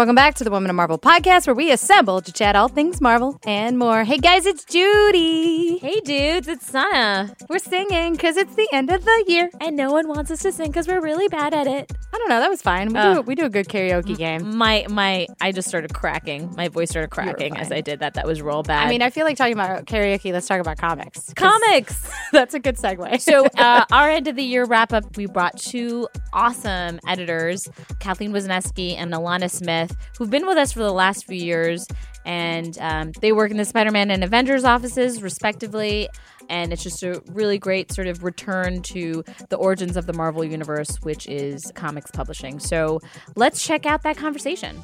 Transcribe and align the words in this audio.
Welcome 0.00 0.14
back 0.14 0.34
to 0.36 0.44
the 0.44 0.50
Women 0.50 0.70
of 0.70 0.76
Marvel 0.76 0.98
podcast, 0.98 1.46
where 1.46 1.54
we 1.54 1.70
assemble 1.72 2.22
to 2.22 2.32
chat 2.32 2.56
all 2.56 2.68
things 2.68 3.02
Marvel 3.02 3.38
and 3.44 3.78
more. 3.78 4.02
Hey 4.02 4.16
guys, 4.16 4.46
it's 4.46 4.64
Judy. 4.64 5.76
Hey 5.76 6.00
dudes, 6.00 6.48
it's 6.48 6.66
Sana. 6.66 7.36
We're 7.50 7.58
singing 7.58 8.12
because 8.12 8.38
it's 8.38 8.54
the 8.54 8.66
end 8.72 8.88
of 8.90 9.04
the 9.04 9.24
year. 9.28 9.50
And 9.60 9.76
no 9.76 9.92
one 9.92 10.08
wants 10.08 10.30
us 10.30 10.40
to 10.40 10.52
sing 10.52 10.68
because 10.68 10.88
we're 10.88 11.02
really 11.02 11.28
bad 11.28 11.52
at 11.52 11.66
it. 11.66 11.92
I 12.14 12.16
don't 12.16 12.30
know. 12.30 12.40
That 12.40 12.48
was 12.48 12.62
fine. 12.62 12.88
We 12.94 12.98
Uh, 12.98 13.14
do 13.16 13.20
we 13.20 13.34
do 13.34 13.44
a 13.44 13.50
good 13.50 13.68
karaoke 13.68 14.16
game. 14.16 14.56
My 14.56 14.86
my 14.88 15.26
I 15.38 15.52
just 15.52 15.68
started 15.68 15.92
cracking. 15.92 16.50
My 16.56 16.68
voice 16.68 16.88
started 16.88 17.10
cracking 17.10 17.58
as. 17.58 17.70
I 17.70 17.82
did 17.82 18.00
that. 18.00 18.14
That 18.14 18.26
was 18.26 18.40
real 18.40 18.62
bad. 18.62 18.86
I 18.86 18.88
mean, 18.88 19.02
I 19.02 19.10
feel 19.10 19.26
like 19.26 19.36
talking 19.36 19.52
about 19.52 19.84
karaoke. 19.84 20.32
Let's 20.32 20.48
talk 20.48 20.60
about 20.62 20.78
comics. 20.78 21.32
comics. 21.34 22.10
That's 22.32 22.54
a 22.54 22.58
good 22.58 22.76
segue. 22.76 23.20
so 23.20 23.46
uh, 23.58 23.84
our 23.92 24.08
end 24.08 24.28
of 24.28 24.36
the 24.36 24.42
year 24.42 24.64
wrap 24.64 24.94
up, 24.94 25.16
we 25.18 25.26
brought 25.26 25.58
two 25.58 26.08
awesome 26.32 27.00
editors, 27.06 27.68
Kathleen 27.98 28.32
Wisneski 28.32 28.96
and 28.96 29.12
Alanna 29.12 29.50
Smith, 29.50 29.89
who've 30.18 30.30
been 30.30 30.46
with 30.46 30.58
us 30.58 30.72
for 30.72 30.80
the 30.80 30.92
last 30.92 31.26
few 31.26 31.36
years, 31.42 31.86
and 32.24 32.76
um, 32.80 33.12
they 33.20 33.32
work 33.32 33.50
in 33.50 33.56
the 33.56 33.64
Spider-Man 33.64 34.10
and 34.10 34.22
Avengers 34.22 34.64
offices, 34.64 35.22
respectively. 35.22 36.08
And 36.48 36.72
it's 36.72 36.82
just 36.82 37.02
a 37.04 37.22
really 37.28 37.58
great 37.58 37.92
sort 37.92 38.08
of 38.08 38.24
return 38.24 38.82
to 38.82 39.24
the 39.50 39.56
origins 39.56 39.96
of 39.96 40.06
the 40.06 40.12
Marvel 40.12 40.44
Universe, 40.44 40.96
which 41.02 41.28
is 41.28 41.70
comics 41.74 42.10
publishing. 42.10 42.58
So 42.58 43.00
let's 43.36 43.64
check 43.64 43.86
out 43.86 44.02
that 44.02 44.16
conversation. 44.16 44.82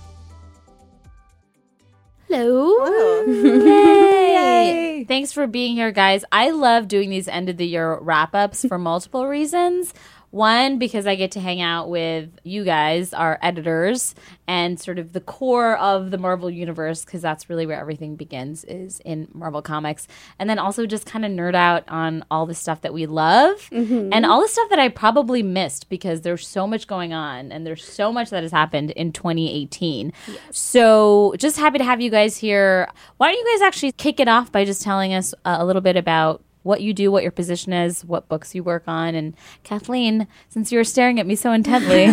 Hello. 2.29 3.25
Yay. 3.27 5.05
Thanks 5.07 5.33
for 5.33 5.47
being 5.47 5.75
here, 5.75 5.93
guys. 5.93 6.25
I 6.33 6.51
love 6.51 6.89
doing 6.89 7.11
these 7.11 7.29
end 7.29 7.49
of 7.49 7.57
the 7.57 7.67
year 7.67 7.99
wrap 8.01 8.35
ups 8.35 8.65
for 8.67 8.79
multiple 8.79 9.27
reasons. 9.29 9.95
One, 10.31 10.79
because 10.79 11.07
I 11.07 11.15
get 11.15 11.31
to 11.33 11.41
hang 11.41 11.61
out 11.61 11.89
with 11.89 12.29
you 12.43 12.65
guys, 12.65 13.13
our 13.15 13.39
editors, 13.43 14.15
and 14.47 14.79
sort 14.79 14.99
of 14.99 15.13
the 15.13 15.21
core 15.21 15.77
of 15.79 16.11
the 16.11 16.19
Marvel 16.19 16.51
universe, 16.51 17.05
because 17.05 17.23
that's 17.23 17.49
really 17.49 17.67
where 17.67 17.81
everything 17.81 18.17
begins, 18.17 18.65
is 18.65 19.01
in 19.05 19.29
Marvel 19.33 19.63
Comics. 19.63 20.07
And 20.39 20.49
then 20.51 20.59
also 20.59 20.87
just 20.87 21.07
kind 21.07 21.25
of 21.25 21.33
nerd 21.33 21.55
out 21.55 21.85
on 21.89 22.25
all 22.31 22.47
the 22.47 22.55
stuff 22.55 22.83
that 22.83 22.93
we 22.93 23.07
love 23.07 23.69
mm-hmm. 23.71 24.13
and 24.13 24.27
all 24.27 24.43
the 24.43 24.49
stuff 24.49 24.69
that 24.71 24.79
I 24.79 24.89
probably 24.89 25.43
missed 25.43 25.89
because 25.89 26.23
there's 26.23 26.47
so 26.47 26.67
much 26.67 26.87
going 26.87 27.13
on 27.13 27.53
and 27.53 27.67
there's 27.67 27.85
so 27.85 28.13
much 28.13 28.31
that 28.31 28.43
has 28.43 28.53
happened 28.53 28.91
in 28.93 29.13
2018. 29.13 30.13
So 30.51 31.35
just 31.39 31.57
happy 31.57 31.79
to 31.79 31.85
have 31.85 32.01
you 32.01 32.11
guys 32.11 32.37
here. 32.37 32.89
Why 33.17 33.33
don't 33.33 33.39
you 33.39 33.55
guys 33.55 33.63
actually 33.67 33.93
kick 33.93 34.21
it 34.21 34.29
off 34.29 34.53
by 34.53 34.65
just 34.65 34.83
telling 34.83 35.15
us 35.15 35.35
a 35.45 35.65
little 35.65 35.83
bit 35.83 35.97
about 35.97 36.43
what 36.67 36.81
you 36.83 36.93
do, 36.93 37.11
what 37.13 37.23
your 37.23 37.33
position 37.33 37.73
is, 37.73 38.05
what 38.05 38.29
books 38.29 38.55
you 38.55 38.63
work 38.65 38.83
on, 38.87 39.15
and 39.15 39.35
Kathleen, 39.63 40.27
since 40.49 40.73
you 40.73 40.79
were 40.79 40.85
staring 40.85 41.21
at 41.21 41.27
me 41.27 41.37
so 41.37 41.53
intently, 41.53 42.07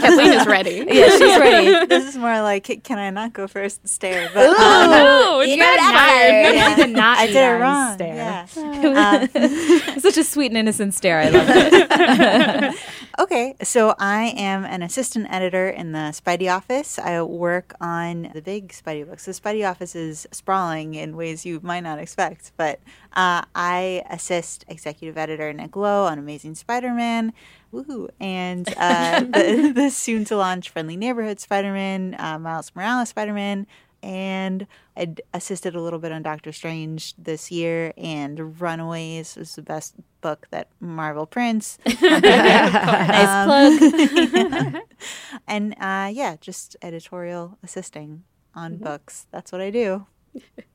Kathleen 0.00 0.32
is 0.32 0.46
ready. 0.46 0.84
yeah, 0.88 1.08
she's 1.10 1.38
ready. 1.38 1.86
this 1.86 2.06
is 2.08 2.16
more 2.16 2.40
like, 2.40 2.82
can 2.84 2.98
I 2.98 3.10
not 3.10 3.32
go 3.32 3.46
first 3.48 3.86
stare? 3.88 4.30
But, 4.32 4.46
um, 4.50 4.54
Oh, 4.58 5.40
you 5.40 5.54
you 5.54 5.58
got 5.58 5.76
got 5.78 6.76
did 6.76 6.90
not 6.90 7.18
I 7.18 7.26
did 7.26 7.36
that 7.36 7.56
it 7.56 7.60
wrong. 7.60 7.94
stare. 7.94 8.14
Yeah. 8.14 9.98
Such 9.98 10.16
a 10.16 10.24
sweet 10.24 10.52
and 10.52 10.56
innocent 10.58 10.94
stare. 10.94 11.18
I 11.20 11.28
love 11.28 11.46
it. 11.50 12.76
Okay, 13.16 13.54
so 13.62 13.94
I 13.98 14.34
am 14.36 14.64
an 14.64 14.82
assistant 14.82 15.28
editor 15.30 15.68
in 15.68 15.92
the 15.92 16.12
Spidey 16.12 16.54
office. 16.54 16.98
I 16.98 17.20
work 17.22 17.74
on 17.80 18.30
the 18.34 18.42
big 18.42 18.68
Spidey 18.68 19.08
books. 19.08 19.24
The 19.24 19.32
Spidey 19.32 19.68
office 19.68 19.96
is 19.96 20.26
sprawling 20.30 20.94
in 20.94 21.16
ways 21.16 21.46
you 21.46 21.58
might 21.62 21.80
not 21.80 21.98
expect, 21.98 22.52
but 22.56 22.80
uh, 23.14 23.42
I 23.54 24.04
assist 24.10 24.64
executive 24.68 25.16
editor 25.16 25.52
Nick 25.52 25.74
Lowe 25.74 26.04
on 26.04 26.18
Amazing 26.18 26.56
Spider-Man, 26.56 27.32
woohoo, 27.72 28.08
and 28.20 28.68
uh, 28.76 29.20
the, 29.32 29.72
the 29.74 29.90
soon-to-launch 29.90 30.70
Friendly 30.70 30.96
Neighborhood 30.96 31.40
Spider-Man, 31.40 32.14
uh, 32.18 32.38
Miles 32.38 32.72
Morales 32.74 33.08
Spider-Man, 33.08 33.66
and 34.02 34.66
I 34.96 35.14
assisted 35.34 35.74
a 35.74 35.80
little 35.80 35.98
bit 35.98 36.12
on 36.12 36.22
Doctor 36.22 36.52
Strange 36.52 37.14
this 37.16 37.50
year, 37.50 37.92
and 37.96 38.60
Runaways 38.60 39.36
is 39.36 39.54
the 39.54 39.62
best 39.62 39.94
book 40.20 40.46
that 40.50 40.68
Marvel 40.80 41.26
prints. 41.26 41.78
nice 42.02 43.28
um, 43.28 43.78
plug. 43.78 44.82
and 45.48 45.74
uh, 45.80 46.10
yeah, 46.12 46.36
just 46.40 46.76
editorial 46.82 47.58
assisting 47.62 48.24
on 48.54 48.74
mm-hmm. 48.74 48.84
books. 48.84 49.26
That's 49.30 49.52
what 49.52 49.60
I 49.60 49.70
do. 49.70 50.06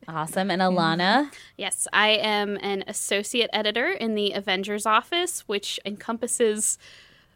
Awesome. 0.08 0.52
And 0.52 0.62
mm-hmm. 0.62 0.78
Alanna, 0.78 1.32
Yes, 1.58 1.88
I 1.94 2.10
am 2.10 2.58
an 2.62 2.84
associate 2.88 3.50
editor 3.54 3.90
in 3.90 4.16
the 4.16 4.34
Avengers 4.34 4.86
office, 4.86 5.42
which 5.42 5.80
encompasses 5.86 6.78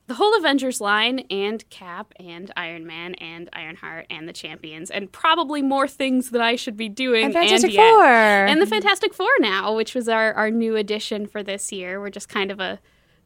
the 0.08 0.14
whole 0.16 0.36
Avengers 0.38 0.80
line 0.82 1.20
and 1.30 1.70
Cap 1.70 2.14
and 2.18 2.52
Iron 2.56 2.88
Man 2.88 3.14
and 3.16 3.50
Ironheart 3.54 4.08
and 4.10 4.28
the 4.28 4.34
Champions 4.34 4.90
and 4.90 5.12
probably 5.12 5.62
more 5.62 5.88
things 5.88 6.30
that 6.32 6.42
I 6.42 6.56
should 6.56 6.78
be 6.78 6.90
doing. 6.90 7.26
And 7.26 7.34
Fantastic 7.34 7.74
yet- 7.74 7.90
Four. 7.92 8.06
And 8.06 8.62
the 8.62 8.66
Fantastic 8.66 9.14
Four 9.14 9.30
now, 9.40 9.76
which 9.76 9.94
was 9.94 10.08
our, 10.08 10.34
our 10.34 10.50
new 10.50 10.76
addition 10.76 11.28
for 11.28 11.44
this 11.44 11.72
year. 11.72 12.00
We're 12.00 12.10
just 12.10 12.30
kind 12.30 12.52
of 12.52 12.60
a 12.60 12.80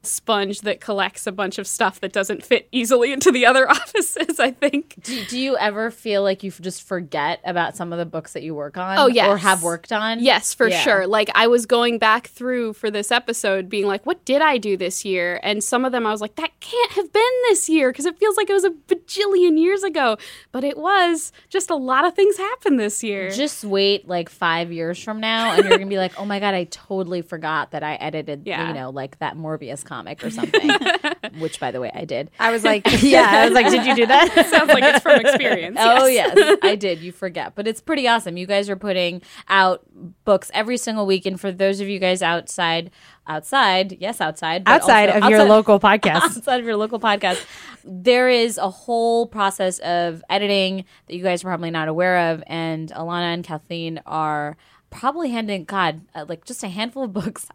sponge 0.03 0.61
that 0.61 0.81
collects 0.81 1.27
a 1.27 1.31
bunch 1.31 1.57
of 1.57 1.67
stuff 1.67 1.99
that 2.01 2.11
doesn't 2.11 2.43
fit 2.43 2.67
easily 2.71 3.11
into 3.13 3.31
the 3.31 3.45
other 3.45 3.69
offices, 3.69 4.39
I 4.39 4.51
think. 4.51 4.95
do, 5.03 5.23
do 5.25 5.39
you 5.39 5.57
ever 5.57 5.91
feel 5.91 6.23
like 6.23 6.43
you 6.43 6.51
just 6.51 6.83
forget 6.83 7.39
about 7.43 7.75
some 7.77 7.93
of 7.93 7.99
the 7.99 8.05
books 8.05 8.33
that 8.33 8.43
you 8.43 8.55
work 8.55 8.77
on? 8.77 8.97
Oh, 8.97 9.07
yes. 9.07 9.27
Or 9.27 9.37
have 9.37 9.61
worked 9.63 9.91
on? 9.91 10.19
Yes, 10.19 10.53
for 10.53 10.67
Yeah. 10.67 10.79
sure. 10.81 11.07
Like 11.07 11.29
I 11.35 11.47
was 11.47 11.65
going 11.65 11.99
back 11.99 12.27
through 12.27 12.73
for 12.73 12.89
this 12.89 13.11
episode, 13.11 13.69
being 13.69 13.85
like, 13.85 14.05
"What 14.05 14.25
did 14.25 14.41
I 14.41 14.57
do 14.57 14.75
this 14.77 15.05
year?" 15.05 15.39
And 15.43 15.63
some 15.63 15.85
of 15.85 15.91
them 15.91 16.05
I 16.07 16.11
was 16.11 16.21
like, 16.21 16.35
"That 16.35 16.51
can't 16.59 16.91
have 16.93 17.11
been 17.13 17.23
this 17.49 17.69
year 17.69 17.91
because 17.91 18.05
it 18.05 18.17
feels 18.17 18.37
like 18.37 18.49
it 18.49 18.53
was 18.53 18.63
a 18.65 18.71
bajillion 18.71 19.59
years 19.59 19.83
ago." 19.83 20.17
But 20.51 20.63
it 20.63 20.77
was. 20.77 21.31
Just 21.49 21.69
a 21.69 21.75
lot 21.75 22.05
of 22.05 22.13
things 22.15 22.37
happened 22.37 22.79
this 22.79 23.03
year. 23.03 23.29
Just 23.31 23.63
wait 23.63 24.07
like 24.07 24.29
five 24.29 24.71
years 24.71 25.01
from 25.03 25.19
now, 25.19 25.51
and 25.53 25.63
you're 25.63 25.77
gonna 25.77 25.89
be 25.89 25.97
like, 25.97 26.19
"Oh 26.19 26.25
my 26.25 26.39
god, 26.39 26.53
I 26.53 26.65
totally 26.65 27.21
forgot 27.21 27.71
that 27.71 27.83
I 27.83 27.95
edited, 27.95 28.43
Yeah. 28.45 28.67
you 28.69 28.73
know, 28.73 28.89
like 28.89 29.19
that 29.19 29.35
Morbius 29.37 29.83
comic 29.91 30.23
or 30.23 30.29
something." 30.29 30.69
Which, 31.39 31.59
by 31.59 31.71
the 31.71 31.79
way, 31.79 31.91
I 31.93 32.05
did. 32.05 32.31
I 32.39 32.51
was 32.51 32.63
like, 32.63 32.83
yeah, 33.01 33.29
I 33.31 33.45
was 33.45 33.53
like, 33.53 33.69
did 33.69 33.85
you 33.85 33.95
do 33.95 34.05
that? 34.05 34.47
Sounds 34.49 34.69
like 34.69 34.83
it's 34.83 35.03
from 35.03 35.19
experience. 35.19 35.77
Oh 35.79 36.05
yes. 36.05 36.33
yes, 36.35 36.57
I 36.63 36.75
did. 36.75 36.99
You 36.99 37.11
forget, 37.11 37.55
but 37.55 37.67
it's 37.67 37.81
pretty 37.81 38.07
awesome. 38.07 38.37
You 38.37 38.45
guys 38.47 38.69
are 38.69 38.75
putting 38.75 39.21
out 39.47 39.81
books 40.25 40.49
every 40.53 40.77
single 40.77 41.05
week, 41.05 41.25
and 41.25 41.39
for 41.39 41.51
those 41.51 41.79
of 41.79 41.87
you 41.87 41.99
guys 41.99 42.21
outside, 42.21 42.91
outside, 43.27 43.97
yes, 43.99 44.19
outside, 44.21 44.63
but 44.65 44.81
Outside 44.81 45.09
also 45.09 45.25
of 45.25 45.29
your 45.31 45.43
local 45.45 45.79
podcast. 45.79 46.21
outside 46.21 46.59
of 46.59 46.65
your 46.65 46.77
local 46.77 46.99
podcast, 46.99 47.45
there 47.83 48.29
is 48.29 48.57
a 48.57 48.69
whole 48.69 49.27
process 49.27 49.79
of 49.79 50.23
editing 50.29 50.85
that 51.07 51.15
you 51.15 51.23
guys 51.23 51.43
are 51.43 51.47
probably 51.47 51.71
not 51.71 51.87
aware 51.87 52.31
of, 52.31 52.43
and 52.47 52.91
Alanna 52.91 53.33
and 53.33 53.43
Kathleen 53.43 54.01
are 54.05 54.57
probably 54.91 55.31
handing 55.31 55.63
God 55.63 56.01
uh, 56.13 56.25
like 56.29 56.45
just 56.45 56.63
a 56.63 56.67
handful 56.67 57.03
of 57.03 57.13
books 57.21 57.47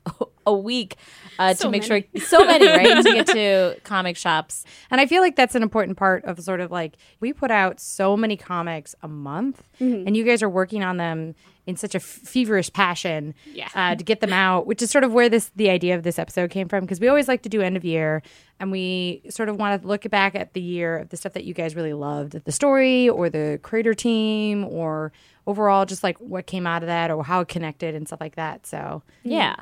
a 0.44 0.52
week 0.52 0.96
uh, 1.38 1.54
to 1.54 1.68
make 1.70 1.88
many. 1.88 2.08
sure 2.12 2.22
so 2.26 2.44
many 2.44 2.66
right 2.66 3.04
to 3.04 3.12
get 3.14 3.26
to 3.28 3.76
comic 3.84 4.16
shops. 4.16 4.64
And 4.90 5.00
I 5.00 5.06
feel 5.06 5.22
like 5.22 5.36
that's 5.36 5.54
an 5.54 5.62
important 5.62 5.96
part 5.96 6.24
of 6.24 6.40
sort 6.40 6.60
of 6.60 6.72
like 6.72 6.96
we 7.20 7.32
put 7.32 7.50
out 7.52 7.78
so 7.78 8.16
many 8.16 8.36
comics 8.36 8.94
a 9.02 9.08
month, 9.08 9.62
and 9.78 10.16
you 10.16 10.24
guys 10.24 10.42
are 10.42 10.48
working 10.48 10.82
on 10.82 10.96
them 10.96 11.34
in 11.66 11.76
such 11.76 11.94
a 11.94 12.00
feverish 12.00 12.72
passion 12.72 13.34
Yeah. 13.52 13.68
uh, 13.74 13.94
to 13.96 14.04
get 14.04 14.20
them 14.20 14.32
out, 14.32 14.66
which 14.66 14.80
is 14.82 14.90
sort 14.90 15.02
of 15.04 15.12
where 15.12 15.28
this 15.28 15.50
the 15.56 15.68
idea 15.70 15.94
of 15.96 16.02
this 16.04 16.18
episode 16.18 16.50
came 16.50 16.68
from 16.68 16.82
because 16.84 17.00
we 17.00 17.08
always 17.08 17.26
like 17.28 17.42
to 17.42 17.48
do 17.48 17.60
end 17.60 17.76
of 17.76 17.84
year, 17.84 18.22
and 18.60 18.70
we 18.70 19.22
sort 19.28 19.48
of 19.48 19.56
want 19.56 19.82
to 19.82 19.88
look 19.88 20.08
back 20.10 20.34
at 20.34 20.52
the 20.54 20.60
year 20.60 20.98
of 20.98 21.08
the 21.08 21.16
stuff 21.16 21.32
that 21.32 21.44
you 21.44 21.54
guys 21.54 21.74
really 21.74 21.92
loved, 21.92 22.32
the 22.44 22.52
story 22.52 23.08
or 23.08 23.28
the 23.28 23.58
creator 23.62 23.94
team 23.94 24.64
or 24.64 25.12
overall 25.46 25.84
just 25.86 26.02
like 26.02 26.16
what 26.18 26.46
came 26.46 26.66
out 26.66 26.82
of 26.82 26.86
that 26.86 27.10
or 27.10 27.24
how 27.24 27.40
it 27.40 27.48
connected 27.48 27.94
and 27.94 28.06
stuff 28.06 28.20
like 28.20 28.36
that. 28.36 28.66
So 28.66 29.02
Yeah. 29.22 29.56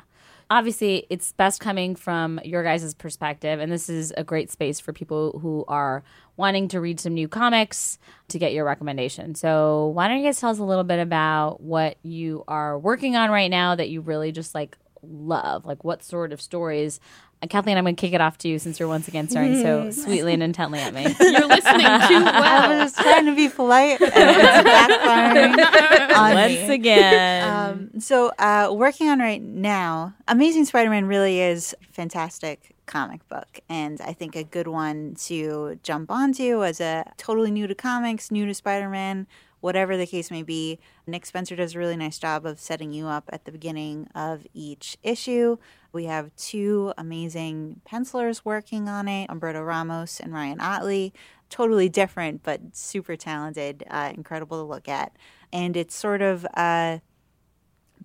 Obviously, 0.47 1.07
it's 1.09 1.31
best 1.31 1.59
coming 1.59 1.95
from 1.95 2.39
your 2.43 2.61
guys' 2.61 2.93
perspective, 2.93 3.59
and 3.59 3.71
this 3.71 3.89
is 3.89 4.13
a 4.15 4.23
great 4.23 4.51
space 4.51 4.79
for 4.79 4.93
people 4.93 5.39
who 5.39 5.65
are 5.67 6.03
wanting 6.37 6.67
to 6.69 6.81
read 6.81 6.99
some 6.99 7.13
new 7.13 7.27
comics 7.27 7.97
to 8.29 8.39
get 8.39 8.53
your 8.53 8.65
recommendation. 8.65 9.35
So, 9.35 9.87
why 9.87 10.07
don't 10.07 10.17
you 10.19 10.25
guys 10.25 10.39
tell 10.39 10.49
us 10.49 10.59
a 10.59 10.63
little 10.63 10.83
bit 10.83 10.99
about 10.99 11.61
what 11.61 11.97
you 12.03 12.43
are 12.47 12.77
working 12.77 13.15
on 13.15 13.29
right 13.29 13.49
now 13.51 13.75
that 13.75 13.89
you 13.89 14.01
really 14.01 14.31
just 14.31 14.53
like 14.55 14.77
love? 15.01 15.65
Like, 15.65 15.83
what 15.83 16.03
sort 16.03 16.33
of 16.33 16.41
stories? 16.41 16.99
And 17.41 17.51
Kathleen, 17.51 17.77
I'm 17.77 17.83
going 17.83 17.95
to 17.95 17.99
kick 17.99 18.13
it 18.13 18.21
off 18.21 18.37
to 18.39 18.47
you 18.47 18.57
since 18.57 18.79
you're 18.79 18.87
once 18.87 19.07
again 19.07 19.27
staring 19.29 19.61
so 19.61 19.91
sweetly 20.03 20.33
and 20.33 20.41
intently 20.41 20.79
at 20.79 20.93
me. 20.93 21.03
You're 21.19 21.47
listening 21.47 21.85
too 21.85 22.23
I 22.25 22.79
was 22.81 22.93
trying 22.93 23.25
to 23.25 23.35
be 23.35 23.49
polite 23.49 24.01
and 24.01 24.11
it's 24.15 24.69
backfiring 24.69 26.15
on 26.17 26.33
Once 26.33 26.53
me. 26.53 26.73
again. 26.73 27.91
Um, 27.93 27.99
so, 27.99 28.31
uh, 28.39 28.73
working 28.73 29.09
on 29.09 29.19
right 29.19 29.41
now, 29.41 30.15
Amazing 30.27 30.65
Spider-Man 30.65 31.05
really 31.05 31.39
is 31.41 31.75
fantastic 31.91 32.74
comic 32.85 33.27
book, 33.27 33.59
and 33.67 33.99
I 34.01 34.13
think 34.13 34.35
a 34.35 34.43
good 34.43 34.67
one 34.67 35.15
to 35.25 35.79
jump 35.83 36.11
onto 36.11 36.63
as 36.63 36.79
a 36.79 37.11
totally 37.17 37.51
new 37.51 37.67
to 37.67 37.75
comics, 37.75 38.31
new 38.31 38.45
to 38.45 38.53
Spider-Man, 38.53 39.27
whatever 39.61 39.97
the 39.97 40.05
case 40.05 40.29
may 40.29 40.43
be. 40.43 40.79
Nick 41.07 41.25
Spencer 41.25 41.55
does 41.55 41.75
a 41.75 41.79
really 41.79 41.97
nice 41.97 42.19
job 42.19 42.45
of 42.45 42.59
setting 42.59 42.93
you 42.93 43.07
up 43.07 43.29
at 43.33 43.45
the 43.45 43.51
beginning 43.51 44.07
of 44.13 44.45
each 44.53 44.97
issue. 45.01 45.57
We 45.91 46.05
have 46.05 46.35
two 46.35 46.93
amazing 46.97 47.81
pencilers 47.85 48.45
working 48.45 48.87
on 48.87 49.07
it, 49.07 49.29
Humberto 49.29 49.65
Ramos 49.65 50.19
and 50.19 50.33
Ryan 50.33 50.59
Ottley. 50.59 51.13
totally 51.49 51.89
different 51.89 52.43
but 52.43 52.75
super 52.75 53.15
talented, 53.15 53.83
uh, 53.89 54.11
incredible 54.13 54.57
to 54.57 54.63
look 54.63 54.87
at. 54.87 55.15
And 55.53 55.77
it's 55.77 55.95
sort 55.95 56.21
of 56.21 56.45
a 56.55 57.01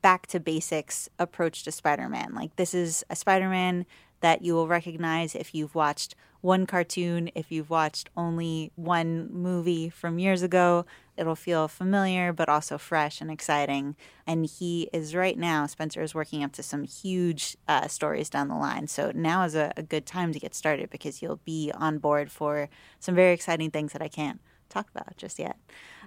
back 0.00 0.26
to 0.29 0.41
basics 0.41 1.09
approach 1.19 1.65
to 1.65 1.73
Spider 1.73 2.09
Man. 2.09 2.33
Like, 2.35 2.56
this 2.56 2.75
is 2.75 3.05
a 3.11 3.17
Spider 3.17 3.49
Man 3.49 3.87
that 4.21 4.43
you 4.43 4.55
will 4.55 4.69
recognize 4.69 5.35
if 5.35 5.55
you've 5.55 5.75
watched 5.75 6.15
one 6.41 6.67
cartoon, 6.67 7.31
if 7.35 7.53
you've 7.53 7.71
watched 7.71 8.09
only 8.17 8.73
one 8.77 9.29
movie 9.33 9.91
from 9.91 10.19
years 10.19 10.43
ago. 10.43 10.87
It'll 11.17 11.37
feel 11.37 11.69
familiar, 11.69 12.33
but 12.33 12.49
also 12.49 12.79
fresh 12.79 13.21
and 13.21 13.31
exciting. 13.31 13.95
And 14.27 14.47
he 14.47 14.89
is 14.93 15.15
right 15.15 15.39
now, 15.39 15.67
Spencer 15.67 16.01
is 16.01 16.15
working 16.15 16.43
up 16.43 16.53
to 16.53 16.63
some 16.63 16.85
huge 16.85 17.59
uh, 17.69 17.89
stories 17.89 18.31
down 18.31 18.49
the 18.49 18.55
line. 18.55 18.87
So 18.87 19.13
now 19.15 19.43
is 19.45 19.55
a, 19.55 19.73
a 19.77 19.83
good 19.83 20.07
time 20.07 20.33
to 20.33 20.41
get 20.41 20.55
started 20.55 20.89
because 20.89 21.21
you'll 21.21 21.41
be 21.45 21.71
on 21.75 21.99
board 21.99 22.31
for 22.31 22.71
some 23.01 23.15
very 23.15 23.35
exciting 23.35 23.71
things 23.71 23.93
that 23.93 24.01
I 24.01 24.09
can't 24.09 24.41
talk 24.71 24.89
about 24.95 25.17
just 25.17 25.39
yet. 25.39 25.57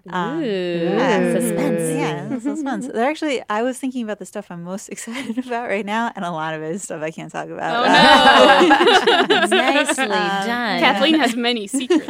Um, 0.10 0.44
Ooh. 0.44 1.00
Suspense. 1.40 1.82
Yeah, 1.94 2.40
suspense. 2.40 2.88
They're 2.88 3.10
actually, 3.10 3.42
I 3.50 3.62
was 3.62 3.80
thinking 3.80 4.04
about 4.04 4.20
the 4.20 4.26
stuff 4.26 4.48
I'm 4.50 4.64
most 4.64 4.90
excited 4.94 5.38
about 5.46 5.70
right 5.70 5.86
now, 5.86 6.12
and 6.16 6.26
a 6.26 6.32
lot 6.32 6.54
of 6.54 6.62
it 6.62 6.76
is 6.76 6.84
stuff 6.84 7.02
I 7.02 7.12
can't 7.12 7.32
talk 7.32 7.48
about. 7.50 7.86
Oh 7.86 9.26
no! 9.50 9.58
Nicely 9.58 10.08
done. 10.08 10.80
Kathleen 10.80 11.16
has 11.16 11.36
many 11.36 11.68
secrets. 11.68 12.04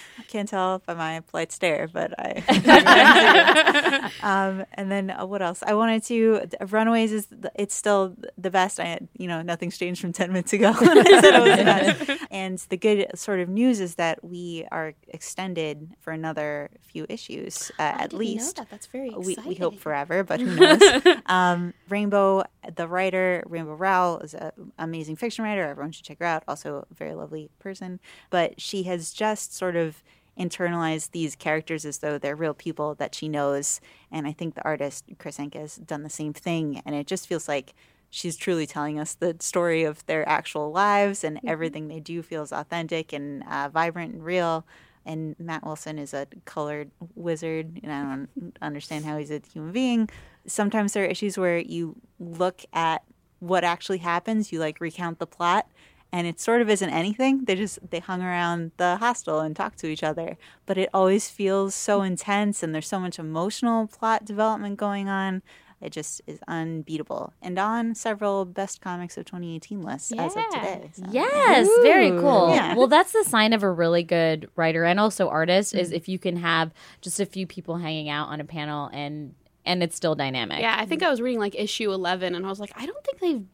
can't 0.30 0.48
tell 0.48 0.78
by 0.86 0.94
my 0.94 1.20
polite 1.20 1.52
stare, 1.52 1.88
but 1.88 2.14
I. 2.18 2.42
um, 4.22 4.64
and 4.74 4.90
then 4.90 5.10
uh, 5.10 5.26
what 5.26 5.42
else? 5.42 5.62
I 5.66 5.74
wanted 5.74 6.04
to. 6.04 6.46
Runaways 6.68 7.12
is 7.12 7.26
the, 7.26 7.50
it's 7.56 7.74
still 7.74 8.16
the 8.38 8.50
best. 8.50 8.80
I 8.80 9.00
you 9.18 9.26
know 9.26 9.42
nothing's 9.42 9.76
changed 9.76 10.00
from 10.00 10.12
ten 10.12 10.32
minutes 10.32 10.52
ago. 10.52 10.72
when 10.78 10.98
I 10.98 11.20
said 11.20 11.34
it 11.34 11.98
was 11.98 12.06
the. 12.06 12.18
And 12.30 12.58
the 12.70 12.76
good 12.76 13.10
sort 13.14 13.40
of 13.40 13.48
news 13.48 13.80
is 13.80 13.96
that 13.96 14.24
we 14.24 14.64
are 14.70 14.94
extended 15.08 15.90
for 16.00 16.12
another 16.12 16.70
few 16.80 17.06
issues 17.08 17.72
uh, 17.78 17.82
at 17.82 18.12
least. 18.12 18.56
That. 18.56 18.70
That's 18.70 18.86
very 18.86 19.10
We, 19.10 19.32
exciting. 19.32 19.48
we 19.48 19.54
hope 19.56 19.78
forever, 19.78 20.22
but 20.22 20.40
who 20.40 20.54
knows? 20.54 20.80
um, 21.26 21.74
Rainbow, 21.88 22.44
the 22.76 22.86
writer, 22.86 23.42
Rainbow 23.46 23.74
Rowell 23.74 24.20
is 24.20 24.34
an 24.34 24.52
amazing 24.78 25.16
fiction 25.16 25.44
writer. 25.44 25.64
Everyone 25.66 25.90
should 25.92 26.04
check 26.04 26.20
her 26.20 26.26
out. 26.26 26.44
Also, 26.46 26.86
a 26.90 26.94
very 26.94 27.14
lovely 27.14 27.50
person. 27.58 27.98
But 28.30 28.60
she 28.60 28.84
has 28.84 29.12
just 29.12 29.54
sort 29.54 29.74
of 29.76 30.02
internalized 30.38 31.10
these 31.10 31.36
characters 31.36 31.84
as 31.84 31.98
though 31.98 32.18
they're 32.18 32.36
real 32.36 32.54
people 32.54 32.94
that 32.96 33.14
she 33.14 33.28
knows. 33.28 33.80
And 34.10 34.26
I 34.26 34.32
think 34.32 34.54
the 34.54 34.64
artist, 34.64 35.04
Kris 35.18 35.38
Anka, 35.38 35.60
has 35.60 35.76
done 35.76 36.02
the 36.02 36.10
same 36.10 36.32
thing. 36.32 36.82
And 36.84 36.94
it 36.94 37.06
just 37.06 37.26
feels 37.26 37.48
like 37.48 37.74
she's 38.08 38.36
truly 38.36 38.66
telling 38.66 38.98
us 38.98 39.14
the 39.14 39.36
story 39.40 39.84
of 39.84 40.04
their 40.06 40.28
actual 40.28 40.72
lives, 40.72 41.22
and 41.22 41.40
everything 41.46 41.88
they 41.88 42.00
do 42.00 42.22
feels 42.22 42.52
authentic 42.52 43.12
and 43.12 43.44
uh, 43.48 43.68
vibrant 43.68 44.14
and 44.14 44.24
real 44.24 44.66
and 45.06 45.34
Matt 45.38 45.64
Wilson 45.64 45.98
is 45.98 46.12
a 46.12 46.26
colored 46.44 46.90
wizard, 47.14 47.80
and 47.82 47.92
I 47.92 48.02
don't 48.02 48.58
understand 48.60 49.04
how 49.04 49.16
he's 49.16 49.30
a 49.30 49.40
human 49.52 49.72
being. 49.72 50.10
Sometimes 50.46 50.92
there 50.92 51.04
are 51.04 51.08
issues 51.08 51.38
where 51.38 51.58
you 51.58 51.96
look 52.18 52.62
at 52.72 53.02
what 53.38 53.64
actually 53.64 53.98
happens, 53.98 54.52
you 54.52 54.60
like 54.60 54.80
recount 54.80 55.18
the 55.18 55.26
plot, 55.26 55.66
and 56.12 56.26
it 56.26 56.40
sort 56.40 56.60
of 56.60 56.68
isn't 56.68 56.90
anything. 56.90 57.44
They 57.44 57.54
just 57.56 57.78
they 57.90 58.00
hung 58.00 58.22
around 58.22 58.72
the 58.76 58.96
hostel 58.96 59.40
and 59.40 59.54
talked 59.54 59.78
to 59.80 59.86
each 59.88 60.02
other, 60.02 60.36
but 60.66 60.76
it 60.78 60.90
always 60.92 61.30
feels 61.30 61.74
so 61.74 62.02
intense, 62.02 62.62
and 62.62 62.74
there's 62.74 62.88
so 62.88 63.00
much 63.00 63.18
emotional 63.18 63.86
plot 63.86 64.24
development 64.24 64.76
going 64.76 65.08
on. 65.08 65.42
It 65.80 65.92
just 65.92 66.20
is 66.26 66.38
unbeatable, 66.46 67.32
and 67.40 67.58
on 67.58 67.94
several 67.94 68.44
best 68.44 68.82
comics 68.82 69.16
of 69.16 69.24
2018 69.24 69.80
lists 69.80 70.12
as 70.12 70.36
of 70.36 70.42
today. 70.52 70.90
So, 70.92 71.04
Yes, 71.10 71.66
very 71.82 72.10
cool. 72.10 72.50
Yeah. 72.54 72.74
Well, 72.74 72.86
that's 72.86 73.12
the 73.12 73.24
sign 73.24 73.54
of 73.54 73.62
a 73.62 73.70
really 73.70 74.02
good 74.02 74.50
writer 74.56 74.84
and 74.84 75.00
also 75.00 75.28
artist 75.30 75.72
Mm-hmm. 75.72 75.80
is 75.82 75.92
if 75.92 76.06
you 76.06 76.18
can 76.18 76.36
have 76.36 76.72
just 77.00 77.18
a 77.18 77.24
few 77.26 77.46
people 77.46 77.76
hanging 77.78 78.08
out 78.10 78.28
on 78.28 78.40
a 78.40 78.44
panel 78.44 78.90
and 78.92 79.34
and 79.64 79.82
it's 79.82 79.94
still 79.96 80.14
dynamic. 80.14 80.60
Yeah, 80.60 80.76
I 80.78 80.84
think 80.86 81.02
I 81.02 81.10
was 81.10 81.20
reading 81.22 81.38
like 81.40 81.54
issue 81.54 81.92
11 81.92 82.34
and 82.34 82.44
I 82.44 82.48
was 82.48 82.60
like, 82.60 82.72
I 82.76 82.84
don't 82.86 83.04
think 83.04 83.18
they've 83.20 83.44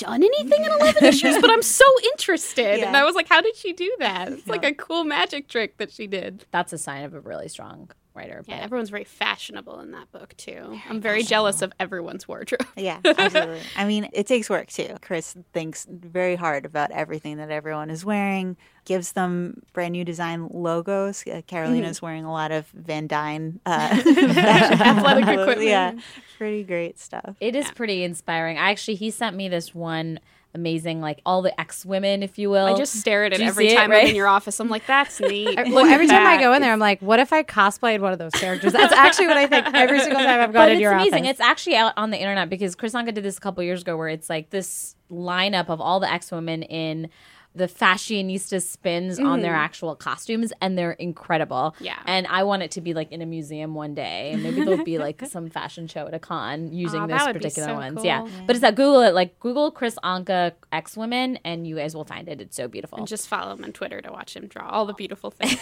done 0.00 0.22
anything 0.22 0.64
in 0.64 0.72
11 0.72 1.04
issues, 1.04 1.38
but 1.40 1.50
I'm 1.50 1.62
so 1.62 1.84
interested. 2.12 2.80
Yeah. 2.80 2.86
And 2.86 2.96
I 2.96 3.04
was 3.04 3.14
like, 3.14 3.28
how 3.28 3.40
did 3.40 3.56
she 3.56 3.72
do 3.72 3.94
that? 4.00 4.32
It's 4.32 4.46
like 4.46 4.64
a 4.64 4.72
cool 4.72 5.04
magic 5.04 5.48
trick 5.48 5.76
that 5.76 5.92
she 5.92 6.06
did. 6.06 6.46
That's 6.50 6.72
a 6.72 6.78
sign 6.78 7.04
of 7.04 7.14
a 7.14 7.20
really 7.20 7.48
strong 7.48 7.90
writer. 8.14 8.42
Yeah, 8.46 8.56
but- 8.58 8.64
everyone's 8.64 8.90
very 8.90 9.04
fashionable 9.04 9.80
in 9.80 9.92
that 9.92 10.10
book 10.12 10.36
too. 10.36 10.80
I'm 10.88 11.00
very 11.00 11.22
jealous 11.22 11.62
of 11.62 11.72
everyone's 11.80 12.26
wardrobe. 12.26 12.66
Yeah, 12.76 13.00
absolutely. 13.04 13.60
I 13.76 13.84
mean, 13.84 14.08
it 14.12 14.26
takes 14.26 14.48
work 14.50 14.68
too. 14.68 14.96
Chris 15.02 15.36
thinks 15.52 15.86
very 15.90 16.36
hard 16.36 16.64
about 16.64 16.90
everything 16.90 17.36
that 17.38 17.50
everyone 17.50 17.90
is 17.90 18.04
wearing, 18.04 18.56
gives 18.84 19.12
them 19.12 19.62
brand 19.72 19.92
new 19.92 20.04
design 20.04 20.48
logos. 20.52 21.24
Uh, 21.26 21.42
Karolina's 21.46 22.02
wearing 22.02 22.24
a 22.24 22.32
lot 22.32 22.50
of 22.52 22.66
Van 22.68 23.06
Dyne 23.06 23.60
uh, 23.66 24.02
Athletic 24.06 25.22
equipment. 25.28 25.62
Yeah, 25.62 25.92
pretty 26.38 26.64
great 26.64 26.98
stuff. 26.98 27.36
It 27.40 27.54
is 27.54 27.70
pretty 27.70 28.04
inspiring. 28.04 28.58
I 28.58 28.70
actually 28.70 28.94
he 28.96 29.10
sent 29.10 29.36
me 29.36 29.48
this 29.48 29.74
one 29.74 30.20
amazing 30.54 31.00
like 31.00 31.20
all 31.24 31.42
the 31.42 31.58
ex 31.60 31.84
women, 31.86 32.22
if 32.22 32.38
you 32.38 32.50
will. 32.50 32.66
I 32.66 32.76
just 32.76 32.94
stare 32.94 33.24
at 33.24 33.32
it 33.32 33.40
every 33.40 33.68
it, 33.68 33.76
time 33.76 33.90
right? 33.90 34.04
I'm 34.04 34.10
in 34.10 34.16
your 34.16 34.26
office. 34.26 34.58
I'm 34.60 34.68
like, 34.68 34.86
that's 34.86 35.20
neat. 35.20 35.56
Well, 35.56 35.86
every 35.86 36.06
time 36.06 36.26
I 36.26 36.38
go 36.38 36.52
in 36.52 36.62
there, 36.62 36.72
I'm 36.72 36.78
like, 36.78 37.00
what 37.00 37.18
if 37.18 37.32
I 37.32 37.42
cosplayed 37.42 38.00
one 38.00 38.12
of 38.12 38.18
those 38.18 38.32
characters? 38.32 38.72
That's 38.72 38.92
actually 38.92 39.28
what 39.28 39.36
I 39.36 39.46
think 39.46 39.66
every 39.74 40.00
single 40.00 40.20
time 40.20 40.40
I've 40.40 40.52
gone 40.52 40.62
but 40.62 40.72
it's 40.72 40.80
your 40.80 40.92
amazing. 40.92 41.24
office. 41.24 41.30
It's 41.30 41.40
actually 41.40 41.76
out 41.76 41.92
on 41.96 42.10
the 42.10 42.18
internet 42.18 42.50
because 42.50 42.74
Kris 42.74 42.94
Anka 42.94 43.14
did 43.14 43.24
this 43.24 43.38
a 43.38 43.40
couple 43.40 43.62
years 43.62 43.82
ago, 43.82 43.96
where 43.96 44.08
it's 44.08 44.28
like 44.28 44.50
this 44.50 44.96
lineup 45.10 45.68
of 45.68 45.80
all 45.80 46.00
the 46.00 46.10
ex 46.10 46.30
women 46.30 46.62
in 46.64 47.08
the 47.54 47.66
fashionista 47.66 48.62
spins 48.62 49.18
on 49.18 49.40
their 49.40 49.54
actual 49.54 49.96
costumes, 49.96 50.52
and 50.60 50.78
they're 50.78 50.92
incredible. 50.92 51.74
Yeah. 51.80 51.98
and 52.06 52.26
I 52.28 52.44
want 52.44 52.62
it 52.62 52.70
to 52.72 52.80
be 52.80 52.94
like 52.94 53.10
in 53.10 53.22
a 53.22 53.26
museum 53.26 53.74
one 53.74 53.92
day, 53.94 54.30
and 54.32 54.42
maybe 54.42 54.62
there'll 54.64 54.84
be 54.84 54.98
like 54.98 55.20
some 55.30 55.50
fashion 55.50 55.88
show 55.88 56.06
at 56.06 56.14
a 56.14 56.20
con 56.20 56.72
using 56.72 57.00
Aw, 57.00 57.06
those 57.08 57.18
that 57.18 57.26
would 57.26 57.32
be 57.34 57.38
particular 57.40 57.68
so 57.70 57.74
ones. 57.74 57.96
cool. 57.96 58.04
Yeah. 58.04 58.26
but 58.46 58.54
it's 58.54 58.60
that 58.60 58.76
Google 58.76 59.00
it, 59.02 59.14
like 59.14 59.38
Google 59.40 59.72
Kris 59.72 59.98
Anka 60.04 60.52
ex 60.70 60.96
women, 60.96 61.38
and 61.44 61.66
you 61.66 61.74
guys 61.76 61.94
will 61.94 62.04
find 62.04 62.28
it. 62.28 62.40
It's 62.40 62.56
so 62.56 62.68
beautiful. 62.68 62.98
And 62.98 63.08
just 63.08 63.26
follow 63.26 63.52
him 63.54 63.64
on 63.64 63.72
Twitter 63.72 64.00
to 64.00 64.12
watch 64.12 64.36
him 64.36 64.46
draw 64.46 64.68
all 64.68 64.86
the 64.86 64.94
beautiful 64.94 65.30
things. 65.36 65.58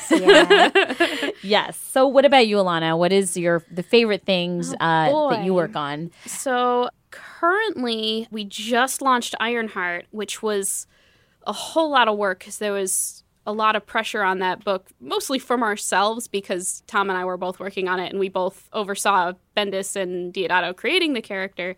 yes. 1.42 1.76
So, 1.78 2.06
what 2.06 2.24
about 2.24 2.46
you, 2.46 2.56
Alanna? 2.56 2.98
What 2.98 3.12
is 3.12 3.36
your 3.36 3.64
the 3.70 3.82
favorite 3.82 4.24
things 4.26 4.74
uh, 4.74 5.28
that 5.30 5.44
you 5.44 5.54
work 5.54 5.74
on? 5.74 6.10
So 6.26 6.90
currently, 7.10 8.28
we 8.30 8.44
just 8.44 9.00
launched 9.00 9.34
Ironheart, 9.40 10.06
which 10.10 10.42
was 10.42 10.86
a 11.48 11.52
whole 11.52 11.90
lot 11.90 12.06
of 12.06 12.16
work 12.16 12.40
because 12.40 12.58
there 12.58 12.72
was 12.72 13.24
a 13.46 13.52
lot 13.52 13.74
of 13.74 13.86
pressure 13.86 14.22
on 14.22 14.40
that 14.40 14.62
book, 14.62 14.90
mostly 15.00 15.38
from 15.38 15.62
ourselves 15.62 16.28
because 16.28 16.82
Tom 16.86 17.08
and 17.08 17.18
I 17.18 17.24
were 17.24 17.38
both 17.38 17.58
working 17.58 17.88
on 17.88 17.98
it 17.98 18.10
and 18.10 18.20
we 18.20 18.28
both 18.28 18.68
oversaw 18.74 19.32
Bendis 19.56 19.96
and 19.96 20.32
Deodato 20.32 20.76
creating 20.76 21.14
the 21.14 21.22
character. 21.22 21.74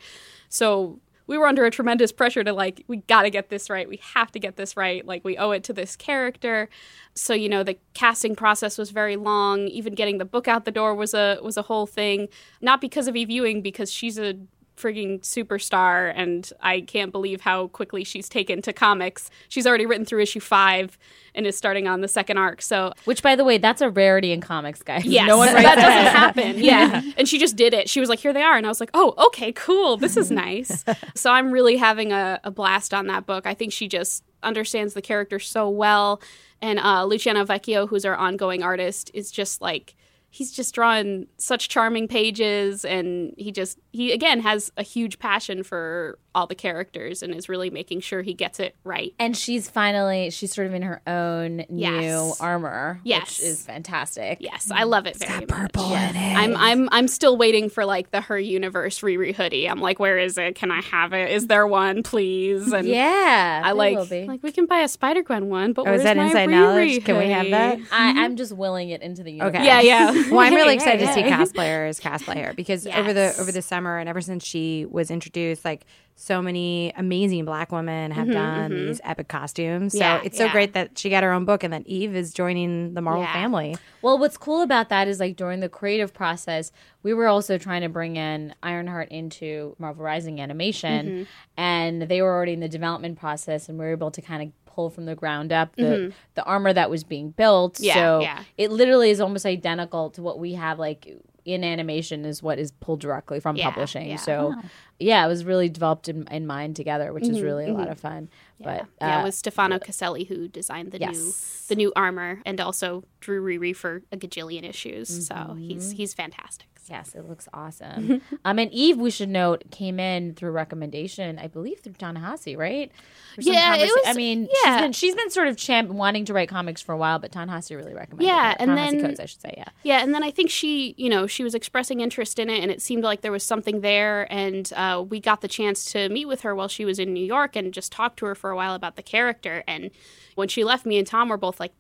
So 0.49 0.99
we 1.29 1.39
were 1.39 1.47
under 1.47 1.65
a 1.65 1.71
tremendous 1.71 2.11
pressure 2.11 2.43
to 2.43 2.53
like, 2.53 2.83
we 2.89 2.97
got 2.97 3.23
to 3.23 3.31
get 3.31 3.51
this 3.51 3.71
right. 3.71 3.89
We 3.89 4.01
have 4.15 4.33
to 4.33 4.41
get 4.41 4.57
this 4.57 4.77
right. 4.77 5.07
Like, 5.07 5.25
we 5.25 5.37
owe 5.37 5.53
it 5.53 5.63
to 5.63 5.73
this 5.73 5.95
character. 5.95 6.69
So 7.15 7.35
you 7.35 7.49
know, 7.49 7.63
the 7.63 7.79
casting 7.95 8.35
process 8.35 8.77
was 8.77 8.91
very 8.91 9.15
long. 9.15 9.69
Even 9.69 9.95
getting 9.95 10.19
the 10.19 10.25
book 10.25 10.49
out 10.49 10.65
the 10.65 10.73
door 10.73 10.97
was 10.97 11.15
a 11.15 11.39
was 11.41 11.57
a 11.57 11.63
whole 11.63 11.87
thing. 11.87 12.27
Not 12.61 12.81
because 12.81 13.07
of 13.07 13.15
Eve 13.15 13.31
Ewing, 13.31 13.63
because 13.63 13.93
she's 13.93 14.19
a 14.19 14.35
frigging 14.81 15.21
superstar 15.21 16.13
and 16.15 16.51
I 16.61 16.81
can't 16.81 17.13
believe 17.13 17.41
how 17.41 17.69
quickly 17.69 18.05
she's 18.05 18.29
taken 18.29 18.63
to 18.63 18.73
comics. 18.73 19.31
She's 19.49 19.67
already 19.67 19.87
written 19.87 20.05
through 20.05 20.23
issue 20.23 20.41
five 20.41 20.99
and 21.35 21.47
is 21.47 21.57
starting 21.57 21.87
on 21.87 22.01
the 22.01 22.09
second 22.09 22.39
arc. 22.39 22.63
So 22.63 22.93
Which, 23.05 23.23
by 23.23 23.37
the 23.37 23.45
way, 23.45 23.59
that's 23.59 23.81
a 23.81 23.91
rarity 23.91 24.33
in 24.33 24.41
comics, 24.41 24.83
guys. 24.83 25.05
Yes, 25.05 25.29
no 25.29 25.37
one 25.37 25.53
that 25.53 25.63
doesn't 25.63 25.77
that. 25.77 26.17
happen. 26.17 26.59
Yeah. 26.59 27.03
and 27.17 27.29
she 27.29 27.39
just 27.39 27.57
did 27.57 27.75
it. 27.75 27.89
She 27.89 28.01
was 28.01 28.09
like, 28.09 28.19
"Here 28.19 28.33
they 28.33 28.43
are," 28.43 28.57
and 28.57 28.67
I 28.67 28.69
was 28.69 28.81
like, 28.81 28.91
"Oh, 28.95 29.15
okay, 29.29 29.53
cool. 29.53 29.97
This 29.97 30.17
is 30.17 30.31
nice." 30.31 30.85
so 31.15 31.31
I'm 31.31 31.51
really 31.51 31.77
having 31.77 32.13
a, 32.13 32.41
a 32.45 32.51
blast 32.51 32.93
on 32.95 33.07
that 33.07 33.27
book. 33.27 33.47
I 33.47 33.55
think 33.55 33.73
she 33.73 33.89
just 33.89 34.25
understands 34.43 34.95
the 34.95 35.03
character 35.03 35.39
so 35.39 35.69
well, 35.69 36.21
and 36.61 36.79
uh, 36.79 37.05
Luciano 37.05 37.45
Vecchio, 37.45 37.89
who's 37.89 38.05
our 38.05 38.17
ongoing 38.17 38.63
artist, 38.63 39.11
is 39.15 39.31
just 39.31 39.61
like 39.61 39.95
he's 40.31 40.53
just 40.53 40.75
drawing 40.75 41.27
such 41.37 41.69
charming 41.69 42.09
pages, 42.09 42.85
and 42.85 43.35
he 43.37 43.53
just 43.53 43.79
he 43.93 44.13
again 44.13 44.41
has 44.41 44.73
a 44.77 44.83
huge 44.83 45.19
passion 45.19 45.63
for 45.63 46.19
all 46.35 46.47
the 46.47 46.55
characters 46.55 47.23
and 47.23 47.35
is 47.35 47.49
really 47.49 47.71
making 47.71 48.01
sure 48.01 48.23
he 48.23 48.33
gets 48.35 48.61
it 48.61 48.75
right. 48.85 49.13
And 49.19 49.37
she's 49.37 49.69
finally, 49.69 50.31
she's 50.31 50.55
sort 50.55 50.67
of 50.69 50.75
in 50.75 50.83
her 50.83 51.03
own 51.07 51.65
new 51.69 52.33
armor, 52.41 53.01
Yes. 53.03 53.39
which 53.41 53.49
is 53.49 53.65
fantastic. 53.67 54.39
Yes, 54.41 54.71
I 54.73 54.85
love 54.85 55.07
it 55.07 55.17
very 55.19 55.45
much. 55.47 55.71
in 55.77 56.17
it. 56.17 56.37
I'm 56.37 56.57
I'm 56.57 56.89
I'm 56.93 57.09
still 57.09 57.37
waiting 57.37 57.69
for 57.69 57.85
like 57.85 58.13
the 58.13 58.21
her 58.21 58.39
universe 58.39 59.01
Riri 59.01 59.35
hoodie. 59.35 59.69
I'm 59.69 59.81
like, 59.81 59.99
where 59.99 60.19
is 60.19 60.39
it? 60.39 60.55
Can 60.55 60.71
I 60.71 60.81
have 60.83 61.13
it? 61.13 61.33
Is 61.33 61.49
there 61.49 61.67
one, 61.67 62.05
please? 62.05 62.73
And 62.73 62.87
Yeah. 62.87 63.63
I 63.65 63.73
like 63.73 63.97
will 63.97 64.07
be. 64.07 64.27
like 64.27 64.43
we 64.45 64.53
can 64.53 64.67
buy 64.67 64.81
a 64.83 64.89
Spider 64.89 65.23
Gwen 65.23 65.49
one, 65.49 65.73
but 65.73 65.89
Oh, 65.89 65.93
is 65.95 66.05
that 66.05 66.17
my 66.17 66.27
inside 66.27 66.49
Riri 66.49 66.53
knowledge? 66.53 67.05
Can 67.05 67.19
we 67.19 67.31
have 67.31 67.51
that? 67.51 67.79
I, 67.91 68.25
I'm 68.25 68.37
just 68.37 68.53
willing 68.53 68.91
it 68.91 69.03
into 69.03 69.25
the 69.25 69.33
universe. 69.33 69.57
Okay. 69.57 69.65
Yeah, 69.67 69.81
yeah. 69.81 70.13
well, 70.31 70.41
I'm 70.41 70.55
really 70.55 70.69
Yeah, 70.69 70.75
excited 70.83 71.07
to 71.07 71.13
see 71.13 71.21
yeah. 71.23 71.39
cosplayers 71.41 72.01
cosplay 72.01 72.45
her 72.45 72.55
because 72.55 72.87
over 72.87 73.13
the 73.13 73.35
over 73.41 73.51
the 73.51 73.61
summer 73.63 73.81
summer 73.81 73.97
and 73.99 74.11
ever 74.11 74.21
since 74.21 74.45
she 74.45 74.85
was 74.91 75.11
introduced, 75.11 75.65
like 75.65 75.87
so 76.23 76.43
many 76.43 76.93
amazing 76.99 77.47
black 77.47 77.73
women 77.73 78.11
have 78.11 78.31
done 78.31 78.71
these 78.71 79.01
epic 79.05 79.29
costumes. 79.29 79.95
So 79.95 79.99
Yeah, 80.01 80.21
it's 80.23 80.37
so 80.37 80.45
yeah. 80.45 80.53
great 80.53 80.75
that 80.75 80.99
she 80.99 81.09
got 81.09 81.23
her 81.23 81.33
own 81.33 81.47
book 81.47 81.65
and 81.65 81.73
that 81.73 81.87
Eve 81.87 82.15
is 82.15 82.35
joining 82.35 82.93
the 82.93 83.01
Marvel 83.01 83.23
Yeah. 83.23 83.33
family. 83.33 83.77
Well, 84.03 84.19
what's 84.19 84.37
cool 84.37 84.61
about 84.61 84.91
that 84.91 85.09
is 85.09 85.19
like 85.19 85.37
during 85.37 85.61
the 85.61 85.69
creative 85.71 86.13
process, 86.13 86.73
we 87.03 87.15
were 87.15 87.27
also 87.27 87.57
trying 87.57 87.81
to 87.81 87.89
bring 87.89 88.17
in 88.17 88.55
Ironheart 88.63 89.09
into 89.11 89.75
Marvel 89.79 90.05
Rising 90.05 90.43
animation, 90.43 91.07
Mm-hmm. 91.07 91.23
and 91.57 92.03
they 92.03 92.21
were 92.21 92.33
already 92.35 92.53
in 92.53 92.61
the 92.61 92.69
development 92.69 93.19
process, 93.19 93.71
and 93.71 93.79
we 93.79 93.87
were 93.87 93.93
able 93.93 94.11
to 94.11 94.21
kind 94.21 94.43
of 94.43 94.51
pull 94.75 94.91
from 94.91 95.07
the 95.07 95.15
ground 95.17 95.53
up 95.53 95.75
the 95.77 96.13
the 96.35 96.45
armor 96.45 96.73
that 96.73 96.91
was 96.91 97.03
being 97.03 97.31
built. 97.31 97.75
Mm-hmm. 97.75 97.99
So 97.99 98.27
it 98.59 98.71
literally 98.71 99.11
is 99.11 99.21
almost 99.21 99.47
identical 99.47 100.11
to 100.11 100.23
what 100.23 100.39
we 100.39 100.53
have 100.53 100.79
like 100.79 101.09
in 101.45 101.65
animation 101.65 102.25
is 102.25 102.43
what 102.43 102.59
is 102.59 102.73
pulled 102.73 103.01
directly 103.01 103.41
from 103.41 103.57
Yeah, 103.57 103.71
publishing. 103.71 104.09
yeah. 104.11 104.17
So 104.17 104.55
yeah, 104.99 105.25
it 105.25 105.29
was 105.29 105.45
really 105.45 105.69
developed 105.69 106.09
in, 106.09 106.27
in 106.29 106.47
mind 106.47 106.77
together, 106.77 107.13
which 107.13 107.29
is 107.29 107.43
really 107.43 107.67
a 107.67 107.73
lot 107.75 107.89
of 107.89 107.99
fun. 107.99 108.29
But 108.63 108.83
Mm-hmm, 108.83 109.07
yeah, 109.09 109.17
uh, 109.19 109.21
it 109.21 109.25
was 109.25 109.37
Stefano 109.37 109.79
Caselli 109.79 110.25
who 110.25 110.49
designed 110.49 110.93
the 110.93 110.99
Yes. 110.99 111.11
new 111.17 111.33
the 111.69 111.77
new 111.77 111.93
armor 111.95 112.41
and 112.45 112.61
also 112.61 113.05
drew 113.21 113.43
Riri 113.43 113.75
for 113.77 114.03
a 114.13 114.17
gajillion 114.17 114.69
issues. 114.69 115.27
So 115.27 115.35
Mm-hmm. 115.35 115.59
he's 115.59 115.93
he's 115.93 116.15
fantastic. 116.15 116.67
Yes, 116.91 117.15
it 117.15 117.29
looks 117.29 117.49
awesome. 117.55 118.21
um, 118.45 118.59
and 118.59 118.73
Eve, 118.73 118.99
we 118.99 119.11
should 119.11 119.29
note, 119.29 119.63
came 119.71 120.01
in 120.01 120.35
through 120.35 120.51
recommendation, 120.51 121.39
I 121.39 121.47
believe, 121.47 121.79
through 121.81 121.93
Ta-Nehisi, 121.93 122.59
right? 122.59 122.91
Yeah, 123.39 123.77
it 123.77 123.83
was- 123.83 124.03
I 124.07 124.13
mean, 124.15 124.49
yeah. 124.65 124.73
she's 124.77 124.81
been 124.83 124.93
she's 124.93 125.15
been 125.15 125.31
sort 125.31 125.47
of 125.47 125.57
champ 125.57 125.89
wanting 125.91 126.25
to 126.25 126.33
write 126.35 126.49
comics 126.49 126.83
for 126.83 126.93
a 126.93 126.97
while, 126.99 127.21
but 127.21 127.31
Ta-Nehisi 127.31 127.77
really 127.77 127.95
recommended. 127.95 128.27
Yeah, 128.27 128.51
her. 128.51 128.57
and 128.59 128.71
Ta-Nehisi 128.71 128.91
then- 128.91 129.01
Coates, 129.03 129.21
I 129.21 129.27
should 129.27 129.41
say, 129.41 129.55
yeah. 129.57 129.69
Yeah, 129.85 130.03
and 130.03 130.13
then 130.13 130.25
I 130.25 130.33
think 130.33 130.51
she, 130.51 130.95
you 130.99 131.09
know, 131.09 131.29
she 131.29 131.45
was 131.45 131.55
expressing 131.55 132.01
interest 132.01 132.39
in 132.41 132.51
it, 132.51 132.61
and 132.61 132.71
it 132.73 132.83
seemed 132.83 133.05
like 133.05 133.21
there 133.21 133.33
was 133.33 133.45
something 133.45 133.83
there. 133.83 134.27
And 134.33 134.71
uh, 134.75 135.05
we 135.09 135.21
got 135.21 135.41
the 135.43 135.49
chance 135.49 135.85
to 135.93 136.09
meet 136.09 136.27
with 136.27 136.41
her 136.41 136.55
while 136.57 136.69
she 136.69 136.85
was 136.85 136.99
in 136.99 137.13
New 137.15 137.25
York 137.25 137.55
and 137.55 137.73
just 137.73 137.93
talk 137.93 138.17
to 138.17 138.27
her 138.27 138.35
for 138.35 138.51
a 138.51 138.57
while 138.57 138.75
about 138.75 138.97
the 138.97 139.03
character. 139.03 139.63
And 139.69 139.91
when 140.35 140.49
she 140.49 140.65
left, 140.65 140.85
me 140.85 140.99
and 140.99 141.07
Tom 141.07 141.29
were 141.29 141.37
both 141.37 141.61
like, 141.61 141.73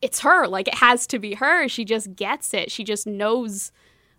"It's 0.00 0.20
her! 0.20 0.46
Like 0.46 0.68
it 0.68 0.74
has 0.76 1.06
to 1.08 1.18
be 1.18 1.34
her. 1.34 1.66
She 1.68 1.84
just 1.84 2.14
gets 2.14 2.54
it. 2.54 2.70
She 2.70 2.84
just 2.84 3.06
knows 3.08 3.72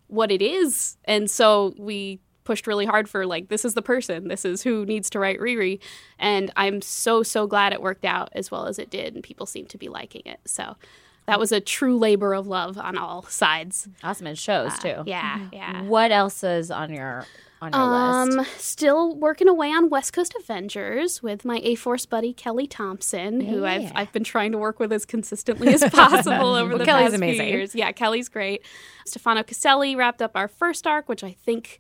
what 0.08 0.32
it 0.32 0.42
is." 0.42 0.98
And 1.06 1.30
so 1.30 1.74
we 1.78 2.20
pushed 2.44 2.66
really 2.66 2.86
hard 2.86 3.10
for 3.10 3.26
like 3.26 3.50
this 3.50 3.66
is 3.66 3.74
the 3.74 3.82
person 3.82 4.30
this 4.30 4.46
is 4.46 4.62
who 4.64 4.86
needs 4.86 5.10
to 5.10 5.20
write 5.20 5.38
riri 5.38 5.80
and 6.18 6.50
i'm 6.56 6.82
so 6.82 7.22
so 7.22 7.46
glad 7.46 7.74
it 7.74 7.82
worked 7.82 8.06
out 8.06 8.30
as 8.32 8.50
well 8.50 8.68
as 8.68 8.80
it 8.80 8.90
did 8.90 9.14
and 9.14 9.22
people 9.22 9.46
seem 9.46 9.66
to 9.66 9.78
be 9.78 9.90
liking 9.90 10.22
it 10.26 10.40
so 10.46 10.78
that 11.26 11.40
was 11.42 11.52
a 11.52 11.60
true 11.60 11.98
labor 11.98 12.34
of 12.34 12.48
love 12.48 12.78
on 12.78 12.98
all 12.98 13.24
sides. 13.24 13.90
Awesome, 14.02 14.28
it 14.28 14.38
shows 14.38 14.80
too. 14.80 14.90
Uh, 14.90 15.04
Yeah, 15.06 15.50
yeah. 15.52 15.82
What 15.84 16.12
else 16.12 16.42
is 16.42 16.72
on 16.72 16.94
your 16.94 17.26
on 17.62 17.72
your 17.74 17.82
Um, 17.82 18.30
list? 18.30 18.60
still 18.60 19.16
working 19.16 19.48
away 19.48 19.72
on 19.72 19.90
West 19.90 20.14
Coast 20.14 20.34
Avengers 20.40 21.24
with 21.24 21.44
my 21.46 21.60
A 21.64 21.76
Force 21.76 22.06
buddy 22.06 22.34
Kelly 22.34 22.68
Thompson, 22.68 23.42
who 23.42 23.66
I've 23.66 23.92
I've 23.96 24.12
been 24.12 24.24
trying 24.24 24.52
to 24.52 24.58
work 24.58 24.80
with 24.80 24.92
as 24.94 25.06
consistently 25.06 25.74
as 25.74 25.84
possible 25.92 26.54
over 26.56 26.70
Well, 26.70 26.78
the 26.78 26.86
Kelly's 26.86 27.06
past 27.06 27.16
amazing. 27.16 27.48
few 27.48 27.58
years. 27.58 27.76
Yeah, 27.76 27.92
Kelly's 27.92 28.30
great. 28.30 28.64
Stefano 29.06 29.44
Caselli 29.44 29.96
wrapped 29.96 30.22
up 30.22 30.32
our 30.36 30.48
first 30.48 30.86
arc, 30.86 31.10
which 31.10 31.24
I 31.24 31.32
think 31.32 31.80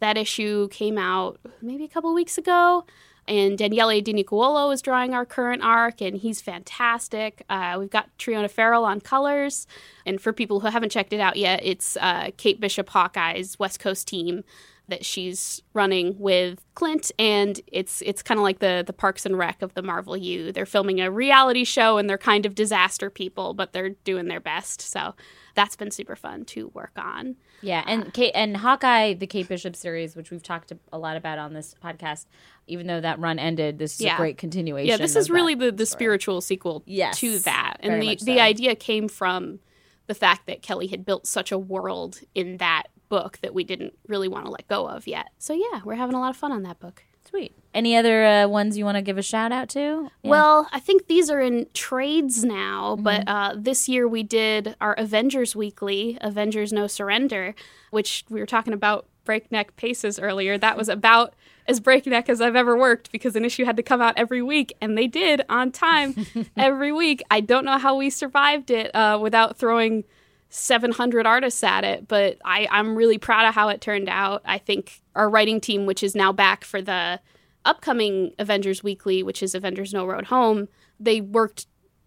that 0.00 0.16
issue 0.16 0.68
came 0.68 0.96
out 0.96 1.38
maybe 1.60 1.84
a 1.84 1.88
couple 1.88 2.12
weeks 2.14 2.38
ago. 2.38 2.84
And 3.28 3.56
Daniele 3.56 4.00
Di 4.00 4.12
Nicuolo 4.12 4.72
is 4.72 4.82
drawing 4.82 5.14
our 5.14 5.24
current 5.24 5.62
arc, 5.62 6.00
and 6.00 6.16
he's 6.16 6.40
fantastic. 6.40 7.44
Uh, 7.48 7.76
we've 7.78 7.90
got 7.90 8.08
Triona 8.18 8.50
Farrell 8.50 8.84
on 8.84 9.00
colors. 9.00 9.66
And 10.04 10.20
for 10.20 10.32
people 10.32 10.60
who 10.60 10.68
haven't 10.68 10.90
checked 10.90 11.12
it 11.12 11.20
out 11.20 11.36
yet, 11.36 11.60
it's 11.62 11.96
uh, 11.98 12.30
Kate 12.36 12.60
Bishop 12.60 12.88
Hawkeye's 12.88 13.58
West 13.58 13.78
Coast 13.78 14.08
team 14.08 14.42
that 14.90 15.04
she's 15.04 15.62
running 15.72 16.18
with 16.18 16.62
Clint, 16.74 17.10
and 17.18 17.60
it's 17.68 18.02
it's 18.02 18.22
kind 18.22 18.38
of 18.38 18.42
like 18.42 18.58
the 18.58 18.84
the 18.86 18.92
Parks 18.92 19.24
and 19.24 19.38
Rec 19.38 19.62
of 19.62 19.72
the 19.74 19.82
Marvel 19.82 20.16
U. 20.16 20.52
They're 20.52 20.66
filming 20.66 21.00
a 21.00 21.10
reality 21.10 21.64
show, 21.64 21.96
and 21.96 22.10
they're 22.10 22.18
kind 22.18 22.44
of 22.44 22.54
disaster 22.54 23.08
people, 23.08 23.54
but 23.54 23.72
they're 23.72 23.90
doing 23.90 24.28
their 24.28 24.40
best. 24.40 24.82
So 24.82 25.14
that's 25.54 25.76
been 25.76 25.90
super 25.90 26.16
fun 26.16 26.44
to 26.46 26.68
work 26.74 26.92
on. 26.96 27.36
Yeah, 27.62 27.84
and 27.86 28.12
Kate 28.14 28.32
and 28.34 28.56
Hawkeye, 28.56 29.14
the 29.14 29.26
Kate 29.26 29.48
Bishop 29.48 29.76
series, 29.76 30.16
which 30.16 30.30
we've 30.30 30.42
talked 30.42 30.72
a 30.92 30.98
lot 30.98 31.16
about 31.16 31.38
on 31.38 31.52
this 31.52 31.74
podcast, 31.82 32.26
even 32.66 32.86
though 32.86 33.00
that 33.00 33.18
run 33.18 33.38
ended, 33.38 33.78
this 33.78 33.94
is 33.96 34.00
Yeah. 34.00 34.14
a 34.14 34.16
great 34.16 34.38
continuation. 34.38 34.88
Yeah, 34.88 34.96
this 34.96 35.16
is 35.16 35.28
really 35.30 35.54
the, 35.54 35.70
the 35.72 35.84
story. 35.86 35.98
spiritual 35.98 36.40
sequel 36.40 36.82
Yes, 36.86 37.18
to 37.20 37.38
that. 37.40 37.76
And 37.80 38.00
the, 38.00 38.06
much 38.06 38.20
the 38.20 38.40
idea 38.40 38.74
came 38.74 39.08
from 39.08 39.58
the 40.06 40.14
fact 40.14 40.46
that 40.46 40.62
Kelly 40.62 40.86
had 40.86 41.04
built 41.04 41.26
such 41.26 41.52
a 41.52 41.58
world 41.58 42.20
in 42.34 42.56
that 42.56 42.84
book 43.08 43.38
that 43.42 43.52
we 43.54 43.64
didn't 43.64 43.92
really 44.08 44.28
want 44.28 44.44
to 44.46 44.50
let 44.50 44.66
go 44.68 44.88
of 44.88 45.06
yet. 45.06 45.28
So 45.38 45.52
yeah, 45.52 45.80
we're 45.84 45.96
having 45.96 46.14
a 46.14 46.20
lot 46.20 46.30
of 46.30 46.36
fun 46.36 46.52
on 46.52 46.62
that 46.62 46.78
book. 46.80 47.04
Sweet. 47.30 47.52
Any 47.72 47.96
other 47.96 48.26
uh, 48.26 48.48
ones 48.48 48.76
you 48.76 48.84
want 48.84 48.96
to 48.96 49.02
give 49.02 49.16
a 49.16 49.22
shout 49.22 49.52
out 49.52 49.68
to? 49.70 50.10
Yeah. 50.22 50.30
Well, 50.30 50.68
I 50.72 50.80
think 50.80 51.06
these 51.06 51.30
are 51.30 51.40
in 51.40 51.66
trades 51.74 52.44
now, 52.44 52.94
Mm-hmm. 52.96 53.02
but 53.04 53.28
uh, 53.28 53.54
this 53.56 53.88
year 53.88 54.08
we 54.08 54.22
did 54.24 54.74
our 54.80 54.94
Avengers 54.94 55.54
Weekly, 55.54 56.18
Avengers 56.20 56.72
No 56.72 56.86
Surrender, 56.88 57.54
which 57.90 58.24
we 58.28 58.40
were 58.40 58.46
talking 58.46 58.72
about 58.72 59.06
breakneck 59.24 59.76
paces 59.76 60.18
earlier. 60.18 60.58
That 60.58 60.76
was 60.76 60.88
about 60.88 61.34
as 61.68 61.78
breakneck 61.78 62.28
as 62.28 62.40
I've 62.40 62.56
ever 62.56 62.76
worked 62.76 63.12
because 63.12 63.36
an 63.36 63.44
issue 63.44 63.64
had 63.64 63.76
to 63.76 63.82
come 63.84 64.00
out 64.00 64.14
every 64.16 64.42
week, 64.42 64.72
and 64.80 64.98
they 64.98 65.06
did 65.06 65.42
on 65.48 65.70
time 65.70 66.26
every 66.56 66.90
week. 66.90 67.22
I 67.30 67.40
don't 67.40 67.64
know 67.64 67.78
how 67.78 67.94
we 67.94 68.10
survived 68.10 68.72
it 68.72 68.92
uh, 68.94 69.18
without 69.22 69.56
throwing 69.56 70.02
700 70.50 71.26
artists 71.26 71.62
at 71.62 71.84
it, 71.84 72.08
but 72.08 72.38
I, 72.44 72.66
I'm 72.70 72.96
really 72.96 73.18
proud 73.18 73.48
of 73.48 73.54
how 73.54 73.68
it 73.68 73.80
turned 73.80 74.08
out. 74.08 74.42
I 74.44 74.58
think 74.58 75.00
our 75.14 75.30
writing 75.30 75.60
team, 75.60 75.86
which 75.86 76.02
is 76.02 76.14
now 76.14 76.32
back 76.32 76.64
for 76.64 76.82
the 76.82 77.20
upcoming 77.64 78.32
Avengers 78.38 78.82
Weekly, 78.82 79.22
which 79.22 79.42
is 79.42 79.54
Avengers 79.54 79.92
No 79.92 80.04
Road 80.04 80.26
Home, 80.26 80.68
they 80.98 81.20
worked 81.20 81.66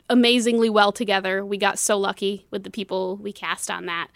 amazingly 0.10 0.70
well 0.70 0.92
together. 0.92 1.46
We 1.46 1.58
got 1.58 1.80
so 1.80 1.98
lucky 1.98 2.46
with 2.52 2.64
the 2.64 2.70
people 2.70 3.16
we 3.18 3.32
cast 3.32 3.72
on 3.72 3.86
that. 3.86 4.10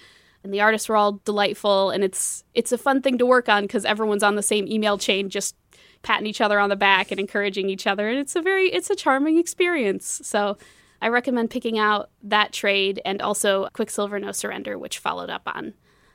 And 0.43 0.53
the 0.53 0.62
artists 0.62 0.89
were 0.89 0.98
all 0.98 1.22
delightful 1.25 1.89
and 1.89 2.03
it's 2.03 2.43
it's 2.53 2.72
a 2.72 2.77
fun 2.77 3.01
thing 3.01 3.17
to 3.17 3.25
work 3.25 3.50
on 3.50 3.63
because 3.63 3.86
everyone's 3.86 4.24
on 4.24 4.36
the 4.36 4.43
same 4.43 4.67
email 4.67 4.98
chain 4.98 5.29
just 5.29 5.55
patting 6.03 6.27
each 6.27 6.41
other 6.41 6.60
on 6.60 6.69
the 6.69 6.75
back 6.75 7.12
and 7.12 7.19
encouraging 7.19 7.69
each 7.69 7.88
other 7.88 8.07
and 8.07 8.19
it's 8.19 8.36
a 8.36 8.41
very 8.41 8.69
it's 8.72 8.89
a 8.89 8.96
charming 8.96 9.38
experience. 9.38 10.22
So 10.24 10.57
I 11.01 11.09
recommend 11.09 11.49
picking 11.49 11.77
out 11.77 12.09
that 12.23 12.53
trade 12.53 13.01
and 13.05 13.21
also 13.21 13.67
Quicksilver 13.73 14.19
No 14.19 14.31
Surrender, 14.31 14.77
which 14.77 14.99
followed 14.99 15.29
up 15.29 15.43
on 15.45 15.73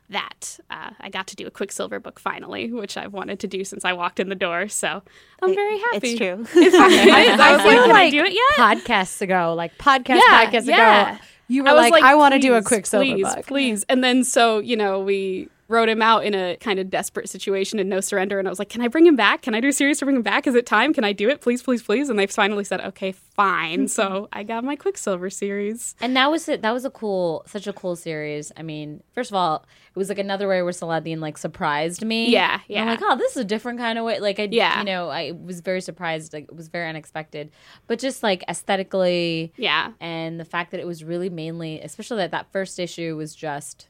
that. 0.09 0.59
Uh, 0.69 0.91
I 0.99 1.09
got 1.09 1.27
to 1.27 1.35
do 1.35 1.47
a 1.47 1.51
Quicksilver 1.51 1.99
book 1.99 2.19
finally, 2.19 2.71
which 2.71 2.97
I've 2.97 3.13
wanted 3.13 3.39
to 3.41 3.47
do 3.47 3.63
since 3.63 3.85
I 3.85 3.93
walked 3.93 4.19
in 4.19 4.29
the 4.29 4.35
door. 4.35 4.67
So 4.67 5.01
I'm 5.41 5.55
very 5.55 5.79
happy. 5.79 5.97
It's 6.13 6.17
true. 6.17 6.45
It 6.61 6.67
is. 6.67 6.73
I 6.75 7.55
was 7.55 7.63
like, 7.65 7.73
feel 7.73 7.85
can 7.85 7.95
I 7.95 8.09
do 8.09 8.23
it 8.23 8.33
yet? 8.33 8.57
podcasts 8.57 9.21
ago, 9.21 9.53
like 9.55 9.77
podcast 9.77 10.19
Yeah, 10.27 10.45
podcasts 10.51 10.65
yeah. 10.67 11.11
ago, 11.13 11.19
you 11.47 11.63
were 11.63 11.69
I 11.69 11.73
was 11.73 11.91
like, 11.91 12.03
I 12.03 12.15
want 12.15 12.33
to 12.33 12.39
do 12.39 12.53
a 12.55 12.61
Quicksilver 12.61 13.03
please, 13.05 13.35
book. 13.35 13.45
please. 13.47 13.85
And 13.89 14.03
then 14.03 14.23
so 14.23 14.59
you 14.59 14.75
know 14.75 14.99
we 14.99 15.49
wrote 15.73 15.89
him 15.89 16.01
out 16.01 16.23
in 16.23 16.33
a 16.35 16.55
kind 16.57 16.79
of 16.79 16.89
desperate 16.89 17.27
situation 17.29 17.79
and 17.79 17.89
no 17.89 17.99
surrender. 17.99 18.39
And 18.39 18.47
I 18.47 18.51
was 18.51 18.59
like, 18.59 18.69
can 18.69 18.81
I 18.81 18.87
bring 18.87 19.05
him 19.05 19.15
back? 19.15 19.41
Can 19.41 19.55
I 19.55 19.59
do 19.59 19.67
a 19.69 19.73
series 19.73 19.99
to 19.99 20.05
bring 20.05 20.15
him 20.17 20.21
back? 20.21 20.45
Is 20.47 20.55
it 20.55 20.65
time? 20.65 20.93
Can 20.93 21.03
I 21.03 21.11
do 21.13 21.29
it? 21.29 21.41
Please, 21.41 21.61
please, 21.63 21.81
please. 21.81 22.09
And 22.09 22.17
they 22.17 22.27
finally 22.27 22.63
said, 22.63 22.79
okay, 22.81 23.11
fine. 23.11 23.87
so 23.87 24.03
mm-hmm. 24.03 24.25
I 24.31 24.43
got 24.43 24.63
my 24.63 24.75
Quicksilver 24.75 25.29
series. 25.29 25.95
And 25.99 26.15
that 26.15 26.29
was 26.31 26.47
it. 26.47 26.61
That 26.61 26.71
was 26.71 26.85
a 26.85 26.89
cool, 26.89 27.43
such 27.47 27.67
a 27.67 27.73
cool 27.73 27.95
series. 27.95 28.51
I 28.55 28.61
mean, 28.61 29.01
first 29.13 29.31
of 29.31 29.35
all, 29.35 29.65
it 29.95 29.97
was 29.99 30.09
like 30.09 30.19
another 30.19 30.47
way 30.47 30.61
where 30.61 30.71
Saladin 30.71 31.19
like 31.19 31.37
surprised 31.37 32.05
me. 32.05 32.29
Yeah, 32.29 32.59
And 32.69 32.79
I'm 32.79 32.85
yeah. 32.87 32.91
like, 32.91 32.99
oh, 33.03 33.17
this 33.17 33.31
is 33.31 33.37
a 33.37 33.43
different 33.45 33.79
kind 33.79 33.97
of 33.99 34.05
way. 34.05 34.19
Like, 34.19 34.39
I, 34.39 34.47
Yeah. 34.51 34.79
you 34.79 34.85
know, 34.85 35.09
I 35.09 35.31
was 35.31 35.61
very 35.61 35.81
surprised. 35.81 36.33
Like, 36.33 36.45
it 36.45 36.55
was 36.55 36.67
very 36.67 36.87
unexpected, 36.89 37.51
but 37.87 37.99
just 37.99 38.23
like 38.23 38.43
aesthetically, 38.49 39.53
Yeah. 39.57 39.91
and 39.99 40.39
the 40.39 40.45
fact 40.45 40.71
that 40.71 40.79
it 40.79 40.87
was 40.87 41.03
really 41.03 41.29
mainly, 41.29 41.79
especially 41.81 42.17
that 42.17 42.31
that 42.31 42.51
first 42.51 42.79
issue 42.79 43.15
was 43.15 43.35
just 43.35 43.87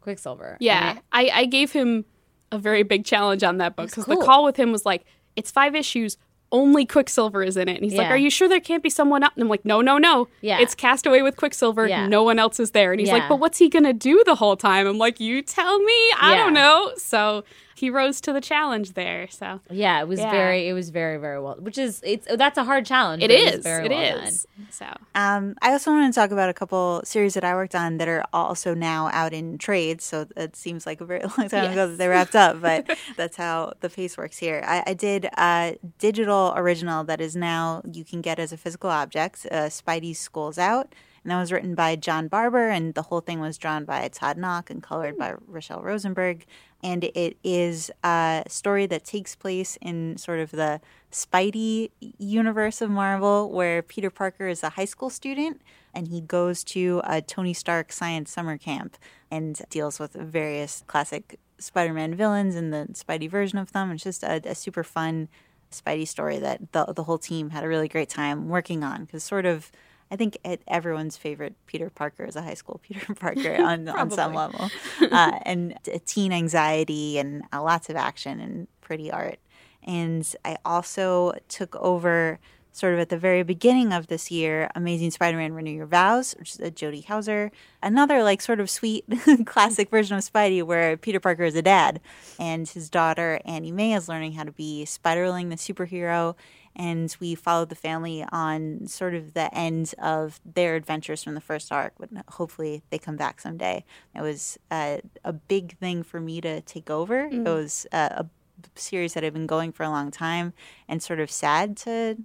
Quicksilver. 0.00 0.56
Yeah, 0.60 0.90
And 0.90 0.98
it- 0.98 1.04
I, 1.12 1.30
I 1.40 1.44
gave 1.46 1.72
him 1.72 2.04
a 2.52 2.58
very 2.58 2.82
big 2.82 3.04
challenge 3.04 3.42
on 3.42 3.58
that 3.58 3.76
book 3.76 3.88
because 3.90 4.04
cool. 4.04 4.18
the 4.18 4.24
call 4.24 4.44
with 4.44 4.56
him 4.56 4.72
was 4.72 4.84
like, 4.84 5.04
it's 5.36 5.50
five 5.50 5.74
issues. 5.74 6.16
Only 6.52 6.84
Quicksilver 6.84 7.44
is 7.44 7.56
in 7.56 7.68
it. 7.68 7.76
And 7.76 7.84
he's 7.84 7.94
like, 7.94 8.10
Are 8.10 8.16
you 8.16 8.28
sure 8.28 8.48
there 8.48 8.58
can't 8.58 8.82
be 8.82 8.90
someone 8.90 9.22
else? 9.22 9.32
And 9.36 9.44
I'm 9.44 9.48
like, 9.48 9.64
No, 9.64 9.80
no, 9.80 9.98
no. 9.98 10.26
Yeah. 10.40 10.58
It's 10.58 10.74
Castaway 10.74 11.22
with 11.22 11.36
Quicksilver. 11.36 11.86
Yeah. 11.86 12.08
No 12.08 12.24
one 12.24 12.40
else 12.40 12.58
is 12.58 12.72
there. 12.72 12.90
And 12.90 12.98
he's 12.98 13.06
Yeah. 13.08 13.18
like, 13.18 13.28
But 13.28 13.38
what's 13.38 13.58
he 13.58 13.68
going 13.68 13.84
to 13.84 13.92
do 13.92 14.20
the 14.26 14.34
whole 14.34 14.56
time? 14.56 14.88
I'm 14.88 14.98
like, 14.98 15.20
You 15.20 15.42
tell 15.42 15.78
me. 15.78 15.92
I 16.20 16.32
Yeah. 16.32 16.36
don't 16.44 16.54
know. 16.54 16.90
So 16.96 17.44
he 17.80 17.88
rose 17.90 18.20
to 18.20 18.32
the 18.32 18.40
challenge 18.40 18.92
there. 18.92 19.26
So 19.28 19.60
yeah, 19.70 20.00
it 20.02 20.08
was 20.08 20.20
Yeah. 20.20 20.30
very, 20.30 20.68
it 20.68 20.72
was 20.74 20.90
very, 20.90 21.16
very 21.16 21.40
well. 21.40 21.56
Which 21.58 21.78
is, 21.78 22.00
it's 22.04 22.26
that's 22.36 22.58
a 22.58 22.64
hard 22.64 22.84
challenge. 22.86 23.22
it 23.22 23.30
but 23.30 23.62
very 23.62 23.86
It 23.86 23.90
well 23.90 24.18
is. 24.28 24.46
So 24.70 24.86
Um, 25.14 25.54
I 25.62 25.72
also 25.72 25.90
want 25.90 26.12
to 26.12 26.20
talk 26.20 26.30
about 26.30 26.48
a 26.50 26.54
couple 26.54 27.00
series 27.04 27.34
that 27.34 27.44
I 27.44 27.54
worked 27.54 27.74
on 27.74 27.96
that 27.98 28.08
are 28.08 28.24
also 28.32 28.74
now 28.74 29.08
out 29.12 29.32
in 29.32 29.56
trades. 29.58 30.04
So 30.04 30.26
it 30.36 30.56
seems 30.56 30.86
like 30.86 31.00
a 31.00 31.04
very 31.06 31.22
long 31.38 31.48
time 31.48 31.72
ago 31.72 31.88
that 31.88 31.96
they 31.98 32.08
wrapped 32.08 32.36
up, 32.36 32.60
but 32.60 32.80
that's 33.16 33.36
how 33.36 33.72
the 33.80 33.88
pace 33.88 34.18
works 34.18 34.38
here. 34.38 34.62
I, 34.66 34.82
I 34.88 34.94
did 34.94 35.26
a 35.38 35.78
digital 35.98 36.52
original 36.56 37.04
that 37.04 37.20
is 37.20 37.34
now 37.34 37.82
you 37.90 38.04
can 38.04 38.20
get 38.20 38.38
as 38.38 38.52
a 38.52 38.56
physical 38.56 38.90
object. 38.90 39.46
Uh, 39.50 39.68
Spidey's 39.70 40.18
School's 40.18 40.58
Out. 40.58 40.94
And 41.22 41.30
that 41.30 41.38
was 41.38 41.52
written 41.52 41.74
by 41.74 41.96
John 41.96 42.28
Barber, 42.28 42.70
and 42.70 42.94
the 42.94 43.02
whole 43.02 43.20
thing 43.20 43.40
was 43.40 43.58
drawn 43.58 43.84
by 43.84 44.08
Todd 44.08 44.38
Nauck 44.38 44.70
and 44.70 44.82
colored 44.82 45.18
by 45.18 45.34
Rachelle 45.52 45.82
Rosenberg. 45.82 46.46
And 46.82 47.04
it 47.04 47.36
is 47.44 47.90
a 48.02 48.44
story 48.48 48.86
that 48.86 49.04
takes 49.04 49.34
place 49.34 49.76
in 49.82 50.16
sort 50.16 50.40
of 50.40 50.50
the 50.50 50.80
Spidey 51.12 51.90
universe 52.18 52.80
of 52.80 52.90
Marvel, 52.90 53.50
where 53.50 53.82
Peter 53.82 54.10
Parker 54.10 54.46
is 54.46 54.62
a 54.62 54.70
high 54.70 54.84
school 54.84 55.10
student 55.10 55.60
and 55.92 56.08
he 56.08 56.20
goes 56.20 56.62
to 56.64 57.02
a 57.04 57.20
Tony 57.20 57.52
Stark 57.52 57.92
science 57.92 58.30
summer 58.30 58.56
camp 58.56 58.96
and 59.30 59.60
deals 59.70 59.98
with 59.98 60.12
various 60.12 60.84
classic 60.86 61.38
Spider 61.58 61.92
Man 61.92 62.14
villains 62.14 62.54
and 62.54 62.72
the 62.72 62.86
Spidey 62.92 63.28
version 63.28 63.58
of 63.58 63.72
them. 63.72 63.90
It's 63.90 64.04
just 64.04 64.22
a, 64.22 64.40
a 64.48 64.54
super 64.54 64.84
fun 64.84 65.28
Spidey 65.70 66.06
story 66.06 66.38
that 66.38 66.72
the, 66.72 66.86
the 66.94 67.04
whole 67.04 67.18
team 67.18 67.50
had 67.50 67.64
a 67.64 67.68
really 67.68 67.88
great 67.88 68.08
time 68.08 68.48
working 68.48 68.82
on 68.82 69.04
because 69.04 69.22
sort 69.24 69.46
of. 69.46 69.70
I 70.10 70.16
think 70.16 70.38
it, 70.44 70.62
everyone's 70.66 71.16
favorite 71.16 71.54
Peter 71.66 71.88
Parker 71.88 72.24
is 72.24 72.36
a 72.36 72.42
high 72.42 72.54
school 72.54 72.78
Peter 72.82 73.14
Parker 73.14 73.56
on, 73.62 73.88
on 73.88 74.10
some 74.10 74.34
level. 74.34 74.70
Uh, 75.10 75.38
and 75.44 75.76
teen 76.04 76.32
anxiety 76.32 77.18
and 77.18 77.42
uh, 77.52 77.62
lots 77.62 77.88
of 77.88 77.96
action 77.96 78.38
and 78.38 78.68
pretty 78.80 79.10
art. 79.10 79.38
And 79.82 80.26
I 80.44 80.56
also 80.64 81.32
took 81.48 81.74
over 81.76 82.38
sort 82.72 82.94
of 82.94 83.00
at 83.00 83.08
the 83.08 83.18
very 83.18 83.42
beginning 83.42 83.92
of 83.92 84.06
this 84.06 84.30
year, 84.30 84.70
Amazing 84.74 85.10
Spider-Man 85.10 85.52
Renew 85.52 85.72
Your 85.72 85.86
Vows, 85.86 86.34
which 86.38 86.50
is 86.52 86.60
a 86.60 86.70
Jody 86.70 87.00
Houser, 87.00 87.50
another 87.82 88.22
like 88.22 88.40
sort 88.40 88.60
of 88.60 88.70
sweet 88.70 89.04
classic 89.46 89.90
version 89.90 90.16
of 90.16 90.24
Spidey 90.24 90.62
where 90.62 90.96
Peter 90.96 91.20
Parker 91.20 91.44
is 91.44 91.56
a 91.56 91.62
dad 91.62 92.00
and 92.38 92.68
his 92.68 92.88
daughter 92.88 93.40
Annie 93.44 93.72
May 93.72 93.94
is 93.94 94.08
learning 94.08 94.32
how 94.32 94.44
to 94.44 94.52
be 94.52 94.84
Spiderling 94.86 95.50
the 95.50 95.56
superhero 95.56 96.36
and 96.76 97.14
we 97.20 97.34
followed 97.34 97.68
the 97.68 97.74
family 97.74 98.24
on 98.32 98.86
sort 98.86 99.14
of 99.14 99.34
the 99.34 99.52
end 99.54 99.94
of 99.98 100.40
their 100.44 100.76
adventures 100.76 101.22
from 101.22 101.34
the 101.34 101.40
first 101.40 101.72
arc. 101.72 101.94
But 101.98 102.10
hopefully, 102.28 102.82
they 102.90 102.98
come 102.98 103.16
back 103.16 103.40
someday. 103.40 103.84
It 104.14 104.22
was 104.22 104.58
uh, 104.70 104.98
a 105.24 105.32
big 105.32 105.76
thing 105.78 106.02
for 106.02 106.20
me 106.20 106.40
to 106.40 106.60
take 106.62 106.88
over. 106.88 107.28
Mm. 107.28 107.46
It 107.46 107.50
was 107.50 107.86
a, 107.92 107.96
a 107.96 108.26
series 108.74 109.14
that 109.14 109.22
had 109.22 109.32
been 109.32 109.46
going 109.46 109.72
for 109.72 109.82
a 109.82 109.90
long 109.90 110.10
time, 110.10 110.52
and 110.88 111.02
sort 111.02 111.20
of 111.20 111.30
sad 111.30 111.76
to 111.78 112.18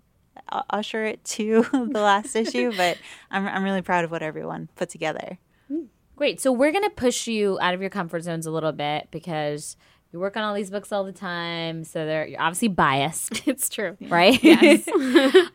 uh, 0.50 0.64
usher 0.70 1.06
it 1.06 1.24
to 1.25 1.64
the 1.72 2.02
last 2.02 2.36
issue. 2.36 2.72
But 2.78 2.98
I'm 3.32 3.48
I'm 3.48 3.64
really 3.64 3.82
proud 3.82 4.06
of 4.06 4.12
what 4.12 4.22
everyone 4.22 4.70
put 4.75 4.90
together. 4.90 5.40
Mm. 5.72 5.88
Great. 6.16 6.40
So 6.40 6.52
we're 6.52 6.72
gonna 6.72 6.90
push 6.90 7.28
you 7.28 7.58
out 7.62 7.74
of 7.74 7.82
your 7.82 7.90
comfort 7.90 8.24
zones 8.24 8.46
a 8.46 8.52
little 8.52 8.72
bit 8.72 9.10
because 9.12 9.75
you 10.15 10.22
work 10.22 10.38
on 10.38 10.43
all 10.43 10.55
these 10.55 10.69
books 10.69 10.93
all 10.93 11.03
the 11.03 11.12
time, 11.12 11.84
so 11.84 12.05
they're 12.05 12.25
you're 12.25 12.41
obviously 12.41 12.69
biased. 12.69 13.45
It's 13.55 13.69
true, 13.69 13.98
right? 14.07 14.41
Yes. 14.41 14.88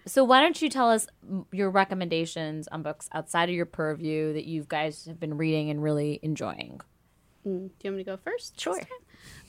so 0.06 0.22
why 0.22 0.40
don't 0.40 0.60
you 0.60 0.68
tell 0.68 0.90
us 0.90 1.06
your 1.50 1.70
recommendations 1.70 2.68
on 2.68 2.82
books 2.82 3.08
outside 3.12 3.48
of 3.48 3.54
your 3.54 3.66
purview 3.66 4.34
that 4.34 4.44
you 4.44 4.64
guys 4.68 5.06
have 5.06 5.18
been 5.18 5.36
reading 5.38 5.70
and 5.70 5.82
really 5.82 6.20
enjoying? 6.22 6.80
Mm, 7.46 7.68
do 7.68 7.74
you 7.82 7.90
want 7.90 7.96
me 7.96 8.04
to 8.04 8.10
go 8.10 8.16
first? 8.18 8.60
Sure. 8.60 8.78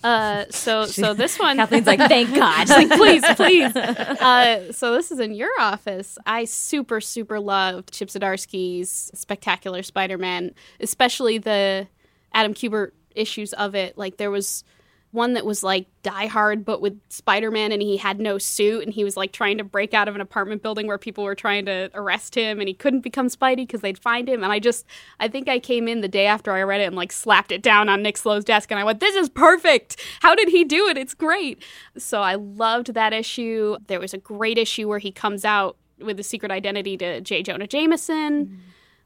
Uh, 0.03 0.45
so 0.49 0.85
so 1.01 1.13
this 1.13 1.37
one, 1.37 1.57
Kathleen's 1.57 1.87
like, 1.87 1.99
thank 1.99 2.33
God. 2.33 2.69
like, 2.69 2.89
please, 2.89 3.23
please. 3.35 3.75
Uh, 3.75 4.71
so 4.71 4.93
this 4.93 5.11
is 5.11 5.19
in 5.19 5.33
your 5.33 5.51
office. 5.59 6.17
I 6.25 6.45
super 6.45 7.01
super 7.01 7.39
loved 7.39 7.91
Chip 7.91 8.07
Zdarsky's 8.07 9.11
Spectacular 9.13 9.83
Spider-Man, 9.83 10.51
especially 10.79 11.37
the 11.37 11.87
Adam 12.33 12.53
Kubert 12.53 12.91
issues 13.13 13.51
of 13.53 13.75
it. 13.75 13.97
Like 13.97 14.17
there 14.17 14.31
was 14.31 14.63
one 15.11 15.33
that 15.33 15.45
was 15.45 15.61
like 15.61 15.87
Die 16.03 16.25
Hard, 16.27 16.63
but 16.63 16.81
with 16.81 16.99
Spider 17.09 17.51
Man, 17.51 17.71
and 17.71 17.81
he 17.81 17.97
had 17.97 18.19
no 18.19 18.37
suit, 18.37 18.83
and 18.83 18.93
he 18.93 19.03
was 19.03 19.17
like 19.17 19.33
trying 19.33 19.57
to 19.57 19.63
break 19.63 19.93
out 19.93 20.07
of 20.07 20.15
an 20.15 20.21
apartment 20.21 20.63
building 20.63 20.87
where 20.87 20.97
people 20.97 21.23
were 21.23 21.35
trying 21.35 21.65
to 21.65 21.89
arrest 21.93 22.35
him, 22.35 22.59
and 22.59 22.67
he 22.67 22.73
couldn't 22.73 23.01
become 23.01 23.27
Spidey 23.27 23.57
because 23.57 23.81
they'd 23.81 23.99
find 23.99 24.29
him. 24.29 24.43
And 24.43 24.51
I 24.51 24.59
just, 24.59 24.85
I 25.19 25.27
think 25.27 25.49
I 25.49 25.59
came 25.59 25.87
in 25.87 26.01
the 26.01 26.07
day 26.07 26.25
after 26.25 26.53
I 26.53 26.63
read 26.63 26.81
it 26.81 26.85
and 26.85 26.95
like 26.95 27.11
slapped 27.11 27.51
it 27.51 27.61
down 27.61 27.89
on 27.89 28.01
Nick 28.01 28.23
Lowe's 28.25 28.45
desk, 28.45 28.71
and 28.71 28.79
I 28.79 28.83
went, 28.83 28.99
"This 28.99 29.15
is 29.15 29.29
perfect! 29.29 29.97
How 30.21 30.33
did 30.33 30.49
he 30.49 30.63
do 30.63 30.87
it? 30.87 30.97
It's 30.97 31.13
great!" 31.13 31.61
So 31.97 32.21
I 32.21 32.35
loved 32.35 32.93
that 32.93 33.11
issue. 33.11 33.77
There 33.87 33.99
was 33.99 34.13
a 34.13 34.17
great 34.17 34.57
issue 34.57 34.87
where 34.87 34.99
he 34.99 35.11
comes 35.11 35.43
out 35.43 35.77
with 35.99 36.19
a 36.19 36.23
secret 36.23 36.51
identity 36.51 36.97
to 36.97 37.21
J. 37.21 37.43
Jonah 37.43 37.67
Jameson. 37.67 38.45
Mm-hmm 38.45 38.55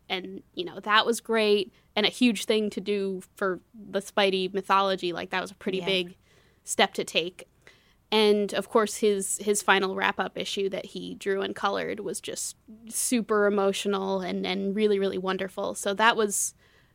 and 0.10 0.44
you 0.54 0.66
know 0.66 0.80
that 0.82 1.06
was 1.06 1.20
great 1.20 1.74
and 1.96 2.06
a 2.06 2.10
huge 2.10 2.46
thing 2.46 2.70
to 2.72 2.82
do 2.82 3.22
for 3.36 3.60
the 3.74 4.02
Spidey 4.02 4.54
mythology. 4.54 5.14
Like 5.14 5.30
that 5.30 5.42
was 5.42 5.52
a 5.52 5.56
pretty 5.56 5.80
yeah. 5.80 5.86
big 5.86 6.16
step 6.64 6.94
to 6.96 7.04
take. 7.04 7.48
And 8.12 8.54
of 8.54 8.70
course, 8.70 8.98
his 8.98 9.38
his 9.42 9.62
final 9.62 9.96
wrap 9.96 10.20
up 10.20 10.38
issue 10.38 10.70
that 10.70 10.86
he 10.86 11.16
drew 11.16 11.42
and 11.42 11.56
colored 11.56 12.00
was 12.00 12.22
just 12.22 12.56
super 12.90 13.48
emotional 13.48 14.22
and 14.22 14.46
and 14.46 14.76
really 14.76 15.00
really 15.00 15.18
wonderful. 15.18 15.76
So 15.76 15.94
that 15.96 16.16
was, 16.16 16.54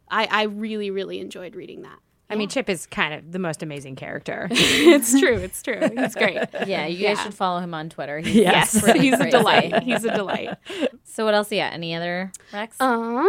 I 0.08 0.28
I 0.30 0.42
really 0.44 0.90
really 0.90 1.20
enjoyed 1.20 1.56
reading 1.56 1.82
that. 1.82 1.98
I 2.30 2.36
mean, 2.36 2.48
Chip 2.48 2.70
is 2.70 2.86
kind 2.86 3.12
of 3.12 3.32
the 3.32 3.40
most 3.40 3.60
amazing 3.62 3.96
character. 3.96 4.46
it's 4.52 5.18
true. 5.18 5.36
It's 5.36 5.60
true. 5.62 5.80
He's 5.96 6.14
great. 6.14 6.38
Yeah, 6.64 6.86
you 6.86 7.04
guys 7.04 7.18
yeah. 7.18 7.24
should 7.24 7.34
follow 7.34 7.58
him 7.58 7.74
on 7.74 7.90
Twitter. 7.90 8.20
He's, 8.20 8.36
yes, 8.36 8.72
he's 8.94 9.18
a 9.18 9.30
delight. 9.30 9.82
He's 9.82 10.04
a 10.04 10.14
delight. 10.14 10.56
So, 11.12 11.24
what 11.24 11.34
else? 11.34 11.50
Yeah, 11.50 11.68
any 11.72 11.92
other 11.96 12.30
Rex? 12.52 12.80
Um, 12.80 13.28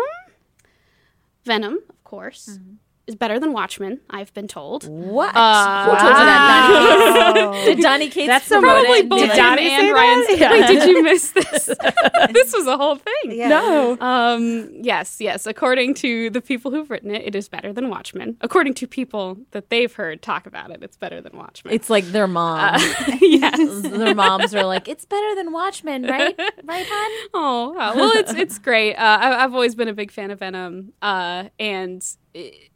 Venom, 1.44 1.80
of 1.90 2.04
course. 2.04 2.48
Mm-hmm. 2.52 2.74
Is 3.12 3.16
better 3.16 3.42
than 3.42 3.52
Watchmen, 3.52 4.00
I've 4.10 4.34
been 4.34 4.48
told. 4.48 4.88
What? 4.88 5.36
Uh, 5.36 5.84
Who 5.84 5.92
told 5.98 6.18
you 6.18 6.24
that? 6.24 7.34
Donny 7.34 7.52
Cates? 7.52 7.66
Did 7.66 7.84
Donny 7.84 8.10
Cates 8.10 8.28
That's 8.28 8.48
probably 8.48 9.02
both 9.02 9.20
did 9.20 9.36
Donny 9.36 9.70
and 9.70 9.94
Ryan. 9.94 10.26
Yeah. 10.30 10.52
Wait, 10.52 10.68
did 10.68 10.90
you 10.90 11.04
miss 11.04 11.32
this? 11.32 11.66
this 12.32 12.54
was 12.54 12.68
a 12.68 12.78
whole 12.78 12.96
thing. 12.96 13.34
Yeah. 13.34 13.50
No. 13.50 13.98
Um, 14.00 14.70
yes, 14.80 15.20
yes. 15.20 15.46
According 15.46 15.96
to 15.96 16.30
the 16.30 16.40
people 16.40 16.72
who've 16.72 16.90
written 16.90 17.12
it, 17.14 17.26
it 17.26 17.36
is 17.36 17.50
better 17.50 17.74
than 17.74 17.90
Watchmen. 17.90 18.38
According 18.40 18.76
to 18.76 18.88
people 18.88 19.38
that 19.52 19.70
they've 19.70 19.94
heard 19.94 20.22
talk 20.22 20.46
about 20.46 20.72
it, 20.72 20.82
it's 20.82 20.96
better 20.96 21.20
than 21.20 21.36
Watchmen. 21.36 21.74
It's 21.74 21.90
like 21.90 22.06
their 22.06 22.28
mom. 22.28 22.76
Uh, 22.76 23.18
yes, 23.20 23.82
their 23.82 24.16
moms 24.16 24.56
are 24.56 24.64
like, 24.64 24.88
it's 24.88 25.04
better 25.04 25.36
than 25.36 25.52
Watchmen, 25.52 26.04
right? 26.04 26.40
Right, 26.64 26.88
hon? 26.90 27.30
Oh, 27.34 27.74
well, 27.76 28.12
it's 28.16 28.32
it's 28.32 28.58
great. 28.58 28.96
Uh, 28.96 29.18
I, 29.22 29.42
have 29.42 29.54
always 29.54 29.76
been 29.76 29.90
a 29.90 29.94
big 29.94 30.12
fan 30.12 30.32
of 30.32 30.40
Venom, 30.40 30.94
uh, 31.02 31.50
and. 31.60 32.02
It, 32.34 32.71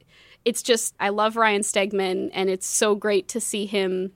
it's 0.46 0.62
just 0.62 0.96
I 1.00 1.10
love 1.10 1.36
Ryan 1.36 1.62
Stegman, 1.62 2.30
and 2.34 2.50
it's 2.50 2.68
so 2.68 2.96
great 2.96 3.28
to 3.30 3.42
see 3.42 3.66
him. 3.66 4.14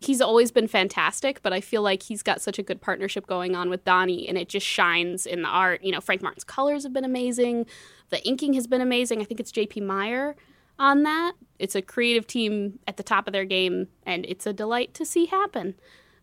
He's 0.00 0.20
always 0.20 0.50
been 0.50 0.68
fantastic, 0.68 1.42
but 1.42 1.52
I 1.52 1.60
feel 1.60 1.82
like 1.82 2.02
he's 2.02 2.22
got 2.22 2.40
such 2.40 2.58
a 2.58 2.62
good 2.62 2.80
partnership 2.80 3.26
going 3.26 3.56
on 3.56 3.70
with 3.70 3.84
Donny 3.84 4.28
and 4.28 4.36
it 4.36 4.50
just 4.50 4.66
shines 4.66 5.24
in 5.24 5.40
the 5.40 5.48
art. 5.48 5.82
You 5.82 5.92
know, 5.92 6.00
Frank 6.00 6.20
Martin's 6.20 6.44
colors 6.44 6.82
have 6.82 6.92
been 6.92 7.06
amazing. 7.06 7.64
The 8.10 8.22
inking 8.26 8.52
has 8.52 8.66
been 8.66 8.82
amazing. 8.82 9.22
I 9.22 9.24
think 9.24 9.40
it's 9.40 9.50
J.P. 9.50 9.80
Mayer 9.80 10.36
on 10.78 11.04
that. 11.04 11.32
It's 11.58 11.74
a 11.74 11.80
creative 11.80 12.26
team 12.26 12.80
at 12.86 12.98
the 12.98 13.02
top 13.02 13.26
of 13.26 13.32
their 13.32 13.46
game, 13.46 13.88
and 14.04 14.26
it's 14.26 14.46
a 14.46 14.52
delight 14.52 14.92
to 14.94 15.06
see 15.06 15.26
happen. 15.26 15.74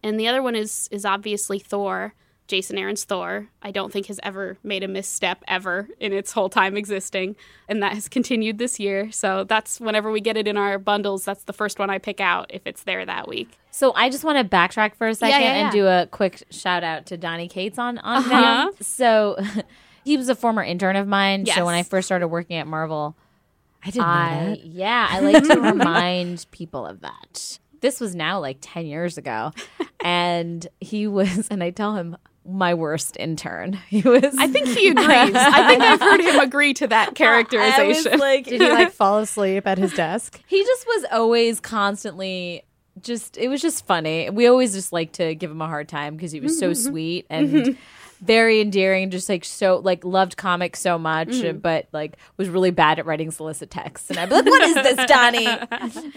And 0.03 0.19
the 0.19 0.27
other 0.27 0.43
one 0.43 0.55
is 0.55 0.87
is 0.91 1.05
obviously 1.05 1.57
Thor. 1.59 2.13
Jason 2.51 2.77
Aaron's 2.77 3.05
Thor, 3.05 3.47
I 3.61 3.71
don't 3.71 3.93
think 3.93 4.07
has 4.07 4.19
ever 4.23 4.57
made 4.61 4.83
a 4.83 4.87
misstep 4.89 5.41
ever 5.47 5.87
in 6.01 6.11
its 6.11 6.33
whole 6.33 6.49
time 6.49 6.75
existing. 6.75 7.37
And 7.69 7.81
that 7.81 7.93
has 7.93 8.09
continued 8.09 8.57
this 8.57 8.77
year. 8.77 9.09
So 9.13 9.45
that's 9.45 9.79
whenever 9.79 10.11
we 10.11 10.19
get 10.19 10.35
it 10.35 10.49
in 10.49 10.57
our 10.57 10.77
bundles, 10.77 11.23
that's 11.23 11.45
the 11.45 11.53
first 11.53 11.79
one 11.79 11.89
I 11.89 11.97
pick 11.97 12.19
out 12.19 12.51
if 12.53 12.61
it's 12.65 12.83
there 12.83 13.05
that 13.05 13.29
week. 13.29 13.57
So 13.71 13.93
I 13.95 14.09
just 14.09 14.25
want 14.25 14.37
to 14.37 14.43
backtrack 14.43 14.95
for 14.95 15.07
a 15.07 15.15
second 15.15 15.39
yeah, 15.39 15.47
yeah, 15.47 15.55
yeah. 15.55 15.63
and 15.63 15.71
do 15.71 15.87
a 15.87 16.07
quick 16.11 16.43
shout 16.49 16.83
out 16.83 17.05
to 17.05 17.15
Donny 17.15 17.47
Cates 17.47 17.79
on, 17.79 17.99
on 17.99 18.17
uh-huh. 18.17 18.71
So 18.81 19.37
he 20.03 20.17
was 20.17 20.27
a 20.27 20.35
former 20.35 20.61
intern 20.61 20.97
of 20.97 21.07
mine. 21.07 21.45
Yes. 21.45 21.55
So 21.55 21.65
when 21.65 21.75
I 21.75 21.83
first 21.83 22.05
started 22.05 22.27
working 22.27 22.57
at 22.57 22.67
Marvel, 22.67 23.15
I 23.81 23.91
didn't 23.91 24.07
I, 24.07 24.39
know 24.41 24.49
that. 24.49 24.65
Yeah, 24.65 25.07
I 25.09 25.21
like 25.21 25.41
to 25.45 25.61
remind 25.71 26.47
people 26.51 26.85
of 26.85 26.99
that. 26.99 27.59
This 27.79 28.01
was 28.01 28.13
now 28.13 28.41
like 28.41 28.57
10 28.59 28.87
years 28.87 29.17
ago. 29.17 29.53
and 30.03 30.67
he 30.81 31.07
was, 31.07 31.47
and 31.49 31.63
I 31.63 31.69
tell 31.69 31.95
him, 31.95 32.17
my 32.45 32.73
worst 32.73 33.17
intern. 33.19 33.79
He 33.91 34.01
was. 34.01 34.35
I 34.37 34.47
think 34.47 34.67
he 34.67 34.87
agrees. 34.87 35.35
I 35.35 35.67
think 35.67 35.83
I've 35.83 35.99
heard 35.99 36.21
him 36.21 36.39
agree 36.39 36.73
to 36.75 36.87
that 36.87 37.13
characterization. 37.15 38.19
like, 38.19 38.45
did 38.45 38.61
he 38.61 38.69
like 38.69 38.91
fall 38.93 39.19
asleep 39.19 39.67
at 39.67 39.77
his 39.77 39.93
desk? 39.93 40.41
He 40.47 40.63
just 40.63 40.87
was 40.87 41.05
always 41.11 41.59
constantly. 41.59 42.63
Just 43.01 43.37
it 43.37 43.49
was 43.49 43.61
just 43.61 43.85
funny. 43.85 44.29
We 44.29 44.47
always 44.47 44.73
just 44.73 44.93
like 44.93 45.13
to 45.13 45.35
give 45.35 45.51
him 45.51 45.61
a 45.61 45.67
hard 45.67 45.89
time 45.89 46.15
because 46.15 46.31
he 46.31 46.39
was 46.39 46.57
so 46.57 46.71
mm-hmm. 46.71 46.89
sweet 46.89 47.25
and 47.29 47.49
mm-hmm. 47.49 47.71
very 48.21 48.61
endearing. 48.61 49.09
Just 49.09 49.27
like 49.27 49.43
so 49.43 49.81
like 49.83 50.05
loved 50.05 50.37
comics 50.37 50.79
so 50.79 50.97
much, 50.97 51.29
mm-hmm. 51.29 51.57
but 51.57 51.87
like 51.91 52.17
was 52.37 52.47
really 52.47 52.71
bad 52.71 52.97
at 52.99 53.05
writing 53.05 53.31
solicit 53.31 53.69
texts. 53.69 54.09
And 54.09 54.19
I'd 54.19 54.29
be 54.29 54.35
like, 54.35 54.45
"What 54.45 54.61
is 54.61 54.75
this, 54.75 55.05
Donny?" 55.05 55.47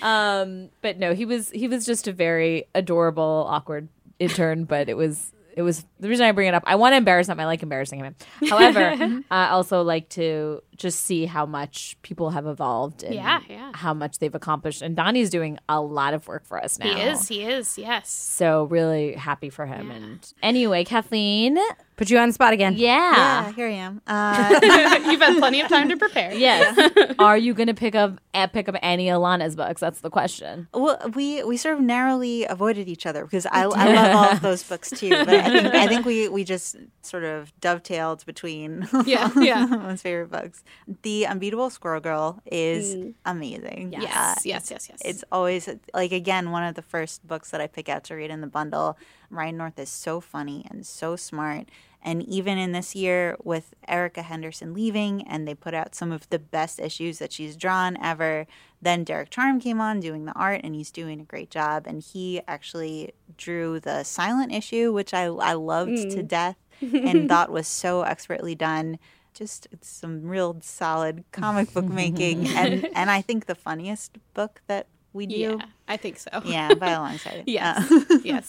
um, 0.03 0.71
but 0.81 0.99
no, 0.99 1.13
he 1.13 1.25
was 1.25 1.51
he 1.51 1.67
was 1.67 1.85
just 1.85 2.07
a 2.07 2.13
very 2.13 2.67
adorable, 2.75 3.47
awkward 3.49 3.89
intern. 4.21 4.65
But 4.65 4.89
it 4.89 4.97
was 4.97 5.33
it 5.57 5.63
was 5.63 5.85
the 6.01 6.09
reason 6.09 6.27
I 6.27 6.33
bring 6.33 6.49
it 6.49 6.55
up. 6.55 6.65
I 6.67 6.75
want 6.75 6.93
to 6.93 6.97
embarrass 6.97 7.29
him. 7.29 7.39
I 7.39 7.47
like 7.47 7.63
embarrassing 7.63 8.01
him. 8.01 8.17
However, 8.49 9.23
I 9.31 9.49
also 9.49 9.83
like 9.83 10.09
to 10.11 10.63
just 10.77 11.01
see 11.01 11.27
how 11.27 11.47
much 11.47 11.97
people 12.03 12.31
have 12.31 12.47
evolved 12.47 13.03
and 13.03 13.15
yeah, 13.15 13.41
yeah. 13.49 13.73
how 13.75 13.95
much 13.95 14.19
they've 14.19 14.35
accomplished. 14.35 14.83
And 14.83 14.97
Donny's 14.97 15.31
doing 15.31 15.59
a 15.69 15.81
lot 15.81 16.15
of 16.15 16.27
work 16.29 16.45
for 16.47 16.63
us 16.63 16.79
now. 16.79 16.95
He 16.95 17.01
is. 17.03 17.29
He 17.29 17.43
is. 17.43 17.79
Yes. 17.79 18.11
So 18.11 18.65
really 18.65 19.15
happy 19.15 19.51
for 19.51 19.67
him. 19.67 19.89
Yeah. 19.89 19.95
And 19.97 20.33
anyway, 20.43 20.85
Kathleen, 20.85 21.59
Put 21.97 22.11
you 22.11 22.19
on 22.19 22.29
the 22.29 22.33
spot 22.33 22.53
again. 22.53 22.75
Yeah, 22.77 23.13
Yeah. 23.47 23.53
here 23.53 23.69
I 23.69 23.71
am. 23.71 24.03
Uh, 24.05 24.59
You've 25.11 25.21
had 25.21 25.39
plenty 25.39 25.61
of 25.61 25.69
time 25.69 25.89
to 25.91 25.97
prepare. 25.97 26.33
Yes. 26.45 26.77
Are 27.21 27.37
you 27.39 27.55
going 27.55 27.69
to 27.69 27.75
pick 27.75 27.95
up 27.95 28.19
uh, 28.35 28.49
pick 28.49 28.69
up 28.69 28.75
any 28.83 29.07
Alanna's 29.07 29.55
books? 29.55 29.81
That's 29.81 30.01
the 30.01 30.11
question. 30.11 30.67
well, 30.75 30.99
we 31.15 31.45
we 31.45 31.57
sort 31.57 31.77
of 31.77 31.81
narrowly 31.81 32.45
avoided 32.47 32.89
each 32.89 33.07
other 33.07 33.25
because 33.25 33.47
I, 33.47 33.63
I 33.63 33.67
love 33.67 34.17
all 34.17 34.31
of 34.33 34.41
those 34.41 34.65
books 34.65 34.91
too. 34.91 35.11
But 35.11 35.29
I 35.29 35.51
think 35.51 35.75
I 35.75 35.87
think 35.93 36.05
we 36.05 36.29
we 36.29 36.43
just 36.43 36.75
sort 37.03 37.23
of 37.23 37.53
dovetailed 37.61 38.27
between 38.27 38.89
Yeah, 39.07 39.31
yeah. 39.37 39.65
most 39.67 40.03
favorite 40.03 40.33
books. 40.33 40.64
The 41.03 41.27
Unbeatable 41.27 41.71
Squirrel 41.71 42.01
Girl 42.01 42.41
is 42.47 42.95
Mm. 42.97 43.15
amazing. 43.25 43.93
Yes, 43.93 44.03
Yeah, 44.03 44.35
yes, 44.45 44.71
yes, 44.71 44.89
yes. 44.91 45.01
It's 45.05 45.25
always 45.33 45.69
like 45.95 46.13
again 46.13 46.51
one 46.51 46.63
of 46.65 46.75
the 46.75 46.83
first 46.83 47.27
books 47.27 47.51
that 47.51 47.61
I 47.61 47.67
pick 47.67 47.89
out 47.89 48.05
to 48.05 48.15
read 48.15 48.31
in 48.31 48.41
the 48.41 48.47
bundle. 48.47 48.97
Ryan 49.31 49.57
North 49.57 49.79
is 49.79 49.89
so 49.89 50.21
funny 50.21 50.67
and 50.71 50.87
so 50.87 51.17
smart. 51.17 51.69
And 52.07 52.23
even 52.23 52.59
in 52.59 52.73
this 52.73 52.95
year 52.95 53.35
with 53.43 53.73
Erica 53.89 54.21
Henderson 54.21 54.75
leaving 54.75 55.27
and 55.27 55.49
they 55.49 55.55
put 55.55 55.73
out 55.73 55.95
some 55.95 56.13
of 56.13 56.29
the 56.29 56.39
best 56.39 56.79
issues 56.79 57.19
that 57.19 57.33
she's 57.33 57.57
drawn 57.57 57.97
ever, 57.97 58.47
then 58.83 59.05
Derek 59.05 59.31
Charm 59.31 59.59
came 59.59 59.81
on 59.81 60.01
doing 60.01 60.27
the 60.27 60.35
art 60.35 60.61
and 60.63 60.75
he's 60.75 60.91
doing 60.91 61.19
a 61.19 61.25
great 61.25 61.51
job. 61.51 61.87
And 61.87 62.03
he 62.03 62.43
actually 62.47 63.13
drew 63.39 63.81
the 63.81 64.05
silent 64.05 64.53
issue, 64.53 64.93
which 64.93 65.15
I, 65.15 65.25
I 65.25 65.55
loved 65.55 65.97
to 66.11 66.23
death 66.23 66.57
and 66.83 67.27
thought 67.27 67.51
was 67.51 67.67
so 67.67 68.03
expertly 68.03 68.55
done. 68.55 68.99
Just 69.35 69.67
it's 69.73 69.89
some 69.89 70.23
real 70.29 70.57
solid 70.63 71.25
comic 71.33 71.73
book 71.75 71.85
making 71.87 72.49
and, 72.49 72.89
and 72.95 73.11
I 73.11 73.21
think 73.21 73.47
the 73.47 73.55
funniest 73.55 74.17
book 74.33 74.63
that 74.69 74.87
we 75.13 75.27
do. 75.27 75.35
Yeah, 75.35 75.57
I 75.89 75.97
think 75.97 76.19
so. 76.19 76.31
Yeah, 76.45 76.75
by 76.79 76.91
a 76.91 77.01
long 77.01 77.17
shot. 77.19 77.47
Yes. 77.47 77.91
Uh, 77.91 78.19
yes. 78.25 78.49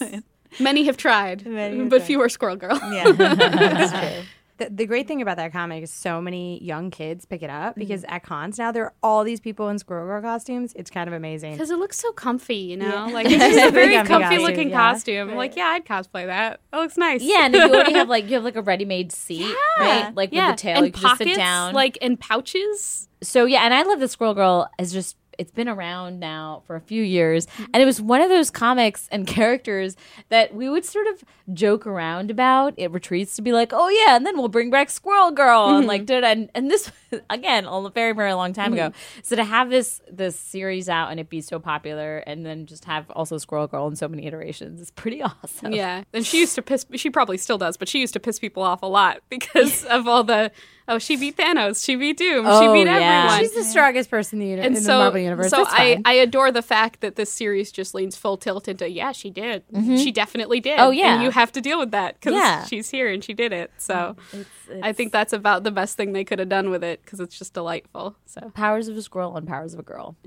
Many 0.60 0.84
have 0.84 0.96
tried, 0.96 1.44
Many 1.44 1.78
have 1.78 1.88
but 1.90 1.98
tried. 1.98 2.06
fewer 2.06 2.28
Squirrel 2.28 2.56
Girl. 2.56 2.78
yeah. 2.92 3.10
That's 3.12 3.92
true. 3.92 4.24
The, 4.58 4.70
the 4.70 4.86
great 4.86 5.06
thing 5.06 5.20
about 5.20 5.36
that 5.36 5.52
comic 5.52 5.82
is 5.82 5.90
so 5.92 6.20
many 6.22 6.62
young 6.64 6.90
kids 6.90 7.24
pick 7.26 7.42
it 7.42 7.50
up 7.50 7.72
Mm-hmm. 7.72 7.80
because 7.80 8.04
at 8.08 8.22
cons 8.22 8.58
now 8.58 8.72
there 8.72 8.84
are 8.84 8.94
all 9.02 9.22
these 9.24 9.40
people 9.40 9.68
in 9.68 9.78
Squirrel 9.78 10.06
Girl 10.06 10.22
costumes. 10.22 10.72
It's 10.76 10.90
kind 10.90 11.08
of 11.08 11.14
amazing. 11.14 11.52
Because 11.52 11.70
it 11.70 11.78
looks 11.78 11.98
so 11.98 12.12
comfy, 12.12 12.56
you 12.56 12.76
know? 12.76 12.86
Yeah. 13.06 13.12
Like, 13.12 13.26
it's 13.30 13.36
just 13.42 13.68
a 13.68 13.70
very 13.70 13.94
Comfy 13.96 14.08
comfy 14.08 14.24
costume, 14.28 14.42
looking 14.46 14.70
yeah. 14.70 14.76
costume. 14.92 15.30
I'm 15.30 15.36
like, 15.36 15.56
yeah, 15.56 15.66
I'd 15.66 15.84
cosplay 15.84 16.26
that. 16.26 16.60
That 16.72 16.78
looks 16.78 16.96
nice. 16.96 17.22
Yeah, 17.22 17.46
and 17.46 17.54
if 17.54 17.64
you 17.64 17.74
already 17.74 17.92
have 17.94 18.08
like 18.16 18.24
you 18.28 18.34
have 18.34 18.44
like 18.44 18.56
a 18.56 18.62
ready 18.62 18.84
made 18.84 19.12
seat, 19.12 19.54
right? 19.78 20.14
Like 20.14 20.32
yeah. 20.32 20.50
with 20.50 20.56
the 20.56 20.62
tail, 20.62 20.76
and 20.78 20.86
you 20.86 20.92
can 20.92 21.02
pockets, 21.02 21.18
just 21.24 21.34
sit 21.34 21.36
down. 21.36 21.74
like, 21.74 21.98
and 22.00 22.18
pouches. 22.18 23.08
so 23.22 23.44
yeah, 23.44 23.60
and 23.64 23.74
I 23.74 23.82
love 23.82 24.00
the 24.00 24.08
Squirrel 24.08 24.34
Girl 24.34 24.68
is 24.78 24.92
just 24.92 25.16
it's 25.38 25.50
been 25.50 25.68
around 25.68 26.20
now 26.20 26.62
for 26.66 26.76
a 26.76 26.80
few 26.80 27.02
years, 27.02 27.46
and 27.72 27.82
it 27.82 27.86
was 27.86 28.00
one 28.00 28.20
of 28.20 28.28
those 28.28 28.50
comics 28.50 29.08
and 29.10 29.26
characters 29.36 29.96
that 30.28 30.54
we 30.54 30.68
would 30.68 30.84
sort 30.84 31.06
of 31.06 31.24
joke 31.52 31.86
around 31.86 32.30
about. 32.30 32.74
It 32.76 32.90
retreats 32.90 33.36
to 33.36 33.42
be 33.42 33.52
like, 33.52 33.72
oh 33.72 33.88
yeah, 33.88 34.16
and 34.16 34.24
then 34.24 34.36
we'll 34.36 34.48
bring 34.48 34.70
back 34.70 34.90
Squirrel 34.90 35.30
Girl, 35.30 35.76
and 35.76 35.86
like 35.86 36.02
mm-hmm. 36.02 36.06
did 36.06 36.24
and 36.24 36.50
and 36.54 36.70
this 36.70 36.90
again 37.30 37.66
a 37.66 37.90
very 37.90 38.12
very 38.12 38.32
long 38.32 38.52
time 38.52 38.72
ago. 38.72 38.90
Mm-hmm. 38.90 39.20
So 39.22 39.36
to 39.36 39.44
have 39.44 39.70
this 39.70 40.00
this 40.10 40.38
series 40.38 40.88
out 40.88 41.10
and 41.10 41.20
it 41.20 41.28
be 41.28 41.40
so 41.40 41.58
popular, 41.58 42.18
and 42.18 42.44
then 42.44 42.66
just 42.66 42.84
have 42.86 43.10
also 43.10 43.38
Squirrel 43.38 43.66
Girl 43.66 43.86
in 43.88 43.96
so 43.96 44.08
many 44.08 44.26
iterations 44.26 44.80
is 44.80 44.90
pretty 44.90 45.22
awesome. 45.42 45.72
Yeah. 45.72 46.04
And 46.12 46.26
she 46.26 46.40
used 46.40 46.54
to 46.56 46.62
piss, 46.62 46.86
she 46.94 47.10
probably 47.10 47.38
still 47.38 47.58
does, 47.58 47.76
but 47.76 47.88
she 47.88 48.00
used 48.00 48.12
to 48.14 48.20
piss 48.20 48.38
people 48.38 48.62
off 48.62 48.82
a 48.82 48.86
lot 48.86 49.20
because 49.28 49.84
of 49.90 50.06
all 50.08 50.24
the, 50.24 50.50
oh, 50.88 50.98
she 50.98 51.16
beat 51.16 51.36
Thanos, 51.36 51.84
she 51.84 51.96
beat 51.96 52.16
Doom, 52.16 52.44
she 52.44 52.50
Oh, 52.50 52.72
beat 52.72 52.86
yeah. 52.86 53.24
everyone. 53.24 53.40
She's 53.40 53.54
the 53.54 53.64
strongest 53.64 54.10
person 54.10 54.40
in 54.40 54.44
the, 54.46 54.50
uni- 54.52 54.62
and 54.66 54.76
in 54.76 54.82
so, 54.82 54.92
the 54.92 55.04
Marvel 55.04 55.20
universe. 55.20 55.50
so 55.50 55.58
That's 55.58 55.72
I, 55.72 55.94
fine. 55.94 56.02
I 56.04 56.12
adore 56.14 56.52
the 56.52 56.62
fact 56.62 57.00
that 57.00 57.16
this 57.16 57.32
series 57.32 57.72
just 57.72 57.94
leans 57.94 58.16
full 58.16 58.36
tilt 58.36 58.68
into 58.68 58.88
yeah 58.90 59.12
she 59.12 59.30
did 59.30 59.66
mm-hmm. 59.68 59.96
she 59.96 60.12
definitely 60.12 60.60
did 60.60 60.78
Oh, 60.78 60.90
yeah. 60.90 61.14
and 61.14 61.22
you 61.22 61.30
have 61.30 61.52
to 61.52 61.60
deal 61.60 61.78
with 61.78 61.90
that 61.90 62.14
because 62.14 62.34
Yeah. 62.34 62.64
she's 62.64 62.90
here 62.90 63.08
and 63.10 63.22
she 63.24 63.34
did 63.34 63.52
it 63.52 63.70
so 63.78 64.16
It's, 64.32 64.48
I 64.82 64.92
think 64.92 65.12
that's 65.12 65.32
about 65.32 65.64
the 65.64 65.70
best 65.70 65.96
thing 65.96 66.12
they 66.12 66.24
could 66.24 66.38
have 66.38 66.48
done 66.48 66.70
with 66.70 66.82
it 66.84 67.02
because 67.04 67.20
it's 67.20 67.38
just 67.38 67.54
delightful 67.54 68.16
so 68.26 68.50
Powers 68.54 68.88
of 68.88 68.96
a 68.96 69.02
Squirrel 69.02 69.36
and 69.36 69.46
Powers 69.46 69.74
of 69.74 69.80
a 69.80 69.82
Girl. 69.82 70.16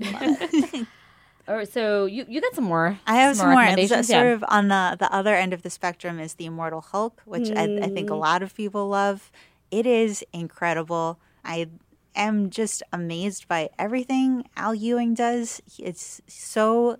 All 1.48 1.56
right, 1.56 1.72
so 1.72 2.04
you 2.06 2.24
you 2.28 2.40
got 2.40 2.54
some 2.54 2.64
more. 2.64 2.98
I 3.06 3.16
have 3.16 3.36
some 3.36 3.50
more. 3.50 3.60
It's 3.62 3.70
recommendations. 3.70 4.06
sort 4.08 4.26
Yeah. 4.26 4.32
of 4.34 4.44
on 4.48 4.68
the, 4.68 4.96
the 5.00 5.12
other 5.12 5.34
end 5.34 5.52
of 5.52 5.62
the 5.62 5.70
spectrum 5.70 6.20
is 6.20 6.34
the 6.34 6.46
Immortal 6.46 6.80
Hulk, 6.80 7.20
which 7.24 7.50
I, 7.50 7.64
I 7.82 7.88
think 7.88 8.08
a 8.08 8.12
mm. 8.12 8.20
lot 8.20 8.42
of 8.42 8.54
people 8.54 8.88
love. 8.88 9.32
It 9.70 9.86
is 9.86 10.24
incredible. 10.32 11.20
I 11.44 11.68
am 12.14 12.50
just 12.50 12.82
amazed 12.92 13.48
by 13.48 13.70
everything 13.78 14.48
Al 14.56 14.74
Ewing 14.74 15.14
does. 15.14 15.62
It's 15.78 16.20
so 16.26 16.98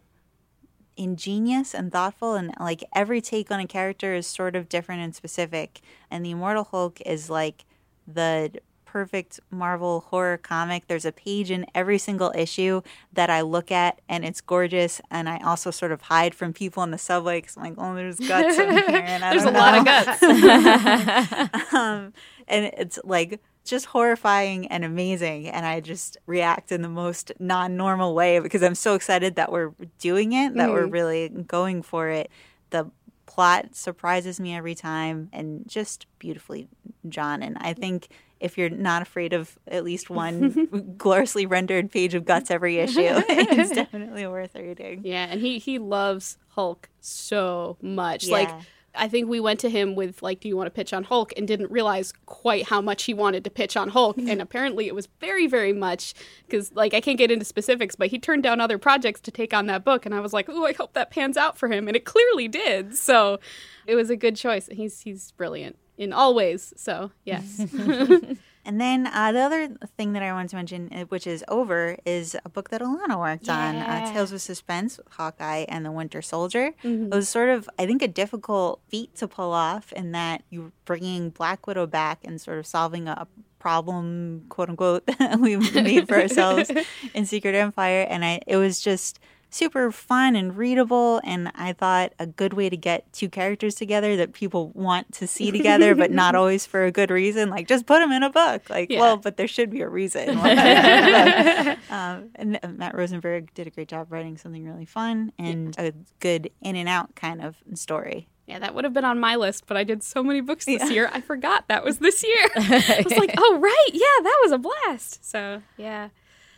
ingenious 0.97 1.75
and 1.75 1.91
thoughtful 1.91 2.35
and 2.35 2.53
like 2.61 2.85
every 2.95 3.21
take 3.23 3.51
on 3.51 3.59
a 3.59 3.67
character 3.67 4.15
is 4.15 4.27
sort 4.27 4.55
of 4.55 4.69
different 4.69 5.01
and 5.01 5.15
specific 5.15 5.81
and 6.11 6.25
the 6.25 6.33
immortal 6.33 6.65
hulk 6.65 7.01
is 7.07 7.31
like 7.31 7.65
the 8.07 8.53
perfect 8.91 9.39
marvel 9.53 10.01
horror 10.09 10.37
comic. 10.37 10.89
There's 10.89 11.05
a 11.05 11.13
page 11.13 11.53
in 11.53 11.65
every 11.77 11.97
single 11.97 12.33
issue 12.35 12.83
that 13.13 13.31
i 13.31 13.41
look 13.41 13.71
at 13.71 14.01
and 14.09 14.25
it's 14.25 14.41
gorgeous 14.41 15.01
and 15.13 15.29
i 15.29 15.39
also 15.45 15.71
sort 15.71 15.93
of 15.93 16.01
hide 16.03 16.35
from 16.35 16.53
people 16.53 16.83
in 16.83 16.91
the 16.91 16.99
subway 16.99 17.41
because 17.41 17.57
i'm 17.57 17.63
like 17.63 17.75
oh 17.79 17.95
there's 17.95 18.19
guts 18.19 18.59
in 18.59 18.71
here 18.89 19.03
and 19.05 19.25
I 19.25 19.31
there's 19.31 19.45
a 19.45 19.53
don't 19.53 19.55
lot 19.55 19.79
of 19.79 19.85
guts. 19.85 20.21
Um, 21.81 22.13
and 22.49 22.67
it's 22.77 22.99
like 23.05 23.41
just 23.65 23.87
horrifying 23.87 24.67
and 24.67 24.85
amazing 24.85 25.47
and 25.49 25.65
i 25.65 25.79
just 25.79 26.17
react 26.27 26.73
in 26.73 26.83
the 26.83 26.89
most 26.89 27.31
non-normal 27.39 28.13
way 28.15 28.41
because 28.41 28.63
i'm 28.63 28.75
so 28.75 28.95
excited 28.95 29.37
that 29.37 29.53
we're 29.53 29.73
doing 30.01 30.33
it 30.33 30.55
that 30.55 30.71
we're 30.71 30.87
really 30.87 31.29
going 31.29 31.83
for 31.83 32.09
it. 32.09 32.29
The 32.71 32.91
plot 33.27 33.77
surprises 33.77 34.41
me 34.41 34.57
every 34.57 34.75
time 34.75 35.29
and 35.33 35.63
just 35.69 36.07
beautifully 36.19 36.67
drawn 37.09 37.41
and 37.41 37.57
i 37.61 37.73
think 37.73 38.09
if 38.41 38.59
you're 38.59 38.71
not 38.71 39.03
afraid 39.03 39.33
of 39.33 39.59
at 39.69 39.85
least 39.85 40.11
one 40.25 40.95
gloriously 40.97 41.47
rendered 41.47 41.91
page 41.91 42.15
of 42.15 42.25
guts 42.25 42.51
every 42.51 42.79
issue 42.79 43.01
it's 43.05 43.71
definitely 43.71 44.27
worth 44.27 44.55
reading. 44.55 45.03
Yeah 45.05 45.27
and 45.31 45.41
he 45.41 45.59
he 45.59 45.79
loves 45.79 46.39
hulk 46.49 46.89
so 47.01 47.77
much. 47.81 48.29
Like 48.29 48.51
I 48.95 49.09
think 49.09 49.29
we 49.29 49.39
went 49.39 49.61
to 49.61 49.71
him 49.71 49.95
with 49.95 50.23
like, 50.23 50.41
"Do 50.41 50.49
you 50.49 50.57
want 50.57 50.67
to 50.67 50.71
pitch 50.71 50.93
on 50.93 51.05
Hulk?" 51.05 51.33
and 51.37 51.47
didn't 51.47 51.71
realize 51.71 52.13
quite 52.27 52.67
how 52.67 52.81
much 52.81 53.05
he 53.05 53.15
wanted 53.15 53.45
to 53.45 53.51
pitch 53.51 53.77
on 53.77 53.89
Hulk, 53.89 54.19
and 54.29 54.43
apparently 54.43 54.87
it 54.89 54.95
was 54.95 55.09
very, 55.21 55.47
very 55.47 55.73
much 55.73 56.15
because 56.47 56.73
like 56.73 56.93
I 56.93 57.01
can't 57.01 57.19
get 57.19 57.31
into 57.31 57.45
specifics, 57.45 57.95
but 57.95 58.09
he 58.09 58.19
turned 58.19 58.43
down 58.43 58.61
other 58.61 58.79
projects 58.79 59.21
to 59.23 59.31
take 59.31 59.55
on 59.55 59.67
that 59.67 59.85
book, 59.85 60.07
and 60.07 60.15
I 60.15 60.21
was 60.21 60.33
like, 60.33 60.49
"Oh, 60.49 60.67
I 60.67 60.73
hope 60.73 60.95
that 60.95 61.11
pans 61.11 61.37
out 61.37 61.57
for 61.57 61.69
him," 61.69 61.87
and 61.87 61.97
it 61.97 62.05
clearly 62.05 62.49
did. 62.49 62.97
So 62.97 63.39
it 63.87 63.95
was 63.95 64.11
a 64.11 64.17
good 64.17 64.37
choice. 64.37 64.69
He's 64.73 65.01
he's 65.01 65.33
brilliant 65.33 65.79
in 66.01 66.13
all 66.13 66.35
ways. 66.35 66.73
So 66.77 67.13
yes, 67.25 67.61
And 68.65 68.81
then 68.81 69.07
uh, 69.07 69.33
the 69.33 69.41
other 69.41 69.69
thing 69.97 70.13
that 70.13 70.23
I 70.23 70.33
wanted 70.33 70.51
to 70.51 70.57
mention, 70.57 70.91
uh, 70.93 71.05
which 71.05 71.27
is 71.27 71.43
over, 71.49 71.97
is 72.05 72.37
a 72.45 72.49
book 72.51 72.69
that 72.71 72.83
Alanna 72.83 73.19
worked 73.19 73.49
on, 73.49 73.77
uh, 73.77 74.13
Tales 74.13 74.33
of 74.33 74.43
Suspense, 74.43 74.99
with 74.99 75.09
Hawkeye 75.13 75.65
and 75.69 75.85
the 75.85 75.91
Winter 75.91 76.21
Soldier. 76.21 76.75
It 77.07 77.15
was 77.15 77.29
sort 77.29 77.49
of, 77.49 77.71
I 77.79 77.87
think, 77.87 78.03
a 78.03 78.09
difficult 78.09 78.81
feat 78.89 79.15
to 79.17 79.27
pull 79.27 79.53
off 79.53 79.93
in 79.93 80.13
that 80.13 80.43
you're 80.51 80.73
bringing 80.85 81.31
Black 81.31 81.67
Widow 81.67 81.87
back 81.87 82.21
and 82.23 82.39
sort 82.39 82.59
of 82.59 82.67
solving 82.67 83.09
a 83.09 83.27
problem, 83.59 84.45
quote 84.51 84.69
unquote, 84.69 85.07
that 85.19 85.41
we 85.41 85.57
made 85.57 86.07
for 86.07 86.21
ourselves 86.21 86.71
in 87.15 87.25
Secret 87.25 87.55
Empire. 87.55 88.07
And 88.11 88.25
I, 88.25 88.41
it 88.47 88.57
was 88.57 88.81
just 88.81 89.21
super 89.51 89.91
fun 89.91 90.37
and 90.37 90.57
readable 90.57 91.21
and 91.25 91.51
i 91.55 91.73
thought 91.73 92.13
a 92.19 92.27
good 92.27 92.53
way 92.55 92.69
to 92.71 92.77
get 92.77 93.13
two 93.13 93.29
characters 93.29 93.75
together 93.75 94.17
that 94.17 94.33
people 94.33 94.71
want 94.75 95.13
to 95.13 95.27
see 95.27 95.51
together 95.51 95.95
but 95.95 96.11
not 96.11 96.35
always 96.37 96.65
for 96.65 96.85
a 96.85 96.93
good 96.93 97.11
reason 97.11 97.51
like 97.51 97.67
just 97.69 97.85
put 97.87 97.99
them 97.99 98.13
in 98.13 98.23
a 98.23 98.31
book 98.31 98.69
like 98.71 98.91
Yeah. 98.91 99.01
well 99.01 99.17
but 99.17 99.37
there 99.37 99.49
should 99.49 99.71
be 99.71 99.81
a 99.81 99.89
reason 99.89 100.29
um, 101.91 102.31
and 102.35 102.59
uh, 102.63 102.69
matt 102.69 102.95
rosenberg 102.97 103.53
did 103.55 103.67
a 103.67 103.71
great 103.71 103.89
job 103.89 104.11
writing 104.11 104.37
something 104.37 104.65
really 104.65 104.87
fun 104.87 105.33
and 105.39 105.77
a 105.79 105.93
good 106.21 106.51
in 106.63 106.77
and 106.77 106.89
out 106.89 107.15
kind 107.15 107.43
of 107.43 107.57
story 107.75 108.29
yeah, 108.47 108.59
that 108.59 108.75
would 108.75 108.83
have 108.83 108.93
been 108.93 109.05
on 109.05 109.21
my 109.21 109.37
list, 109.37 109.69
but 109.69 109.77
I 109.77 109.85
did 109.85 110.03
so 110.03 110.25
many 110.25 110.41
books 110.41 110.65
this 110.65 110.91
year, 110.91 111.09
I 111.13 111.21
forgot 111.21 111.69
that 111.69 111.85
was 111.85 111.99
this 111.99 112.25
year. 112.25 112.49
I 112.57 113.01
was 113.05 113.17
like, 113.17 113.33
"Oh 113.39 113.59
right, 113.61 113.91
yeah, 113.93 114.23
that 114.25 114.39
was 114.43 114.51
a 114.51 114.59
blast." 114.59 115.25
So 115.25 115.63
yeah. 115.77 116.09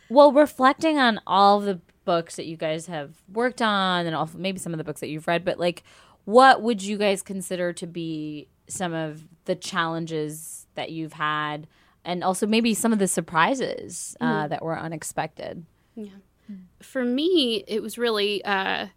Well, 0.09 0.31
reflecting 0.31 0.97
on 0.97 1.19
all 1.27 1.59
the 1.59 1.81
books 2.05 2.35
that 2.35 2.45
you 2.45 2.57
guys 2.57 2.87
have 2.87 3.15
worked 3.31 3.61
on 3.61 4.05
and 4.05 4.15
also 4.15 4.37
maybe 4.37 4.59
some 4.59 4.73
of 4.73 4.77
the 4.77 4.83
books 4.83 4.99
that 5.01 5.09
you've 5.09 5.27
read, 5.27 5.45
but 5.45 5.59
like 5.59 5.83
what 6.25 6.61
would 6.61 6.81
you 6.81 6.97
guys 6.97 7.21
consider 7.21 7.73
to 7.73 7.87
be 7.87 8.47
some 8.67 8.93
of 8.93 9.25
the 9.45 9.55
challenges 9.55 10.67
that 10.75 10.91
you've 10.91 11.13
had 11.13 11.67
and 12.05 12.23
also 12.23 12.47
maybe 12.47 12.73
some 12.73 12.93
of 12.93 12.99
the 12.99 13.07
surprises 13.07 14.15
uh, 14.21 14.47
that 14.47 14.63
were 14.63 14.77
unexpected? 14.77 15.65
Yeah, 15.95 16.11
for 16.81 17.03
me, 17.03 17.63
it 17.67 17.81
was 17.81 17.97
really 17.97 18.43
uh, 18.43 18.87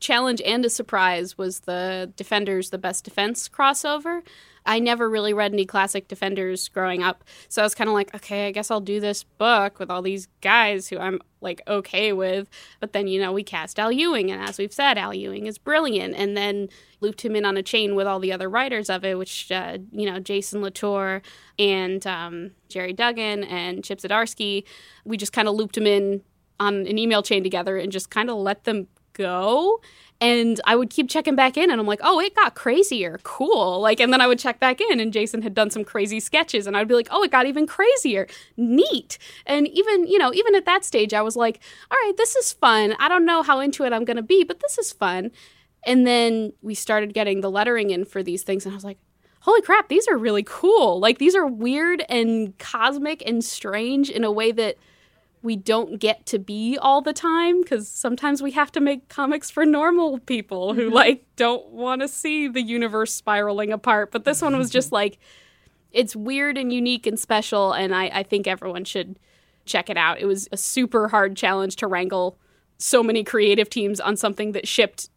challenge 0.00 0.40
and 0.44 0.64
a 0.64 0.70
surprise 0.70 1.38
was 1.38 1.60
the 1.60 2.12
Defenders 2.16 2.70
the 2.70 2.78
Best 2.78 3.04
Defense 3.04 3.48
crossover. 3.48 4.22
I 4.64 4.78
never 4.78 5.08
really 5.08 5.32
read 5.32 5.52
any 5.52 5.64
classic 5.66 6.08
Defenders 6.08 6.68
growing 6.68 7.02
up. 7.02 7.24
So 7.48 7.62
I 7.62 7.64
was 7.64 7.74
kind 7.74 7.88
of 7.88 7.94
like, 7.94 8.14
okay, 8.14 8.46
I 8.46 8.52
guess 8.52 8.70
I'll 8.70 8.80
do 8.80 9.00
this 9.00 9.24
book 9.24 9.78
with 9.78 9.90
all 9.90 10.02
these 10.02 10.28
guys 10.40 10.88
who 10.88 10.98
I'm 10.98 11.20
like 11.40 11.62
okay 11.66 12.12
with. 12.12 12.48
But 12.80 12.92
then, 12.92 13.08
you 13.08 13.20
know, 13.20 13.32
we 13.32 13.42
cast 13.42 13.78
Al 13.78 13.90
Ewing. 13.90 14.30
And 14.30 14.42
as 14.42 14.58
we've 14.58 14.72
said, 14.72 14.98
Al 14.98 15.12
Ewing 15.12 15.46
is 15.46 15.58
brilliant. 15.58 16.14
And 16.14 16.36
then 16.36 16.68
looped 17.00 17.24
him 17.24 17.34
in 17.34 17.44
on 17.44 17.56
a 17.56 17.62
chain 17.62 17.94
with 17.94 18.06
all 18.06 18.20
the 18.20 18.32
other 18.32 18.48
writers 18.48 18.88
of 18.88 19.04
it, 19.04 19.18
which, 19.18 19.50
uh, 19.50 19.78
you 19.90 20.06
know, 20.06 20.20
Jason 20.20 20.62
Latour 20.62 21.22
and 21.58 22.06
um, 22.06 22.52
Gerry 22.68 22.92
Duggan 22.92 23.44
and 23.44 23.82
Chip 23.82 24.00
Zdarsky. 24.00 24.64
We 25.04 25.16
just 25.16 25.32
kind 25.32 25.48
of 25.48 25.54
looped 25.54 25.76
him 25.76 25.86
in 25.86 26.22
on 26.60 26.86
an 26.86 26.98
email 26.98 27.22
chain 27.22 27.42
together 27.42 27.76
and 27.76 27.90
just 27.90 28.10
kind 28.10 28.30
of 28.30 28.36
let 28.36 28.64
them 28.64 28.86
go 29.14 29.80
and 30.22 30.60
I 30.64 30.76
would 30.76 30.88
keep 30.88 31.10
checking 31.10 31.34
back 31.34 31.56
in 31.56 31.68
and 31.68 31.80
I'm 31.80 31.86
like, 31.86 32.00
"Oh, 32.02 32.20
it 32.20 32.34
got 32.36 32.54
crazier. 32.54 33.18
Cool." 33.24 33.80
Like 33.80 33.98
and 33.98 34.12
then 34.12 34.20
I 34.20 34.28
would 34.28 34.38
check 34.38 34.60
back 34.60 34.80
in 34.80 35.00
and 35.00 35.12
Jason 35.12 35.42
had 35.42 35.52
done 35.52 35.68
some 35.70 35.84
crazy 35.84 36.20
sketches 36.20 36.66
and 36.68 36.76
I'd 36.76 36.86
be 36.86 36.94
like, 36.94 37.08
"Oh, 37.10 37.24
it 37.24 37.32
got 37.32 37.46
even 37.46 37.66
crazier. 37.66 38.28
Neat." 38.56 39.18
And 39.46 39.66
even, 39.68 40.06
you 40.06 40.18
know, 40.18 40.32
even 40.32 40.54
at 40.54 40.64
that 40.64 40.84
stage 40.84 41.12
I 41.12 41.22
was 41.22 41.36
like, 41.36 41.60
"All 41.90 41.98
right, 42.04 42.16
this 42.16 42.36
is 42.36 42.52
fun. 42.52 42.94
I 43.00 43.08
don't 43.08 43.26
know 43.26 43.42
how 43.42 43.58
into 43.58 43.84
it 43.84 43.92
I'm 43.92 44.04
going 44.04 44.16
to 44.16 44.22
be, 44.22 44.44
but 44.44 44.60
this 44.60 44.78
is 44.78 44.92
fun." 44.92 45.32
And 45.84 46.06
then 46.06 46.52
we 46.62 46.76
started 46.76 47.12
getting 47.12 47.40
the 47.40 47.50
lettering 47.50 47.90
in 47.90 48.04
for 48.04 48.22
these 48.22 48.44
things 48.44 48.64
and 48.64 48.72
I 48.72 48.76
was 48.76 48.84
like, 48.84 48.98
holy 49.40 49.60
crap, 49.62 49.88
these 49.88 50.06
are 50.06 50.16
really 50.16 50.44
cool. 50.44 51.00
Like 51.00 51.18
these 51.18 51.34
are 51.34 51.46
weird 51.46 52.04
and 52.08 52.56
cosmic 52.58 53.24
and 53.26 53.44
strange 53.44 54.08
in 54.08 54.22
a 54.22 54.30
way 54.30 54.52
that 54.52 54.76
we 55.42 55.56
don't 55.56 55.98
get 55.98 56.24
to 56.26 56.38
be 56.38 56.78
all 56.80 57.02
the 57.02 57.12
time 57.12 57.62
because 57.62 57.88
sometimes 57.88 58.42
we 58.42 58.52
have 58.52 58.70
to 58.72 58.80
make 58.80 59.08
comics 59.08 59.50
for 59.50 59.66
normal 59.66 60.18
people 60.20 60.74
who 60.74 60.86
mm-hmm. 60.86 60.94
like 60.94 61.24
don't 61.36 61.68
want 61.70 62.00
to 62.00 62.08
see 62.08 62.48
the 62.48 62.62
universe 62.62 63.12
spiraling 63.12 63.72
apart. 63.72 64.12
But 64.12 64.24
this 64.24 64.40
one 64.40 64.56
was 64.56 64.68
mm-hmm. 64.68 64.74
just 64.74 64.92
like 64.92 65.18
it's 65.90 66.16
weird 66.16 66.56
and 66.56 66.72
unique 66.72 67.06
and 67.06 67.18
special, 67.18 67.72
and 67.72 67.94
I, 67.94 68.06
I 68.06 68.22
think 68.22 68.46
everyone 68.46 68.84
should 68.84 69.18
check 69.64 69.90
it 69.90 69.96
out. 69.96 70.20
It 70.20 70.26
was 70.26 70.48
a 70.52 70.56
super 70.56 71.08
hard 71.08 71.36
challenge 71.36 71.76
to 71.76 71.86
wrangle 71.86 72.38
so 72.78 73.02
many 73.02 73.22
creative 73.22 73.70
teams 73.70 74.00
on 74.00 74.16
something 74.16 74.52
that 74.52 74.66
shipped 74.66 75.08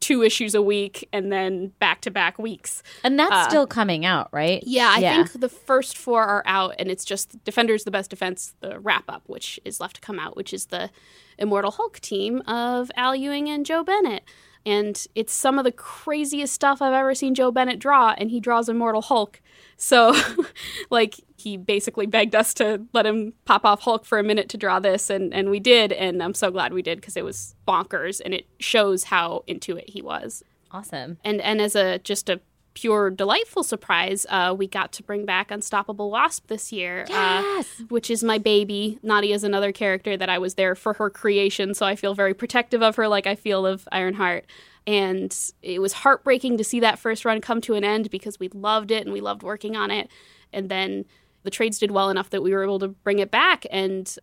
two 0.00 0.22
issues 0.22 0.54
a 0.54 0.62
week 0.62 1.08
and 1.12 1.32
then 1.32 1.68
back 1.78 2.00
to 2.02 2.10
back 2.10 2.38
weeks. 2.38 2.82
And 3.02 3.18
that's 3.18 3.32
uh, 3.32 3.48
still 3.48 3.66
coming 3.66 4.04
out, 4.04 4.28
right? 4.32 4.62
Yeah, 4.66 4.92
I 4.94 5.00
think 5.00 5.40
the 5.40 5.48
first 5.48 5.96
four 5.96 6.22
are 6.22 6.42
out, 6.46 6.74
and 6.78 6.90
it's 6.90 7.04
just 7.04 7.42
Defenders 7.44 7.84
the 7.84 7.90
Best 7.90 8.10
Defense, 8.10 8.54
the 8.60 8.78
wrap 8.78 9.04
up, 9.08 9.22
which 9.26 9.58
is 9.64 9.80
left 9.80 9.96
to 9.96 10.00
come 10.00 10.18
out, 10.18 10.36
which 10.36 10.54
is 10.54 10.66
the 10.66 10.90
Immortal 11.38 11.72
Hulk 11.72 12.00
team 12.00 12.42
of 12.46 12.90
Al 12.96 13.14
Ewing 13.14 13.48
and 13.48 13.64
Joe 13.66 13.84
Bennett. 13.84 14.24
And 14.66 15.06
it's 15.14 15.32
some 15.32 15.58
of 15.58 15.64
the 15.64 15.72
craziest 15.72 16.52
stuff 16.52 16.82
I've 16.82 16.92
ever 16.92 17.14
seen 17.14 17.34
Joe 17.34 17.50
Bennett 17.50 17.78
draw, 17.78 18.14
and 18.18 18.30
he 18.30 18.40
draws 18.40 18.68
Immortal 18.68 19.02
Hulk. 19.02 19.40
So, 19.76 20.14
like, 20.90 21.16
he 21.36 21.56
basically 21.56 22.06
begged 22.06 22.34
us 22.34 22.52
to 22.54 22.82
let 22.92 23.06
him 23.06 23.32
pop 23.44 23.64
off 23.64 23.82
Hulk 23.82 24.04
for 24.04 24.18
a 24.18 24.22
minute 24.24 24.48
to 24.50 24.56
draw 24.56 24.80
this, 24.80 25.10
and, 25.10 25.32
and 25.32 25.50
we 25.50 25.60
did. 25.60 25.92
And 25.92 26.22
I'm 26.22 26.34
so 26.34 26.50
glad 26.50 26.72
we 26.72 26.82
did 26.82 27.00
because 27.00 27.16
it 27.16 27.24
was 27.24 27.54
bonkers, 27.66 28.20
and 28.24 28.34
it 28.34 28.46
shows 28.58 29.04
how 29.04 29.44
into 29.46 29.76
it 29.76 29.90
he 29.90 30.02
was. 30.02 30.42
Awesome. 30.70 31.18
And 31.24 31.40
and 31.40 31.60
as 31.60 31.74
a 31.74 31.98
just 32.00 32.28
a 32.28 32.40
pure 32.80 33.10
delightful 33.10 33.64
surprise, 33.64 34.24
uh, 34.28 34.54
we 34.56 34.68
got 34.68 34.92
to 34.92 35.02
bring 35.02 35.24
back 35.24 35.50
Unstoppable 35.50 36.12
Wasp 36.12 36.46
this 36.46 36.70
year, 36.70 37.04
uh, 37.10 37.64
which 37.88 38.08
is 38.08 38.22
my 38.22 38.38
baby. 38.38 39.00
Nadia 39.02 39.34
is 39.34 39.42
another 39.42 39.72
character 39.72 40.16
that 40.16 40.28
I 40.28 40.38
was 40.38 40.54
there 40.54 40.76
for 40.76 40.92
her 40.92 41.10
creation, 41.10 41.74
so 41.74 41.84
I 41.84 41.96
feel 41.96 42.14
very 42.14 42.34
protective 42.34 42.80
of 42.80 42.94
her, 42.94 43.08
like 43.08 43.26
I 43.26 43.34
feel 43.34 43.66
of 43.66 43.88
Ironheart. 43.90 44.46
And 44.86 45.36
it 45.60 45.80
was 45.80 45.92
heartbreaking 45.92 46.56
to 46.56 46.64
see 46.64 46.78
that 46.78 47.00
first 47.00 47.24
run 47.24 47.40
come 47.40 47.60
to 47.62 47.74
an 47.74 47.82
end 47.82 48.10
because 48.10 48.38
we 48.38 48.48
loved 48.50 48.92
it 48.92 49.04
and 49.04 49.12
we 49.12 49.20
loved 49.20 49.42
working 49.42 49.74
on 49.74 49.90
it. 49.90 50.08
And 50.52 50.68
then 50.68 51.04
the 51.42 51.50
trades 51.50 51.80
did 51.80 51.90
well 51.90 52.10
enough 52.10 52.30
that 52.30 52.44
we 52.44 52.52
were 52.52 52.62
able 52.62 52.78
to 52.78 52.88
bring 52.88 53.18
it 53.18 53.32
back, 53.32 53.66
and 53.72 54.14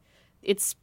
it's 0.42 0.78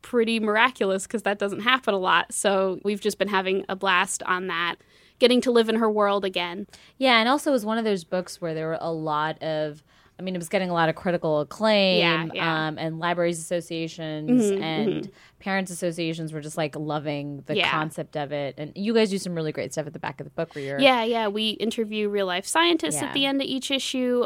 pretty 0.00 0.38
miraculous 0.38 1.08
because 1.08 1.24
that 1.24 1.40
doesn't 1.40 1.60
happen 1.60 1.92
a 1.92 1.98
lot. 1.98 2.32
So 2.32 2.78
we've 2.84 3.00
just 3.00 3.18
been 3.18 3.26
having 3.26 3.64
a 3.68 3.74
blast 3.74 4.22
on 4.22 4.46
that 4.46 4.76
getting 5.18 5.40
to 5.42 5.50
live 5.50 5.68
in 5.68 5.76
her 5.76 5.90
world 5.90 6.24
again. 6.24 6.66
Yeah, 6.98 7.18
and 7.20 7.28
also 7.28 7.50
it 7.50 7.52
was 7.52 7.64
one 7.64 7.78
of 7.78 7.84
those 7.84 8.04
books 8.04 8.40
where 8.40 8.54
there 8.54 8.66
were 8.68 8.78
a 8.80 8.92
lot 8.92 9.42
of 9.42 9.82
I 10.18 10.22
mean, 10.22 10.34
it 10.34 10.38
was 10.38 10.48
getting 10.48 10.70
a 10.70 10.72
lot 10.72 10.88
of 10.88 10.94
critical 10.94 11.40
acclaim, 11.40 11.98
Yeah, 11.98 12.26
yeah. 12.32 12.68
Um, 12.68 12.78
and 12.78 12.98
libraries 12.98 13.38
associations 13.38 14.50
Mhm, 14.50 14.60
and 14.62 15.10
parents 15.40 15.70
associations 15.70 16.32
were 16.32 16.40
just 16.40 16.56
like 16.56 16.74
loving 16.74 17.42
the 17.44 17.54
Yeah. 17.56 17.70
concept 17.70 18.16
of 18.16 18.32
it. 18.32 18.54
And 18.56 18.72
you 18.74 18.94
guys 18.94 19.10
do 19.10 19.18
some 19.18 19.34
really 19.34 19.52
great 19.52 19.72
stuff 19.74 19.86
at 19.86 19.92
the 19.92 19.98
back 19.98 20.18
of 20.18 20.24
the 20.24 20.30
book 20.30 20.54
where 20.54 20.64
you're 20.64 20.80
Yeah, 20.80 21.04
yeah. 21.04 21.28
We 21.28 21.50
interview 21.50 22.08
real 22.08 22.24
life 22.24 22.46
scientists 22.46 23.02
at 23.02 23.12
the 23.12 23.26
end 23.26 23.42
of 23.42 23.46
each 23.46 23.70
issue. 23.70 24.24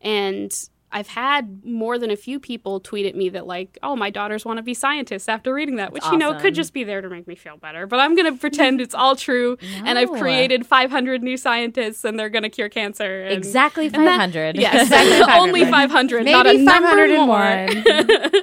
And 0.00 0.50
I've 0.92 1.08
had 1.08 1.64
more 1.64 1.98
than 1.98 2.10
a 2.10 2.16
few 2.16 2.38
people 2.38 2.78
tweet 2.80 3.06
at 3.06 3.16
me 3.16 3.28
that, 3.30 3.46
like, 3.46 3.76
oh, 3.82 3.96
my 3.96 4.08
daughters 4.08 4.44
want 4.44 4.58
to 4.58 4.62
be 4.62 4.72
scientists 4.72 5.28
after 5.28 5.52
reading 5.52 5.76
that, 5.76 5.92
which, 5.92 6.04
you 6.06 6.16
know, 6.18 6.30
could 6.40 6.54
just 6.54 6.72
be 6.72 6.84
there 6.84 7.00
to 7.00 7.08
make 7.10 7.26
me 7.26 7.34
feel 7.34 7.56
better. 7.56 7.86
But 7.86 7.98
I'm 8.00 8.14
going 8.14 8.32
to 8.32 8.38
pretend 8.38 8.80
it's 8.80 8.94
all 8.94 9.16
true. 9.16 9.58
And 9.84 9.98
I've 9.98 10.10
created 10.20 10.64
500 10.66 11.22
new 11.22 11.36
scientists 11.36 12.04
and 12.04 12.18
they're 12.18 12.28
going 12.30 12.44
to 12.44 12.48
cure 12.50 12.68
cancer. 12.68 13.24
And, 13.24 13.32
exactly 13.36 13.86
and 13.86 13.94
that-. 14.06 14.20
Yes, 14.56 14.82
Exactly 14.84 15.34
only 15.40 15.64
500, 15.64 16.24
not 16.24 16.46
a 16.46 16.50
Maybe 16.52 16.64
number 16.64 16.88
501. 16.88 17.26
more. 17.26 18.42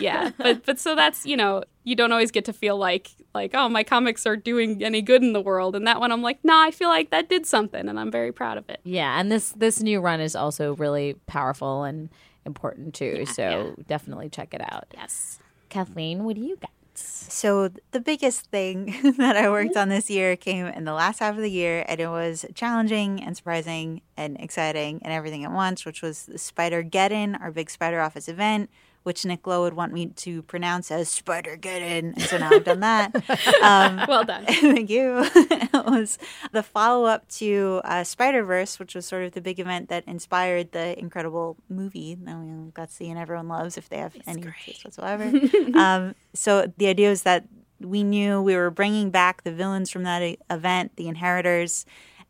yeah, 0.00 0.30
but 0.38 0.64
but 0.64 0.78
so 0.78 0.94
that's 0.94 1.26
you 1.26 1.36
know 1.36 1.62
you 1.84 1.96
don't 1.96 2.12
always 2.12 2.30
get 2.30 2.44
to 2.46 2.52
feel 2.52 2.76
like 2.76 3.10
like 3.34 3.52
oh 3.54 3.68
my 3.68 3.82
comics 3.82 4.26
are 4.26 4.36
doing 4.36 4.82
any 4.82 5.02
good 5.02 5.22
in 5.22 5.32
the 5.32 5.40
world, 5.40 5.76
and 5.76 5.86
that 5.86 6.00
one 6.00 6.12
I'm 6.12 6.22
like 6.22 6.44
nah, 6.44 6.62
I 6.62 6.70
feel 6.70 6.88
like 6.88 7.10
that 7.10 7.28
did 7.28 7.46
something, 7.46 7.88
and 7.88 7.98
I'm 7.98 8.10
very 8.10 8.32
proud 8.32 8.58
of 8.58 8.68
it. 8.68 8.80
Yeah, 8.84 9.18
and 9.18 9.30
this 9.30 9.50
this 9.50 9.80
new 9.80 10.00
run 10.00 10.20
is 10.20 10.36
also 10.36 10.74
really 10.76 11.14
powerful 11.26 11.84
and 11.84 12.10
important 12.46 12.94
too. 12.94 13.24
so 13.26 13.74
definitely 13.86 14.28
check 14.28 14.54
it 14.54 14.60
out. 14.60 14.86
Yes. 14.94 15.38
Kathleen, 15.68 16.24
what 16.24 16.36
do 16.36 16.42
you 16.42 16.56
got? 16.56 16.70
So 16.96 17.70
the 17.90 17.98
biggest 18.00 18.50
thing 18.50 18.94
that 19.18 19.36
I 19.36 19.50
worked 19.50 19.76
on 19.76 19.88
this 19.88 20.08
year 20.08 20.36
came 20.36 20.66
in 20.66 20.84
the 20.84 20.92
last 20.92 21.18
half 21.18 21.34
of 21.34 21.42
the 21.42 21.50
year, 21.50 21.84
and 21.88 22.00
it 22.00 22.08
was 22.08 22.44
challenging 22.54 23.22
and 23.22 23.36
surprising 23.36 24.00
and 24.16 24.38
exciting 24.38 25.00
and 25.02 25.12
everything 25.12 25.44
at 25.44 25.50
once, 25.50 25.84
which 25.84 26.02
was 26.02 26.26
the 26.26 26.38
Spider 26.38 26.84
Geddon, 26.84 27.40
our 27.40 27.50
big 27.50 27.70
Spider 27.70 28.00
Office 28.00 28.28
event, 28.28 28.70
which 29.04 29.24
Nick 29.24 29.46
Lowe 29.46 29.62
would 29.62 29.74
want 29.74 29.92
me 29.92 30.06
to 30.06 30.42
pronounce 30.42 30.90
as 30.90 31.08
Spider 31.08 31.56
Geddon, 31.56 32.14
and 32.14 32.22
so 32.22 32.38
now 32.38 32.50
I've 32.50 32.64
done 32.64 32.80
that. 32.80 33.14
Um, 33.62 34.04
Well 34.08 34.24
done. 34.24 34.44
Thank 34.48 34.90
you. 34.90 35.22
it 35.34 35.84
was 35.86 36.18
the 36.52 36.62
follow 36.62 37.04
up 37.06 37.28
to 37.28 37.80
uh, 37.84 38.02
Spider 38.04 38.42
Verse, 38.42 38.78
which 38.78 38.94
was 38.94 39.06
sort 39.06 39.24
of 39.24 39.32
the 39.32 39.40
big 39.40 39.60
event 39.60 39.88
that 39.90 40.04
inspired 40.06 40.72
the 40.72 40.98
incredible 40.98 41.56
movie 41.68 42.14
that 42.14 42.36
we 42.36 42.70
got 42.72 42.88
to 42.88 42.94
see 42.94 43.08
and 43.10 43.18
everyone 43.18 43.48
loves 43.48 43.76
if 43.76 43.88
they 43.88 43.98
have 43.98 44.16
any 44.26 44.42
taste 44.64 44.84
whatsoever. 44.84 45.30
um, 45.74 46.14
so 46.32 46.72
the 46.78 46.86
idea 46.88 47.10
was 47.10 47.22
that 47.22 47.44
we 47.80 48.02
knew 48.02 48.40
we 48.40 48.56
were 48.56 48.70
bringing 48.70 49.10
back 49.10 49.42
the 49.42 49.52
villains 49.52 49.90
from 49.90 50.04
that 50.04 50.38
event, 50.50 50.96
the 50.96 51.08
Inheritors. 51.08 51.84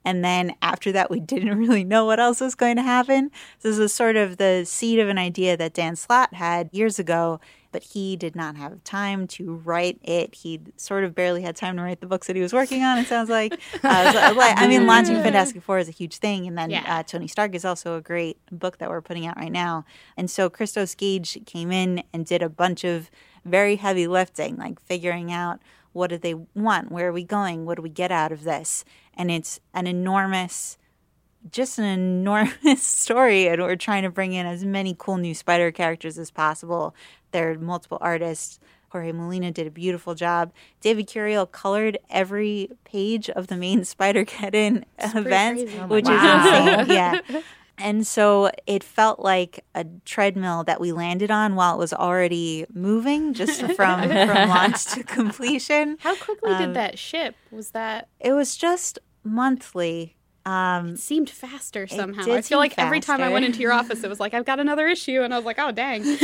And 0.04 0.24
then 0.24 0.54
after 0.62 0.92
that, 0.92 1.10
we 1.10 1.20
didn't 1.32 1.56
really 1.58 1.84
know 1.84 2.04
what 2.04 2.20
else 2.20 2.40
was 2.40 2.54
going 2.54 2.76
to 2.76 2.82
happen. 2.82 3.30
This 3.62 3.78
was 3.78 3.92
sort 3.92 4.16
of 4.16 4.36
the 4.36 4.64
seed 4.64 4.98
of 4.98 5.08
an 5.08 5.18
idea 5.18 5.56
that 5.56 5.72
Dan 5.74 5.96
Slott 5.96 6.34
had 6.34 6.68
years 6.72 6.98
ago, 6.98 7.40
but 7.72 7.82
he 7.82 8.14
did 8.16 8.36
not 8.36 8.54
have 8.56 8.84
time 8.84 9.26
to 9.26 9.54
write 9.54 9.98
it. 10.04 10.34
He 10.36 10.60
sort 10.76 11.02
of 11.02 11.14
barely 11.14 11.42
had 11.42 11.56
time 11.56 11.76
to 11.76 11.82
write 11.82 12.00
the 12.00 12.06
books 12.06 12.28
that 12.28 12.36
he 12.36 12.42
was 12.42 12.52
working 12.52 12.82
on. 12.84 12.98
It 12.98 13.06
sounds 13.08 13.28
like. 13.30 13.54
Uh, 13.82 14.12
so, 14.12 14.18
I 14.40 14.68
mean, 14.68 14.86
launching 14.86 15.16
Fantastic 15.16 15.60
Four 15.62 15.78
is 15.78 15.88
a 15.88 15.92
huge 15.92 16.18
thing, 16.18 16.46
and 16.46 16.56
then 16.56 16.70
Yeah. 16.70 16.82
uh, 16.98 17.02
Tony 17.02 17.26
Stark 17.26 17.54
is 17.54 17.64
also 17.64 17.96
a 17.96 18.00
great 18.00 18.36
book 18.52 18.78
that 18.78 18.90
we're 18.90 19.00
putting 19.02 19.26
out 19.26 19.36
right 19.36 19.50
now. 19.50 19.84
And 20.16 20.30
so 20.30 20.48
Christos 20.48 20.94
Gage 20.94 21.44
came 21.46 21.72
in 21.72 22.04
and 22.12 22.24
did 22.24 22.42
a 22.42 22.48
bunch 22.48 22.84
of 22.84 23.10
very 23.44 23.74
heavy 23.76 24.06
lifting, 24.06 24.56
like 24.56 24.80
figuring 24.80 25.32
out 25.32 25.58
what 25.92 26.10
do 26.10 26.18
they 26.18 26.34
want, 26.54 26.90
where 26.92 27.08
are 27.08 27.12
we 27.12 27.24
going, 27.24 27.64
what 27.66 27.76
do 27.76 27.82
we 27.82 27.88
get 27.90 28.10
out 28.12 28.32
of 28.32 28.42
this, 28.44 28.84
and 29.16 29.30
it's 29.30 29.60
an 29.72 29.86
enormous 29.86 30.78
just 31.50 31.78
an 31.78 31.84
enormous 31.84 32.82
story. 32.82 33.48
And 33.48 33.60
we're 33.60 33.76
trying 33.76 34.02
to 34.04 34.10
bring 34.10 34.32
in 34.32 34.46
as 34.46 34.64
many 34.64 34.96
cool 34.98 35.18
new 35.18 35.34
spider 35.34 35.70
characters 35.70 36.18
as 36.18 36.30
possible. 36.30 36.94
There 37.32 37.50
are 37.50 37.58
multiple 37.58 37.98
artists. 38.00 38.58
Jorge 38.88 39.12
molina 39.12 39.50
did 39.50 39.66
a 39.66 39.70
beautiful 39.70 40.14
job. 40.14 40.52
David 40.80 41.06
curiel 41.08 41.50
colored 41.50 41.98
every 42.08 42.70
page 42.84 43.28
of 43.28 43.48
the 43.48 43.56
main 43.56 43.84
spider 43.94 44.24
geddon 44.24 44.84
event 44.98 45.58
crazy. 45.58 45.78
Oh 45.80 45.86
which 45.88 46.04
Wow. 46.06 46.76
is 46.76 46.78
insane. 46.78 46.86
Yeah 46.96 47.20
and 47.78 48.06
so 48.06 48.50
it 48.66 48.84
felt 48.84 49.18
like 49.20 49.64
a 49.74 49.84
treadmill 50.04 50.64
that 50.64 50.80
we 50.80 50.92
landed 50.92 51.30
on 51.30 51.54
while 51.56 51.74
it 51.74 51.78
was 51.78 51.92
already 51.92 52.66
moving 52.72 53.34
just 53.34 53.60
from 53.76 54.02
from 54.08 54.48
launch 54.48 54.84
to 54.86 55.02
completion 55.02 55.96
How 56.00 56.14
quickly 56.16 56.52
Um, 56.52 56.58
did 56.62 56.74
that 56.74 56.98
ship? 56.98 57.34
Was 57.50 57.70
that 57.70 58.08
it 58.20 58.32
was 58.32 58.56
just 58.56 58.98
monthly 59.22 60.16
Um, 60.46 60.96
seemed 60.96 61.30
faster 61.30 61.86
somehow. 61.86 62.30
I 62.30 62.42
feel 62.42 62.58
like 62.58 62.74
every 62.76 63.00
time 63.00 63.22
I 63.22 63.30
went 63.30 63.46
into 63.46 63.60
your 63.60 63.72
office, 63.72 64.04
it 64.04 64.10
was 64.10 64.20
like 64.20 64.34
I've 64.34 64.44
got 64.44 64.60
another 64.60 64.86
issue, 64.86 65.22
and 65.22 65.32
I 65.32 65.38
was 65.38 65.46
like, 65.46 65.58
oh 65.58 65.72
dang. 65.72 66.02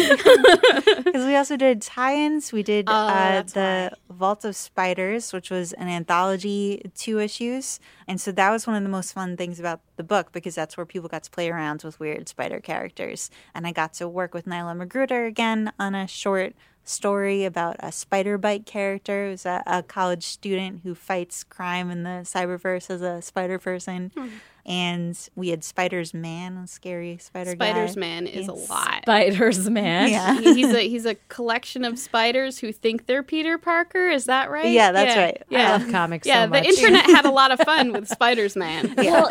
Because 1.11 1.25
we 1.27 1.35
also 1.37 1.57
did 1.57 1.81
tie-ins. 1.83 2.53
We 2.53 2.63
did 2.63 2.87
Oh, 2.89 2.93
uh, 2.93 3.43
the 3.43 3.93
Vault 4.11 4.45
of 4.45 4.55
Spiders, 4.55 5.33
which 5.33 5.51
was 5.51 5.73
an 5.75 5.89
anthology, 5.89 6.91
two 6.95 7.19
issues, 7.19 7.81
and 8.07 8.21
so 8.21 8.31
that 8.33 8.51
was 8.51 8.67
one 8.67 8.77
of 8.77 8.83
the 8.83 8.89
most 8.89 9.13
fun 9.13 9.37
things 9.37 9.59
about 9.59 9.81
the 9.97 10.03
book 10.05 10.33
because 10.33 10.55
that's 10.55 10.77
where 10.77 10.87
people 10.87 11.09
got 11.09 11.23
to 11.25 11.31
play 11.31 11.49
around 11.51 11.83
with 11.83 11.99
weird 11.99 12.29
spider 12.29 12.61
characters, 12.61 13.31
and 13.55 13.67
I 13.67 13.73
got 13.73 13.95
to 13.95 14.09
work 14.09 14.35
with 14.35 14.47
Nilah 14.47 14.75
Magruder 14.77 15.25
again 15.25 15.73
on 15.79 15.95
a 15.95 16.07
short 16.07 16.55
story 16.85 17.45
about 17.45 17.77
a 17.81 17.93
spider 17.93 18.39
bite 18.39 18.67
character. 18.67 19.27
It 19.29 19.31
was 19.31 19.47
a, 19.47 19.63
a 19.67 19.83
college 19.83 20.25
student 20.25 20.81
who 20.83 20.95
fights 20.95 21.45
crime 21.45 21.91
in 21.91 22.03
the 22.03 22.23
cyberverse 22.25 22.91
as 22.91 23.03
a 23.03 23.23
spider 23.23 23.59
person. 23.59 24.11
Hmm. 24.17 24.29
And 24.67 25.19
we 25.35 25.49
had 25.49 25.65
Spider's 25.65 26.13
Man, 26.13 26.59
a 26.59 26.67
scary 26.67 27.17
spider 27.19 27.55
guy. 27.55 27.71
Spiders 27.71 27.97
Man 27.97 28.27
is 28.27 28.47
a 28.47 28.53
lot. 28.53 29.03
Spiders, 29.03 29.69
man. 29.71 30.11
Yeah. 30.11 30.39
He- 30.39 30.55
he's 30.55 30.75
a 30.75 30.87
he's 30.87 31.07
a 31.07 31.15
collection 31.29 31.83
of 31.83 31.99
spiders 31.99 32.59
who 32.59 32.71
think 32.71 33.07
they're 33.07 33.23
Peter 33.23 33.57
Parker. 33.57 34.11
Is 34.11 34.27
that 34.27 34.51
right? 34.51 34.71
Yeah, 34.71 34.93
that's 34.93 35.17
right. 35.17 35.43
Yeah. 35.49 35.59
I 35.59 35.63
Yeah, 35.63 35.73
love 35.73 35.91
comics 35.91 36.27
yeah. 36.27 36.45
so 36.45 36.51
the 36.51 36.63
internet 36.65 37.07
had 37.07 37.25
a 37.25 37.31
lot 37.31 37.51
of 37.53 37.61
fun 37.61 37.91
with 37.95 38.07
Spiders 38.07 38.55
Man. 38.55 38.95
Well, 38.99 39.27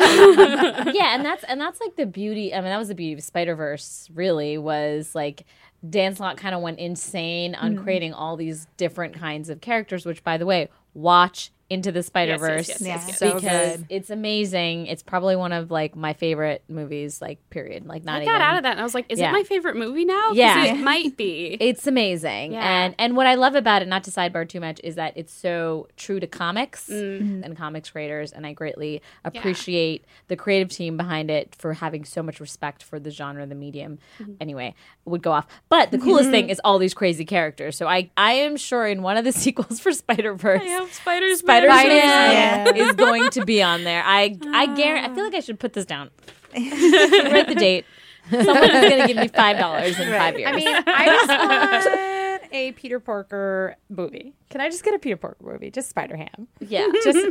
yeah, 0.92 1.14
and 1.14 1.24
that's 1.24 1.44
and 1.44 1.60
that's 1.60 1.80
like 1.80 1.94
the 1.94 2.06
beauty. 2.06 2.52
I 2.52 2.56
mean, 2.60 2.70
that 2.70 2.78
was 2.78 2.88
the 2.88 2.94
beauty 2.96 3.14
of 3.14 3.22
Spider 3.22 3.54
Verse. 3.54 4.08
Really, 4.12 4.58
was 4.58 5.14
like 5.14 5.46
Dan 5.88 6.14
Slott 6.14 6.36
kind 6.36 6.54
of 6.54 6.60
went 6.60 6.78
insane 6.78 7.54
on 7.54 7.74
Mm-hmm. 7.74 7.82
creating 7.82 8.14
all 8.14 8.36
these 8.36 8.66
different 8.76 9.14
kinds 9.14 9.48
of 9.48 9.60
characters. 9.60 10.04
Which, 10.04 10.22
by 10.22 10.36
the 10.36 10.46
way, 10.46 10.68
watch 10.94 11.50
into 11.70 11.92
the 11.92 12.02
Spider 12.02 12.36
Verse 12.36 12.68
yes, 12.68 12.80
yes, 12.82 13.04
yes. 13.08 13.18
So 13.18 13.34
because 13.34 13.76
good. 13.76 13.86
it's 13.88 14.10
amazing. 14.10 14.86
It's 14.86 15.02
probably 15.04 15.36
one 15.36 15.52
of 15.52 15.70
like 15.70 15.94
my 15.96 16.12
favorite 16.12 16.64
movies. 16.68 17.22
Like, 17.22 17.38
period. 17.48 17.86
Like, 17.86 18.04
not 18.04 18.16
I 18.18 18.22
even. 18.24 18.34
got 18.34 18.40
out 18.40 18.56
of 18.56 18.64
that 18.64 18.72
and 18.72 18.80
I 18.80 18.82
was 18.82 18.92
like, 18.94 19.06
is 19.08 19.20
Yeah. 19.20 19.28
it 19.30 19.32
my 19.32 19.44
favorite 19.44 19.76
movie 19.76 20.04
now? 20.04 20.32
Yeah. 20.32 20.64
it 20.64 20.78
might 20.78 21.16
be. 21.16 21.56
It's 21.60 21.86
amazing. 21.86 22.52
Yeah. 22.52 22.84
And 22.84 22.94
and 22.98 23.16
what 23.16 23.26
I 23.28 23.34
love 23.36 23.54
about 23.54 23.82
it, 23.82 23.88
not 23.88 24.02
to 24.04 24.10
sidebar 24.10 24.48
too 24.48 24.58
much, 24.60 24.80
is 24.82 24.96
that 24.96 25.12
it's 25.16 25.32
so 25.32 25.86
true 25.96 26.18
to 26.20 26.26
comics 26.26 26.88
Mm. 26.90 27.44
and 27.44 27.56
comics 27.56 27.90
creators. 27.90 28.32
And 28.32 28.44
I 28.46 28.52
greatly 28.52 29.00
appreciate 29.24 30.04
the 30.28 30.36
creative 30.36 30.68
team 30.68 30.96
behind 30.96 31.30
it 31.30 31.54
for 31.56 31.74
having 31.74 32.04
so 32.04 32.22
much 32.22 32.40
respect 32.40 32.82
for 32.82 32.98
the 32.98 33.10
genre, 33.10 33.46
the 33.46 33.54
medium. 33.54 33.98
Mm-hmm. 34.20 34.32
Anyway, 34.40 34.74
would 35.04 35.22
go 35.22 35.32
off. 35.32 35.46
But 35.68 35.90
the 35.92 35.98
coolest 35.98 36.30
thing 36.30 36.48
is 36.48 36.60
all 36.64 36.78
these 36.78 36.94
crazy 36.94 37.24
characters. 37.24 37.76
So 37.76 37.86
I, 37.86 38.10
I 38.16 38.32
am 38.32 38.56
sure 38.56 38.86
in 38.86 39.02
one 39.02 39.16
of 39.16 39.24
the 39.24 39.32
sequels 39.44 39.78
for 39.80 39.92
Spider 39.92 40.34
Verse. 40.34 40.62
I 40.62 40.68
hope 40.78 40.90
Spiders 40.90 41.38
Spider 41.40 41.59
Man. 41.68 41.88
Man 41.88 42.76
Yeah. 42.76 42.88
is 42.88 42.92
going 42.94 43.30
to 43.30 43.44
be 43.44 43.62
on 43.62 43.84
there. 43.84 44.02
I 44.04 44.36
I 44.52 44.66
ah. 44.68 44.74
guarantee. 44.74 45.10
I 45.10 45.14
feel 45.14 45.24
like 45.24 45.34
I 45.34 45.40
should 45.40 45.58
put 45.58 45.72
this 45.72 45.84
down. 45.86 46.10
Write 46.54 47.48
the 47.48 47.54
date. 47.56 47.84
Someone 48.30 48.64
is 48.64 48.88
going 48.90 49.00
to 49.00 49.06
give 49.06 49.16
me 49.16 49.28
five 49.28 49.58
dollars 49.58 49.98
in 49.98 50.08
five 50.12 50.38
years. 50.38 50.52
I 50.52 50.56
mean, 50.56 50.68
I 50.86 51.06
just 51.06 51.28
want 51.28 52.52
a 52.52 52.72
Peter 52.72 53.00
Parker 53.00 53.76
movie. 53.88 54.34
Can 54.50 54.60
I 54.60 54.68
just 54.68 54.82
get 54.84 54.94
a 54.94 54.98
Peter 54.98 55.16
Parker 55.16 55.42
movie? 55.44 55.70
Just 55.70 55.88
Spider 55.88 56.16
Ham. 56.16 56.48
Yeah. 56.60 56.88
Just 57.04 57.28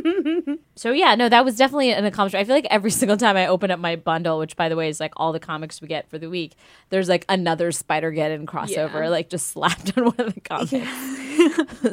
So 0.74 0.90
yeah, 0.90 1.14
no, 1.14 1.28
that 1.28 1.44
was 1.44 1.56
definitely 1.56 1.92
an 1.92 2.04
accomplishment. 2.06 2.40
I 2.42 2.44
feel 2.46 2.56
like 2.56 2.66
every 2.70 2.90
single 3.00 3.16
time 3.18 3.36
I 3.36 3.46
open 3.46 3.70
up 3.70 3.78
my 3.78 3.96
bundle, 3.96 4.38
which 4.38 4.56
by 4.56 4.68
the 4.70 4.76
way 4.76 4.88
is 4.88 4.98
like 5.00 5.12
all 5.16 5.32
the 5.32 5.38
comics 5.40 5.80
we 5.82 5.88
get 5.88 6.08
for 6.08 6.18
the 6.18 6.30
week, 6.30 6.54
there's 6.88 7.08
like 7.10 7.26
another 7.28 7.72
Spider 7.72 8.10
Geddon 8.10 8.46
crossover, 8.46 9.02
Yeah. 9.02 9.08
like 9.10 9.28
just 9.28 9.48
slapped 9.48 9.96
on 9.98 10.04
one 10.06 10.14
of 10.20 10.34
the 10.34 10.40
comics. 10.40 10.72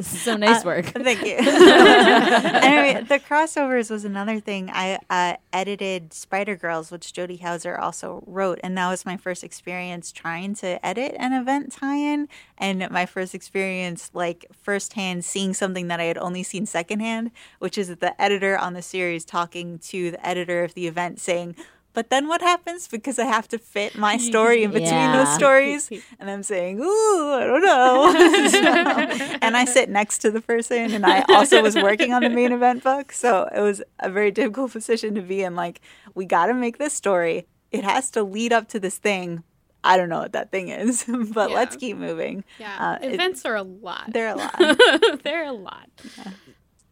so 0.06 0.36
nice 0.36 0.64
work. 0.64 0.86
Thank 0.86 1.24
you. 1.24 1.36
anyway, 1.36 3.02
the 3.06 3.18
crossovers 3.18 3.90
was 3.90 4.04
another 4.04 4.40
thing. 4.40 4.70
I 4.72 4.98
uh, 5.10 5.36
edited 5.52 6.12
Spider 6.12 6.56
Girls, 6.56 6.90
which 6.90 7.12
Jody 7.12 7.36
Houser 7.36 7.76
also 7.78 8.22
wrote, 8.26 8.58
and 8.62 8.76
that 8.78 8.88
was 8.88 9.04
my 9.06 9.16
first 9.16 9.44
experience 9.44 10.10
trying 10.12 10.54
to 10.56 10.84
edit 10.84 11.14
an 11.18 11.32
event 11.32 11.72
tie-in, 11.72 12.28
and 12.56 12.90
my 12.90 13.06
first 13.06 13.34
experience, 13.34 14.10
like 14.14 14.46
firsthand, 14.62 15.17
seeing 15.22 15.54
something 15.54 15.88
that 15.88 16.00
I 16.00 16.04
had 16.04 16.18
only 16.18 16.42
seen 16.42 16.66
secondhand, 16.66 17.30
which 17.58 17.76
is 17.78 17.88
the 17.96 18.20
editor 18.20 18.56
on 18.58 18.74
the 18.74 18.82
series 18.82 19.24
talking 19.24 19.78
to 19.80 20.10
the 20.12 20.26
editor 20.26 20.64
of 20.64 20.74
the 20.74 20.86
event, 20.86 21.18
saying. 21.20 21.56
But 21.94 22.10
then 22.10 22.28
what 22.28 22.42
happens? 22.42 22.86
Because 22.86 23.18
I 23.18 23.24
have 23.24 23.48
to 23.48 23.58
fit 23.58 23.96
my 23.96 24.16
story 24.30 24.62
in 24.62 24.70
between 24.70 24.90
Yeah. 24.92 25.24
those 25.24 25.34
stories. 25.34 25.90
And 26.20 26.30
I'm 26.30 26.42
saying, 26.42 26.78
ooh, 26.80 27.32
I 27.32 27.44
don't 27.44 27.62
know. 27.62 28.48
So- 28.50 29.38
and 29.42 29.56
I 29.56 29.64
sit 29.64 29.88
next 29.88 30.18
to 30.18 30.30
the 30.30 30.40
person, 30.40 30.92
and 30.92 31.04
I 31.04 31.24
also 31.28 31.62
was 31.62 31.74
working 31.76 32.12
on 32.12 32.22
the 32.22 32.30
main 32.30 32.52
event 32.52 32.84
book. 32.84 33.10
So 33.12 33.48
it 33.54 33.60
was 33.60 33.82
a 33.98 34.10
very 34.10 34.30
difficult 34.30 34.72
position 34.72 35.14
to 35.16 35.22
be 35.22 35.42
in. 35.42 35.54
Like, 35.56 35.80
we 36.14 36.24
got 36.24 36.46
to 36.46 36.54
make 36.54 36.78
this 36.78 36.92
story. 36.92 37.46
It 37.72 37.84
has 37.84 38.10
to 38.12 38.22
lead 38.22 38.52
up 38.52 38.68
to 38.68 38.80
this 38.80 38.98
thing. 38.98 39.42
I 39.88 39.96
don't 39.96 40.08
know 40.08 40.20
what 40.20 40.32
that 40.32 40.50
thing 40.50 40.68
is, 40.68 41.04
but 41.32 41.50
Yeah. 41.50 41.56
let's 41.56 41.76
keep 41.76 41.96
moving. 41.96 42.44
Yeah, 42.58 42.76
Uh, 42.78 43.04
it- 43.04 43.14
events 43.14 43.44
are 43.44 43.56
a 43.56 43.62
lot. 43.62 44.12
They're 44.12 44.28
a 44.28 44.36
lot. 44.36 44.54
They're 45.24 45.46
a 45.46 45.52
lot. 45.52 45.88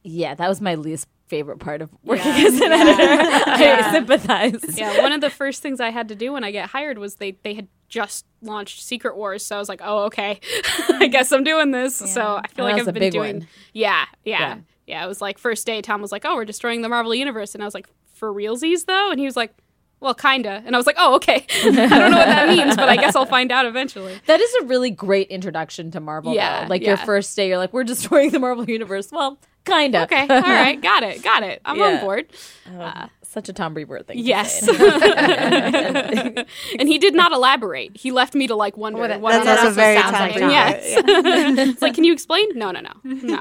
Yeah, 0.03 0.35
that 0.35 0.49
was 0.49 0.61
my 0.61 0.77
least 0.77 1.09
favorite 1.27 1.59
part 1.59 1.83
of 1.83 1.91
working 2.05 2.27
Yeah. 2.27 2.47
as 2.47 2.61
an 2.61 2.73
editor. 2.73 3.03
I 3.51 3.93
sympathize. 3.93 4.79
Yeah, 4.79 5.03
one 5.03 5.13
of 5.13 5.21
the 5.21 5.31
first 5.31 5.61
things 5.63 5.81
I 5.81 5.91
had 5.91 6.09
to 6.09 6.15
do 6.15 6.33
when 6.33 6.45
I 6.45 6.53
get 6.53 6.71
hired 6.71 6.99
was 6.99 7.17
they 7.17 7.33
they 7.43 7.55
had 7.55 7.67
just 7.89 8.25
launched 8.43 8.83
Secret 8.83 9.17
Wars, 9.17 9.45
so 9.45 9.57
I 9.57 9.59
was 9.59 9.69
like, 9.69 9.81
oh 9.83 10.05
okay, 10.05 10.41
I 10.89 11.09
guess 11.09 11.33
I'm 11.33 11.43
doing 11.45 11.71
this. 11.73 11.97
So 11.97 12.41
I 12.43 12.47
feel 12.49 12.65
Oh, 12.65 12.69
like 12.71 12.81
I've 12.87 12.95
been 12.95 13.11
doing. 13.13 13.39
one. 13.41 13.49
Yeah, 13.73 14.05
yeah, 14.25 14.39
Yeah. 14.41 14.57
yeah, 14.87 15.05
It 15.05 15.09
was 15.09 15.21
like 15.21 15.39
first 15.39 15.67
day. 15.67 15.83
Tom 15.83 16.01
was 16.01 16.13
like, 16.13 16.25
oh, 16.25 16.37
we're 16.37 16.45
destroying 16.45 16.83
the 16.83 16.89
Marvel 16.89 17.15
universe, 17.15 17.55
and 17.55 17.63
I 17.63 17.67
was 17.67 17.75
like, 17.75 17.89
for 18.15 18.33
realsies 18.33 18.87
though, 18.87 19.11
and 19.11 19.19
he 19.19 19.27
was 19.27 19.37
like. 19.37 19.53
Well, 19.99 20.15
kinda, 20.15 20.63
and 20.67 20.77
I 20.77 20.79
was 20.79 20.87
like, 20.87 20.97
"Oh, 20.99 21.15
okay. 21.17 21.47
I 21.55 21.63
don't 21.71 21.75
know 22.11 22.19
what 22.19 22.27
that 22.27 22.49
means, 22.49 22.77
but 22.77 22.89
I 22.89 22.97
guess 22.97 23.17
I'll 23.17 23.25
find 23.27 23.51
out 23.51 23.65
eventually." 23.67 24.21
That 24.27 24.41
is 24.41 24.55
a 24.63 24.67
really 24.67 24.91
great 24.91 25.29
introduction 25.29 25.91
to 25.93 26.01
Marvel. 26.01 26.35
Yeah, 26.35 26.65
though. 26.65 26.69
like 26.69 26.83
your 26.85 26.99
first 26.99 27.35
day, 27.35 27.49
you're 27.49 27.59
like, 27.59 27.73
"We're 27.73 27.85
destroying 27.85 28.31
the 28.31 28.39
Marvel 28.39 28.65
universe." 28.69 29.11
Well, 29.11 29.39
kinda. 29.65 30.03
Okay, 30.05 30.21
all 30.31 30.41
right, 30.41 30.81
got 30.81 31.03
it, 31.03 31.23
got 31.23 31.43
it. 31.43 31.61
I'm 31.65 31.79
Yeah. 31.79 31.85
on 31.85 32.01
board. 32.01 32.27
Oh, 32.79 33.07
such 33.23 33.49
a 33.49 33.53
Tom 33.53 33.75
Brevoort 33.75 34.07
thing. 34.07 34.19
Yes, 34.19 34.67
and 34.69 36.47
he 36.89 36.99
did 36.99 37.15
not 37.15 37.33
elaborate. 37.33 37.97
He 37.97 38.13
left 38.13 38.35
me 38.35 38.47
to 38.47 38.55
like 38.55 38.77
wonder 38.77 39.01
Well, 39.01 39.09
that- 39.09 39.21
what 39.21 39.33
That's 39.33 39.47
on 39.47 39.53
earth 39.55 39.59
also 39.65 39.75
very 39.75 39.97
sounds 39.99 40.13
Tom 40.13 40.21
like. 40.21 40.33
Brevoort, 40.35 40.53
Yes, 40.53 40.95
it's 41.69 41.83
like, 41.83 41.95
can 41.95 42.05
you 42.05 42.13
explain? 42.13 42.47
No, 42.55 42.71
no, 42.71 42.81
no, 42.81 42.93
no. 43.05 43.41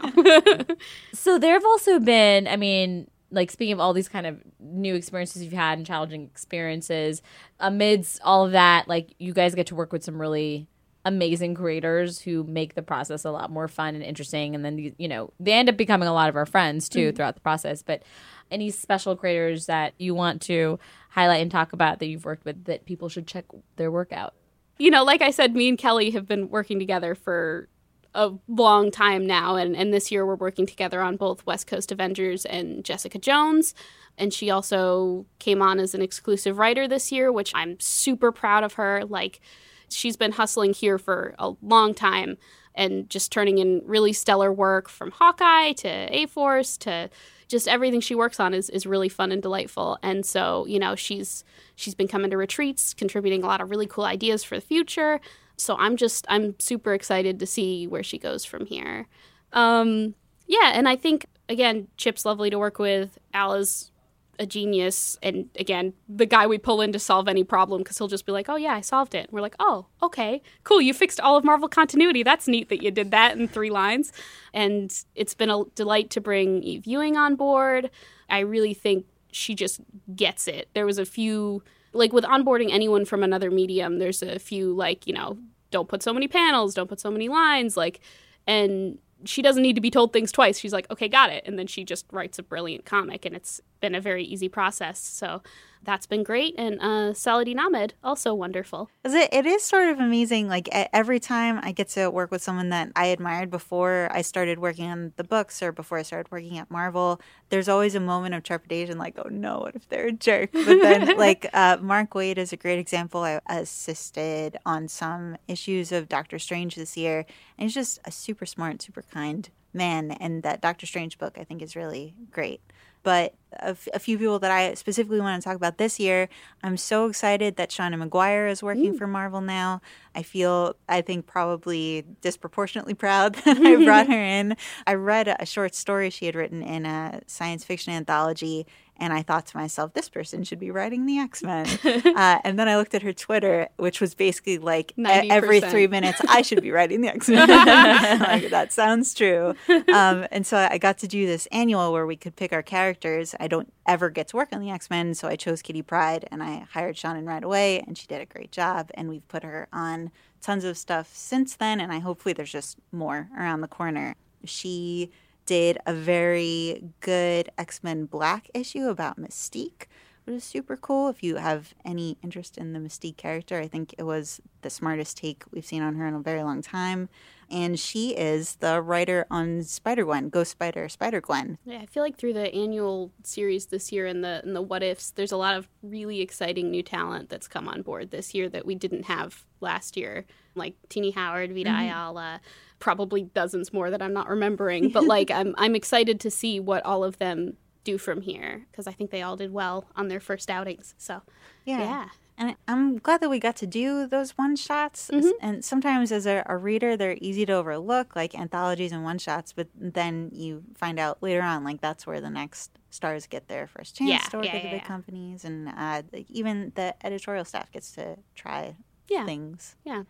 So 1.14 1.38
there 1.40 1.54
have 1.54 1.66
also 1.66 2.00
been, 2.00 2.48
I 2.48 2.56
mean, 2.58 3.08
like 3.32 3.52
speaking 3.52 3.74
of 3.74 3.80
all 3.80 3.94
these 3.94 4.10
kind 4.10 4.26
of 4.26 4.42
new 4.60 4.96
experiences 4.96 5.44
you've 5.44 5.54
had 5.54 5.78
and 5.78 5.86
challenging 5.86 6.24
experiences, 6.24 7.22
amidst 7.60 8.22
all 8.24 8.46
of 8.46 8.52
that, 8.52 8.88
like 8.88 9.14
you 9.20 9.34
guys 9.34 9.56
get 9.56 9.68
to 9.68 9.76
work 9.76 9.92
with 9.92 10.04
some 10.04 10.20
really 10.20 10.68
amazing 11.04 11.54
creators 11.54 12.20
who 12.22 12.44
make 12.44 12.74
the 12.74 12.82
process 12.82 13.26
a 13.26 13.32
lot 13.32 13.52
more 13.52 13.68
fun 13.68 13.94
and 13.94 14.04
interesting. 14.04 14.56
And 14.56 14.66
then, 14.66 14.78
you- 14.78 14.96
you 14.98 15.08
know, 15.08 15.32
they 15.40 15.54
end 15.54 15.70
up 15.70 15.78
becoming 15.78 16.08
a 16.08 16.14
lot 16.14 16.30
of 16.30 16.36
our 16.36 16.48
friends 16.48 16.90
too 16.90 17.10
mm-hmm. 17.10 17.16
throughout 17.16 17.36
the 17.36 17.42
process. 17.42 17.84
But 17.84 18.02
any 18.50 18.72
special 18.72 19.16
creators 19.16 19.68
that 19.68 19.94
you 20.00 20.16
want 20.16 20.42
to 20.44 20.80
highlight 21.10 21.42
and 21.42 21.52
talk 21.52 21.74
about 21.74 22.00
that 22.00 22.08
you've 22.08 22.26
worked 22.26 22.46
with 22.46 22.66
that 22.66 22.86
people 22.86 23.08
should 23.10 23.28
check 23.28 23.46
their 23.76 23.92
work 23.92 24.12
out? 24.12 24.34
you 24.78 24.92
know, 24.92 25.04
like 25.04 25.22
I 25.22 25.32
said, 25.32 25.56
me 25.56 25.70
and 25.70 25.78
Kelly 25.78 26.12
have 26.12 26.28
been 26.28 26.50
working 26.50 26.80
together 26.80 27.16
for 27.16 27.70
a 28.16 28.34
long 28.48 28.90
time 28.90 29.28
now, 29.28 29.56
and, 29.56 29.76
and 29.76 29.94
this 29.94 30.12
year 30.12 30.26
we're 30.26 30.36
working 30.36 30.66
together 30.66 31.02
on 31.02 31.18
both 31.18 31.46
West 31.46 31.68
Coast 31.68 31.92
Avengers 31.92 32.46
and 32.46 32.84
Jessica 32.84 33.20
Jones. 33.20 33.76
And 34.18 34.34
she 34.34 34.50
also 34.50 35.26
came 35.40 35.62
on 35.62 35.80
as 35.80 35.94
an 35.94 36.02
exclusive 36.02 36.58
writer 36.58 36.88
this 36.88 37.12
year, 37.12 37.32
which 37.32 37.52
I'm 37.54 37.80
super 37.80 38.32
proud 38.32 38.64
of 38.64 38.74
her. 38.74 39.04
Like, 39.06 39.42
she's 39.90 40.16
been 40.18 40.32
hustling 40.32 40.74
here 40.74 40.98
for 40.98 41.36
a 41.38 41.54
long 41.62 41.94
time 41.94 42.38
and 42.74 43.10
just 43.10 43.32
turning 43.32 43.58
in 43.58 43.82
really 43.86 44.14
stellar 44.14 44.52
work 44.52 44.90
from 44.90 45.12
Hawkeye 45.12 45.74
to 45.74 45.88
A 45.88 46.26
Force 46.26 46.78
to 46.78 47.10
just 47.48 47.68
everything 47.68 48.02
she 48.02 48.16
works 48.16 48.40
on 48.40 48.54
is, 48.54 48.70
is 48.70 48.86
really 48.86 49.10
fun 49.10 49.32
and 49.32 49.42
delightful. 49.42 49.98
And 50.02 50.26
so, 50.26 50.66
you 50.66 50.80
know, 50.80 50.96
she's 50.96 51.44
she's 51.76 51.96
been 51.96 52.08
coming 52.08 52.32
to 52.32 52.38
retreats, 52.38 52.94
contributing 52.94 53.44
a 53.44 53.48
lot 53.48 53.62
of 53.62 53.70
really 53.70 53.88
cool 53.88 54.06
ideas 54.06 54.44
for 54.44 54.56
the 54.56 54.62
future. 54.62 55.22
So 55.58 55.76
I'm 55.78 55.98
just 55.98 56.26
I'm 56.30 56.60
super 56.60 56.94
excited 56.94 57.40
to 57.40 57.46
see 57.46 57.88
where 57.88 58.04
she 58.04 58.18
goes 58.18 58.46
from 58.46 58.66
here. 58.66 59.08
Um, 59.54 60.16
yeah, 60.48 60.72
and 60.74 60.88
I 60.88 60.96
think 60.96 61.26
again, 61.50 61.88
Chip's 61.98 62.26
lovely 62.26 62.50
to 62.50 62.60
work 62.60 62.80
with. 62.80 63.18
Al 63.34 63.54
is 63.54 63.92
a 64.38 64.46
genius, 64.46 65.18
and 65.24 65.50
again, 65.58 65.94
the 66.10 66.26
guy 66.26 66.46
we 66.46 66.58
pull 66.58 66.82
in 66.82 66.92
to 66.92 67.00
solve 67.00 67.28
any 67.30 67.44
problem 67.44 67.82
because 67.82 67.98
he'll 67.98 68.10
just 68.10 68.26
be 68.26 68.32
like, 68.32 68.50
"Oh 68.50 68.58
yeah, 68.58 68.74
I 68.74 68.82
solved 68.82 69.16
it." 69.16 69.28
And 69.28 69.32
we're 69.32 69.42
like, 69.42 69.56
"Oh, 69.60 69.88
okay, 70.04 70.42
cool. 70.64 70.82
You 70.82 70.94
fixed 70.94 71.22
all 71.22 71.38
of 71.38 71.44
Marvel 71.44 71.70
continuity. 71.70 72.22
That's 72.24 72.48
neat 72.48 72.70
that 72.70 72.84
you 72.84 72.92
did 72.92 73.12
that 73.12 73.38
in 73.38 73.48
three 73.48 73.70
lines." 73.70 74.12
And 74.54 74.94
it's 75.16 75.34
been 75.34 75.50
a 75.50 75.64
delight 75.76 76.10
to 76.12 76.22
bring 76.22 76.64
Eve 76.64 76.86
Ewing 76.86 77.18
on 77.18 77.36
board. 77.36 77.90
I 78.30 78.40
really 78.40 78.74
think 78.74 79.06
she 79.32 79.56
just 79.56 79.82
gets 80.16 80.48
it. 80.48 80.70
There 80.74 80.86
was 80.86 80.98
a 80.98 81.06
few 81.06 81.64
like 81.96 82.14
with 82.14 82.24
onboarding 82.24 82.70
anyone 82.72 83.06
from 83.06 83.24
another 83.24 83.50
medium. 83.50 84.00
There's 84.00 84.22
a 84.22 84.40
few 84.40 84.74
like 84.74 85.08
you 85.08 85.14
know, 85.14 85.38
don't 85.72 85.88
put 85.88 86.04
so 86.04 86.14
many 86.14 86.28
panels, 86.28 86.74
don't 86.74 86.90
put 86.90 87.00
so 87.00 87.12
many 87.12 87.30
lines, 87.30 87.76
like 87.76 88.00
and 88.48 89.00
she 89.24 89.42
doesn't 89.42 89.64
need 89.64 89.76
to 89.76 89.82
be 89.82 89.90
told 89.90 90.14
things 90.14 90.32
twice. 90.32 90.60
She's 90.60 90.74
like, 90.74 90.90
okay, 90.92 91.08
got 91.08 91.32
it. 91.32 91.44
And 91.48 91.58
then 91.58 91.68
she 91.68 91.84
just 91.84 92.06
writes 92.12 92.38
a 92.38 92.44
brilliant 92.44 92.86
comic, 92.86 93.26
and 93.26 93.36
it's 93.36 93.62
been 93.80 93.96
a 93.96 94.02
very 94.02 94.24
easy 94.24 94.50
process. 94.50 95.00
So 95.00 95.42
that's 95.86 96.06
been 96.06 96.24
great. 96.24 96.56
And 96.58 96.80
uh, 96.82 97.14
Saladin 97.14 97.60
Ahmed, 97.60 97.94
also 98.04 98.34
wonderful. 98.34 98.90
It, 99.04 99.30
it 99.32 99.46
is 99.46 99.64
sort 99.64 99.90
of 99.90 100.00
amazing. 100.00 100.48
Like 100.48 100.68
every 100.72 101.20
time 101.20 101.60
I 101.64 101.72
get 101.72 101.90
to 101.90 102.10
work 102.10 102.32
with 102.32 102.42
someone 102.42 102.70
that 102.70 102.92
I 102.96 103.08
admired 103.08 103.50
before 103.50 104.10
I 104.12 104.22
started 104.22 104.60
working 104.60 104.90
on 104.90 105.14
the 105.16 105.24
books 105.24 105.62
or 105.62 105.72
before 105.72 105.98
I 105.98 106.02
started 106.02 106.32
working 106.32 106.58
at 106.58 106.70
Marvel, 106.72 107.22
there's 107.50 107.70
always 107.70 107.96
a 107.96 108.00
moment 108.00 108.36
of 108.36 108.44
trepidation, 108.44 108.98
like, 108.98 109.18
oh 109.18 109.30
no, 109.30 109.60
what 109.60 109.76
if 109.76 109.88
they're 109.90 110.08
a 110.08 110.12
jerk? 110.12 110.52
But 110.52 110.66
then, 110.66 111.18
like, 111.18 111.48
uh, 111.54 111.78
Mark 111.82 112.12
Waid 112.12 112.38
is 112.38 112.52
a 112.52 112.58
great 112.58 112.80
example. 112.80 113.22
I 113.22 113.40
assisted 113.48 114.58
on 114.66 114.88
some 114.88 115.38
issues 115.48 115.92
of 115.92 116.10
Doctor 116.10 116.40
Strange 116.40 116.76
this 116.76 116.98
year, 116.98 117.26
and 117.58 117.66
he's 117.66 117.74
just 117.74 118.00
a 118.06 118.12
super 118.12 118.46
smart, 118.46 118.82
super 118.82 119.04
kind 119.04 119.50
man. 119.74 120.12
And 120.12 120.44
that 120.44 120.62
Doctor 120.62 120.86
Strange 120.86 121.18
book, 121.18 121.38
I 121.40 121.44
think, 121.44 121.62
is 121.62 121.76
really 121.76 122.16
great 122.32 122.62
but 123.06 123.36
a, 123.54 123.68
f- 123.68 123.88
a 123.94 124.00
few 124.00 124.18
people 124.18 124.40
that 124.40 124.50
I 124.50 124.74
specifically 124.74 125.22
want 125.22 125.40
to 125.40 125.48
talk 125.48 125.56
about 125.56 125.78
this 125.78 126.00
year. 126.00 126.28
I'm 126.64 126.76
so 126.76 127.06
excited 127.06 127.56
that 127.56 127.70
Seanan 127.70 128.04
McGuire 128.04 128.50
is 128.50 128.64
working 128.64 128.96
mm. 128.96 128.98
for 128.98 129.06
Marvel 129.06 129.42
now. 129.42 129.80
I 130.16 130.24
feel, 130.24 130.76
I 130.90 131.02
think, 131.02 131.28
probably 131.28 132.04
disproportionately 132.22 132.94
proud 133.06 133.36
that 133.36 133.58
I 133.58 133.76
brought 133.86 134.08
her 134.08 134.20
in. 134.20 134.58
I 134.88 134.96
read 134.96 135.34
a 135.40 135.46
short 135.46 135.76
story 135.76 136.10
she 136.10 136.26
had 136.26 136.34
written 136.34 136.64
in 136.64 136.88
a 136.88 137.22
science 137.28 137.64
fiction 137.64 137.94
anthology 137.94 138.66
and 138.98 139.12
I 139.12 139.22
thought 139.22 139.46
to 139.48 139.58
myself, 139.58 139.94
this 139.94 140.10
person 140.10 140.44
should 140.44 140.60
be 140.60 140.72
writing 140.72 141.06
the 141.06 141.20
X 141.20 141.44
Men. 141.44 141.68
uh, 141.86 142.40
and 142.44 142.58
then 142.58 142.68
I 142.68 142.78
looked 142.78 142.96
at 142.96 143.02
her 143.02 143.14
Twitter, 143.14 143.68
which 143.78 144.00
was 144.00 144.16
basically 144.16 144.58
like 144.58 144.94
every 144.98 145.60
three 145.60 145.88
minutes, 145.88 146.22
I 146.28 146.42
should 146.42 146.62
be 146.62 146.72
writing 146.72 147.02
the 147.02 147.08
X 147.14 147.28
Men. 147.28 147.48
like, 148.20 148.50
that 148.50 148.72
sounds 148.72 149.14
true. 149.14 149.54
Um, 149.70 150.26
and 150.32 150.46
so 150.46 150.58
I 150.58 150.78
got 150.78 150.98
to 151.00 151.08
do 151.08 151.26
this 151.26 151.48
annual 151.48 151.92
where 151.92 152.06
we 152.06 152.16
could 152.16 152.36
pick 152.36 152.54
our 152.54 152.64
characters. 152.64 153.36
I 153.40 153.48
don't 153.48 153.72
ever 153.86 154.10
get 154.10 154.30
to 154.30 154.38
work 154.38 154.50
on 154.52 154.62
the 154.62 154.72
X 154.72 154.90
Men, 154.90 155.14
so 155.14 155.28
I 155.28 155.36
chose 155.36 155.62
Kitty 155.62 155.82
Pryde 155.82 156.28
and 156.32 156.42
I 156.42 156.66
hired 156.72 156.96
Seanan 156.96 157.28
right 157.28 157.44
away, 157.44 157.82
and 157.82 157.98
she 157.98 158.08
did 158.08 158.22
a 158.22 158.26
great 158.26 158.52
job. 158.52 158.92
And 158.94 159.10
we've 159.10 159.28
put 159.28 159.44
her 159.44 159.68
on 159.74 160.12
tons 160.42 160.64
of 160.64 160.78
stuff 160.78 161.12
since 161.14 161.56
then, 161.56 161.80
and 161.80 161.92
I 161.92 162.00
hopefully 162.00 162.34
there's 162.34 162.52
just 162.52 162.78
more 162.92 163.30
around 163.38 163.62
the 163.62 163.68
corner. 163.68 164.16
She 164.46 165.12
did 165.46 165.78
a 165.86 165.94
very 165.94 166.84
good 167.00 167.50
X 167.58 167.84
Men 167.84 168.06
Black 168.06 168.50
issue 168.54 168.88
about 168.88 169.20
Mystique, 169.20 169.88
which 170.26 170.36
is 170.38 170.44
super 170.44 170.76
cool. 170.76 171.08
If 171.10 171.24
you 171.24 171.38
have 171.38 171.74
any 171.84 172.18
interest 172.24 172.58
in 172.58 172.74
the 172.74 172.80
Mystique 172.80 173.18
character, 173.18 173.60
I 173.60 173.68
think 173.68 173.94
it 173.98 174.04
was 174.04 174.42
the 174.62 174.70
smartest 174.70 175.18
take 175.18 175.44
we've 175.52 175.66
seen 175.66 175.82
on 175.82 175.96
her 175.96 176.08
in 176.08 176.14
a 176.16 176.20
very 176.20 176.44
long 176.44 176.62
time. 176.62 177.10
And 177.50 177.80
she 177.80 178.16
is 178.16 178.56
the 178.56 178.82
writer 178.82 179.26
on 179.30 179.64
Spider 179.64 180.06
Gwen, 180.06 180.30
Ghost 180.30 180.52
Spider, 180.52 180.90
Spider 180.90 181.22
Gwen. 181.22 181.58
Yeah, 181.66 181.80
I 181.80 181.86
feel 181.86 182.04
like 182.04 182.18
through 182.18 182.34
the 182.34 182.54
annual 182.54 183.12
series 183.24 183.68
this 183.68 183.92
year 183.92 184.06
and 184.06 184.24
the 184.24 184.42
and 184.44 184.56
the 184.56 184.62
what 184.62 184.84
ifs, 184.84 185.12
there's 185.12 185.32
a 185.32 185.38
lot 185.38 185.56
of 185.56 185.70
really 185.84 186.22
exciting 186.22 186.72
new 186.72 186.84
talent 186.84 187.30
that's 187.30 187.48
come 187.48 187.68
on 187.68 187.82
board 187.82 188.12
this 188.12 188.34
year 188.34 188.50
that 188.50 188.66
we 188.66 188.76
didn't 188.76 189.04
have 189.04 189.46
last 189.62 189.96
year, 189.96 190.26
like 190.56 190.76
Tini 190.90 191.12
Howard, 191.12 191.52
Vita 191.54 191.70
mm-hmm. 191.70 191.84
Ayala 191.84 192.42
probably 192.80 193.24
dozens 193.24 193.72
more 193.72 193.90
that 193.90 194.02
I'm 194.02 194.14
not 194.14 194.28
remembering. 194.28 194.90
But 194.90 195.06
like 195.06 195.32
I'm 195.32 195.56
I'm 195.58 195.76
excited 195.76 196.20
to 196.22 196.32
see 196.32 196.60
what 196.60 196.86
all 196.86 197.04
of 197.04 197.18
them 197.20 197.58
do 197.84 197.98
from 197.98 198.22
here 198.22 198.66
because 198.72 198.88
I 198.88 198.92
think 198.92 199.12
they 199.12 199.22
all 199.22 199.38
did 199.38 199.54
well 199.54 199.86
on 199.96 200.08
their 200.08 200.20
first 200.20 200.50
outings. 200.50 200.96
So 200.98 201.22
yeah. 201.64 201.80
yeah. 201.80 202.10
And 202.38 202.56
I'm 202.68 202.98
glad 202.98 203.22
that 203.22 203.30
we 203.30 203.40
got 203.40 203.56
to 203.58 203.68
do 203.68 204.08
those 204.08 204.32
one 204.32 204.56
shots. 204.56 205.10
Mm-hmm. 205.12 205.30
And 205.40 205.64
sometimes, 205.64 206.12
as 206.12 206.26
a, 206.26 206.44
a, 206.46 206.58
reader, 206.58 206.98
they're 206.98 207.18
easy 207.22 207.46
to 207.46 207.54
overlook, 207.54 208.16
like 208.16 208.36
anthologies 208.36 208.92
and 208.92 209.04
one 209.04 209.20
shots. 209.20 209.54
But 209.54 209.68
then 209.74 210.32
you 210.34 210.64
find 210.76 211.00
out 211.00 211.24
later 211.24 211.42
on, 211.42 211.64
like 211.64 211.80
that's 211.80 212.06
where 212.06 212.20
the 212.20 212.30
next 212.30 212.72
stars 212.90 213.26
get 213.28 213.48
their 213.48 213.68
first 213.68 213.96
chance 213.96 214.10
yeah, 214.10 214.30
to 214.30 214.38
work 214.38 214.46
yeah, 214.48 214.54
with 214.54 214.64
yeah, 214.64 214.72
the 214.72 214.78
big 214.78 214.86
companies, 214.86 215.46
and 215.46 215.70
uh, 215.70 216.02
like, 216.12 216.30
even 216.30 216.72
the 216.76 216.94
editorial 217.06 217.46
staff 217.46 217.72
gets 217.72 217.92
to 217.94 218.18
try 218.36 218.76
things. 219.08 219.76
Yeah. 219.84 220.04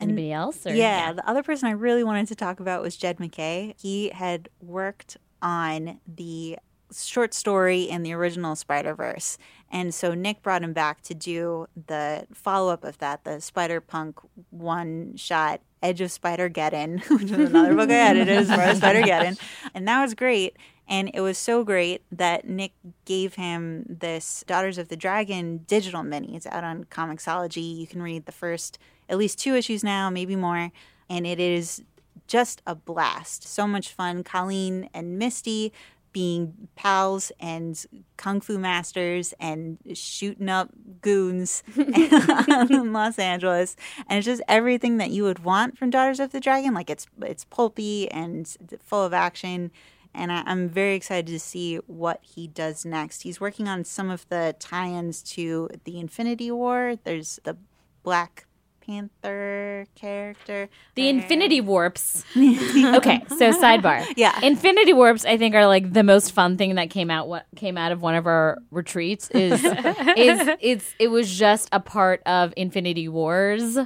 Anybody 0.00 0.32
else? 0.32 0.66
Or? 0.66 0.74
Yeah, 0.74 1.12
the 1.12 1.28
other 1.28 1.42
person 1.42 1.68
I 1.68 1.72
really 1.72 2.02
wanted 2.02 2.28
to 2.28 2.34
talk 2.34 2.58
about 2.58 2.82
was 2.82 2.96
Jed 2.96 3.18
McKay. 3.18 3.74
He 3.78 4.08
had 4.08 4.48
worked 4.60 5.18
on 5.42 6.00
the 6.06 6.58
short 6.92 7.34
story 7.34 7.82
in 7.82 8.02
the 8.02 8.12
original 8.12 8.56
Spider 8.56 8.94
Verse. 8.94 9.38
And 9.70 9.94
so 9.94 10.14
Nick 10.14 10.42
brought 10.42 10.62
him 10.62 10.72
back 10.72 11.00
to 11.02 11.14
do 11.14 11.66
the 11.86 12.26
follow 12.34 12.72
up 12.72 12.84
of 12.84 12.98
that, 12.98 13.24
the 13.24 13.40
Spider 13.40 13.80
Punk 13.80 14.18
one 14.50 15.16
shot 15.16 15.60
Edge 15.82 16.00
of 16.00 16.10
Spider 16.10 16.50
Geddon, 16.50 17.00
which 17.10 17.30
is 17.30 17.50
another 17.50 17.74
book 17.74 17.90
I 17.90 17.94
edited 17.94 18.28
as 18.36 18.48
far 18.48 18.60
as 18.60 18.78
Spider 18.78 19.02
Geddon. 19.02 19.38
And 19.74 19.86
that 19.88 20.02
was 20.02 20.14
great. 20.14 20.56
And 20.88 21.10
it 21.14 21.20
was 21.20 21.38
so 21.38 21.62
great 21.62 22.02
that 22.10 22.48
Nick 22.48 22.72
gave 23.04 23.34
him 23.34 23.84
this 23.88 24.42
Daughters 24.46 24.76
of 24.76 24.88
the 24.88 24.96
Dragon 24.96 25.58
digital 25.68 26.02
mini. 26.02 26.34
It's 26.34 26.46
out 26.46 26.64
on 26.64 26.84
Comixology. 26.84 27.76
You 27.78 27.86
can 27.86 28.02
read 28.02 28.26
the 28.26 28.32
first 28.32 28.78
at 29.08 29.16
least 29.16 29.38
two 29.38 29.54
issues 29.54 29.84
now, 29.84 30.10
maybe 30.10 30.34
more. 30.34 30.72
And 31.08 31.26
it 31.26 31.38
is 31.38 31.82
just 32.26 32.60
a 32.66 32.74
blast. 32.74 33.46
So 33.46 33.68
much 33.68 33.90
fun. 33.90 34.24
Colleen 34.24 34.90
and 34.92 35.16
Misty 35.16 35.72
being 36.12 36.68
pals 36.74 37.30
and 37.40 37.84
kung 38.16 38.40
fu 38.40 38.58
masters 38.58 39.34
and 39.38 39.78
shooting 39.94 40.48
up 40.48 40.70
goons 41.00 41.62
in 41.76 42.92
Los 42.92 43.18
Angeles, 43.18 43.76
and 44.08 44.18
it's 44.18 44.26
just 44.26 44.42
everything 44.48 44.96
that 44.98 45.10
you 45.10 45.22
would 45.22 45.40
want 45.40 45.78
from 45.78 45.90
Daughters 45.90 46.20
of 46.20 46.32
the 46.32 46.40
Dragon. 46.40 46.74
Like 46.74 46.90
it's 46.90 47.06
it's 47.22 47.44
pulpy 47.44 48.10
and 48.10 48.56
full 48.84 49.04
of 49.04 49.12
action, 49.12 49.70
and 50.14 50.32
I, 50.32 50.42
am 50.46 50.68
very 50.68 50.94
excited 50.94 51.26
to 51.28 51.40
see 51.40 51.76
what 51.86 52.20
he 52.22 52.46
does 52.46 52.84
next. 52.84 53.22
He's 53.22 53.40
working 53.40 53.68
on 53.68 53.84
some 53.84 54.10
of 54.10 54.28
the 54.28 54.54
tie-ins 54.58 55.22
to 55.34 55.68
the 55.84 55.98
Infinity 55.98 56.50
War. 56.50 56.96
There's 57.02 57.38
the 57.44 57.56
Black 58.02 58.46
Panther 58.86 59.86
character. 59.94 60.68
The 60.94 61.08
Infinity 61.08 61.60
Warps. 61.60 62.24
okay, 62.36 63.22
so 63.28 63.52
sidebar. 63.52 64.04
Yeah. 64.16 64.38
Infinity 64.42 64.92
Warps 64.92 65.24
I 65.24 65.36
think 65.36 65.54
are 65.54 65.66
like 65.66 65.92
the 65.92 66.02
most 66.02 66.32
fun 66.32 66.56
thing 66.56 66.74
that 66.74 66.90
came 66.90 67.10
out 67.10 67.28
what 67.28 67.46
came 67.56 67.78
out 67.78 67.92
of 67.92 68.02
one 68.02 68.14
of 68.14 68.26
our 68.26 68.58
retreats 68.70 69.30
is 69.30 69.64
is 69.64 70.50
it's 70.60 70.94
it 70.98 71.08
was 71.08 71.32
just 71.32 71.68
a 71.72 71.80
part 71.80 72.22
of 72.26 72.52
Infinity 72.56 73.08
Wars. 73.08 73.78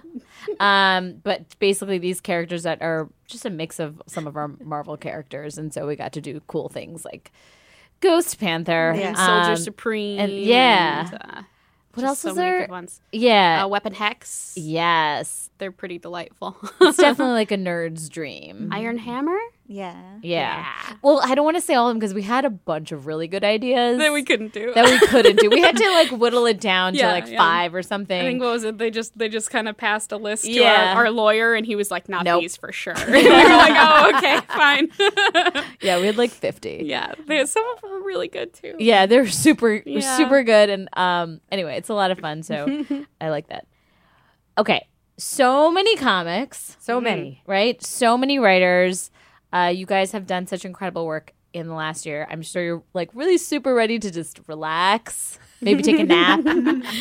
Um 0.60 1.20
but 1.22 1.58
basically 1.58 1.98
these 1.98 2.20
characters 2.20 2.62
that 2.62 2.82
are 2.82 3.08
just 3.26 3.44
a 3.44 3.50
mix 3.50 3.78
of 3.78 4.02
some 4.06 4.26
of 4.26 4.36
our 4.36 4.48
Marvel 4.62 4.96
characters 4.96 5.58
and 5.58 5.72
so 5.72 5.86
we 5.86 5.96
got 5.96 6.12
to 6.14 6.20
do 6.20 6.40
cool 6.46 6.68
things 6.68 7.04
like 7.04 7.30
Ghost 8.00 8.38
Panther, 8.38 8.94
yeah. 8.96 9.14
Soldier 9.14 9.52
um, 9.52 9.56
Supreme, 9.56 10.18
and 10.20 10.32
yeah, 10.32 11.08
and, 11.10 11.18
uh, 11.22 11.42
what 11.94 12.02
Just 12.02 12.04
else 12.04 12.18
so 12.20 12.28
is 12.30 12.36
there? 12.36 12.60
Good 12.60 12.70
ones. 12.70 13.00
Yeah, 13.12 13.64
uh, 13.64 13.68
Weapon 13.68 13.94
Hex. 13.94 14.54
Yes, 14.56 15.50
they're 15.58 15.72
pretty 15.72 15.98
delightful. 15.98 16.56
it's 16.80 16.96
definitely 16.98 17.34
like 17.34 17.52
a 17.52 17.56
nerd's 17.56 18.08
dream. 18.08 18.70
Iron 18.72 18.98
Hammer. 18.98 19.38
Yeah. 19.66 19.94
yeah. 20.22 20.58
yeah. 20.58 20.96
Well, 21.00 21.20
I 21.24 21.34
don't 21.34 21.44
want 21.44 21.56
to 21.56 21.60
say 21.60 21.74
all 21.74 21.88
of 21.88 21.92
them 21.92 21.98
because 21.98 22.12
we 22.12 22.22
had 22.22 22.44
a 22.44 22.50
bunch 22.50 22.92
of 22.92 23.06
really 23.06 23.26
good 23.26 23.44
ideas 23.44 23.98
that 23.98 24.12
we 24.12 24.22
couldn't 24.22 24.52
do. 24.52 24.72
That 24.74 24.84
we 24.84 24.98
couldn't 25.06 25.38
do. 25.38 25.48
We 25.48 25.60
had 25.60 25.76
to 25.76 25.90
like 25.90 26.10
whittle 26.20 26.44
it 26.46 26.60
down 26.60 26.94
yeah, 26.94 27.08
to 27.08 27.12
like 27.12 27.30
yeah. 27.30 27.38
five 27.38 27.74
or 27.74 27.82
something. 27.82 28.18
I 28.18 28.24
think 28.24 28.42
what 28.42 28.52
was 28.52 28.64
it? 28.64 28.76
They 28.76 28.90
just 28.90 29.16
they 29.16 29.28
just 29.28 29.50
kind 29.50 29.68
of 29.68 29.76
passed 29.76 30.12
a 30.12 30.16
list 30.16 30.44
to 30.44 30.62
our, 30.62 31.06
our, 31.06 31.10
lawyer, 31.10 31.54
and 31.54 31.64
he 31.64 31.76
was 31.76 31.90
like, 31.90 32.08
"Not 32.08 32.24
nope. 32.24 32.42
these 32.42 32.56
for 32.56 32.72
sure." 32.72 32.94
we 33.06 33.24
were 33.24 33.30
like, 33.30 33.74
"Oh, 33.74 34.12
okay, 34.16 34.40
fine." 34.48 34.90
yeah, 35.80 35.98
we 35.98 36.06
had 36.06 36.18
like 36.18 36.30
fifty. 36.30 36.82
Yeah, 36.84 37.14
they, 37.26 37.46
some 37.46 37.66
of 37.70 37.80
them 37.80 37.92
are 37.92 38.02
really 38.02 38.28
good 38.28 38.52
too. 38.52 38.76
Yeah, 38.78 39.06
they're 39.06 39.28
super 39.28 39.82
super 40.00 40.42
good, 40.42 40.68
and 40.68 40.88
um, 40.92 41.40
anyway, 41.50 41.76
it's 41.76 41.88
a 41.88 41.94
lot 41.94 42.10
of 42.10 42.18
fun. 42.18 42.42
So 42.42 42.84
I 43.20 43.30
like 43.30 43.48
that. 43.48 43.66
Okay, 44.58 44.86
so 45.16 45.70
many 45.70 45.96
comics, 45.96 46.76
so 46.80 47.00
many, 47.00 47.42
right? 47.46 47.82
So 47.82 48.18
many 48.18 48.38
writers. 48.38 49.10
Uh, 49.54 49.68
you 49.68 49.86
guys 49.86 50.10
have 50.12 50.26
done 50.26 50.46
such 50.48 50.64
incredible 50.64 51.06
work 51.06 51.32
in 51.52 51.68
the 51.68 51.74
last 51.74 52.04
year. 52.04 52.26
I'm 52.28 52.42
sure 52.42 52.62
you're 52.62 52.82
like 52.92 53.10
really 53.14 53.38
super 53.38 53.72
ready 53.72 54.00
to 54.00 54.10
just 54.10 54.40
relax, 54.48 55.38
maybe 55.60 55.80
take 55.84 56.00
a 56.00 56.04
nap. 56.04 56.40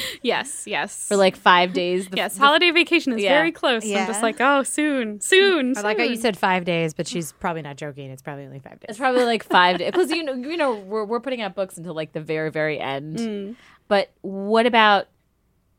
yes, 0.21 0.65
yes. 0.67 1.07
For 1.07 1.17
like 1.17 1.35
five 1.35 1.73
days. 1.73 2.07
The, 2.07 2.17
yes, 2.17 2.37
holiday 2.37 2.69
vacation 2.69 3.11
is 3.13 3.23
yeah. 3.23 3.33
very 3.33 3.51
close. 3.51 3.83
Yeah. 3.83 4.01
I'm 4.01 4.07
just 4.07 4.21
like, 4.21 4.39
oh, 4.39 4.61
soon, 4.61 5.19
soon. 5.19 5.75
I 5.75 5.81
like 5.81 5.97
how 5.97 6.03
you 6.03 6.15
said 6.15 6.37
five 6.37 6.63
days, 6.63 6.93
but 6.93 7.07
she's 7.07 7.31
probably 7.31 7.63
not 7.63 7.75
joking. 7.75 8.11
It's 8.11 8.21
probably 8.21 8.45
only 8.45 8.59
five 8.59 8.79
days. 8.79 8.89
It's 8.89 8.99
probably 8.99 9.25
like 9.25 9.43
five 9.43 9.79
days 9.79 9.91
because 9.91 10.11
you 10.11 10.23
know, 10.23 10.33
you 10.33 10.55
know, 10.55 10.75
we're 10.75 11.05
we're 11.05 11.19
putting 11.19 11.41
out 11.41 11.55
books 11.55 11.77
until 11.77 11.95
like 11.95 12.13
the 12.13 12.21
very 12.21 12.51
very 12.51 12.79
end. 12.79 13.17
Mm. 13.17 13.55
But 13.87 14.11
what 14.21 14.67
about 14.67 15.07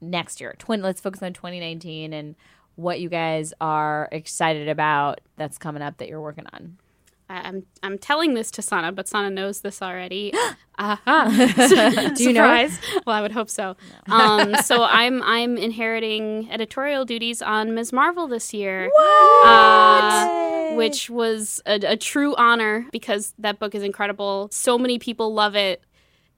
next 0.00 0.40
year? 0.40 0.56
Twin. 0.58 0.82
Let's 0.82 1.00
focus 1.00 1.22
on 1.22 1.34
2019 1.34 2.12
and 2.12 2.34
what 2.76 3.00
you 3.00 3.08
guys 3.08 3.52
are 3.60 4.08
excited 4.12 4.68
about 4.68 5.20
that's 5.36 5.58
coming 5.58 5.82
up 5.82 5.98
that 5.98 6.08
you're 6.08 6.20
working 6.20 6.46
on. 6.52 6.78
I'm 7.28 7.64
I'm 7.82 7.98
telling 7.98 8.34
this 8.34 8.50
to 8.52 8.62
Sana, 8.62 8.92
but 8.92 9.08
Sana 9.08 9.30
knows 9.30 9.60
this 9.62 9.80
already. 9.80 10.32
uh-huh. 10.78 12.10
Do 12.14 12.22
you 12.22 12.32
know? 12.32 12.68
Well, 13.06 13.16
I 13.16 13.22
would 13.22 13.32
hope 13.32 13.48
so. 13.48 13.76
No. 14.06 14.14
um, 14.14 14.54
so 14.56 14.84
I'm 14.84 15.22
I'm 15.22 15.56
inheriting 15.56 16.48
editorial 16.50 17.04
duties 17.04 17.40
on 17.40 17.74
Ms. 17.74 17.92
Marvel 17.92 18.28
this 18.28 18.52
year, 18.52 18.90
uh, 19.44 20.74
which 20.74 21.08
was 21.08 21.62
a, 21.66 21.80
a 21.84 21.96
true 21.96 22.34
honor 22.36 22.86
because 22.92 23.32
that 23.38 23.58
book 23.58 23.74
is 23.74 23.82
incredible. 23.82 24.48
So 24.52 24.78
many 24.78 24.98
people 24.98 25.32
love 25.32 25.56
it. 25.56 25.82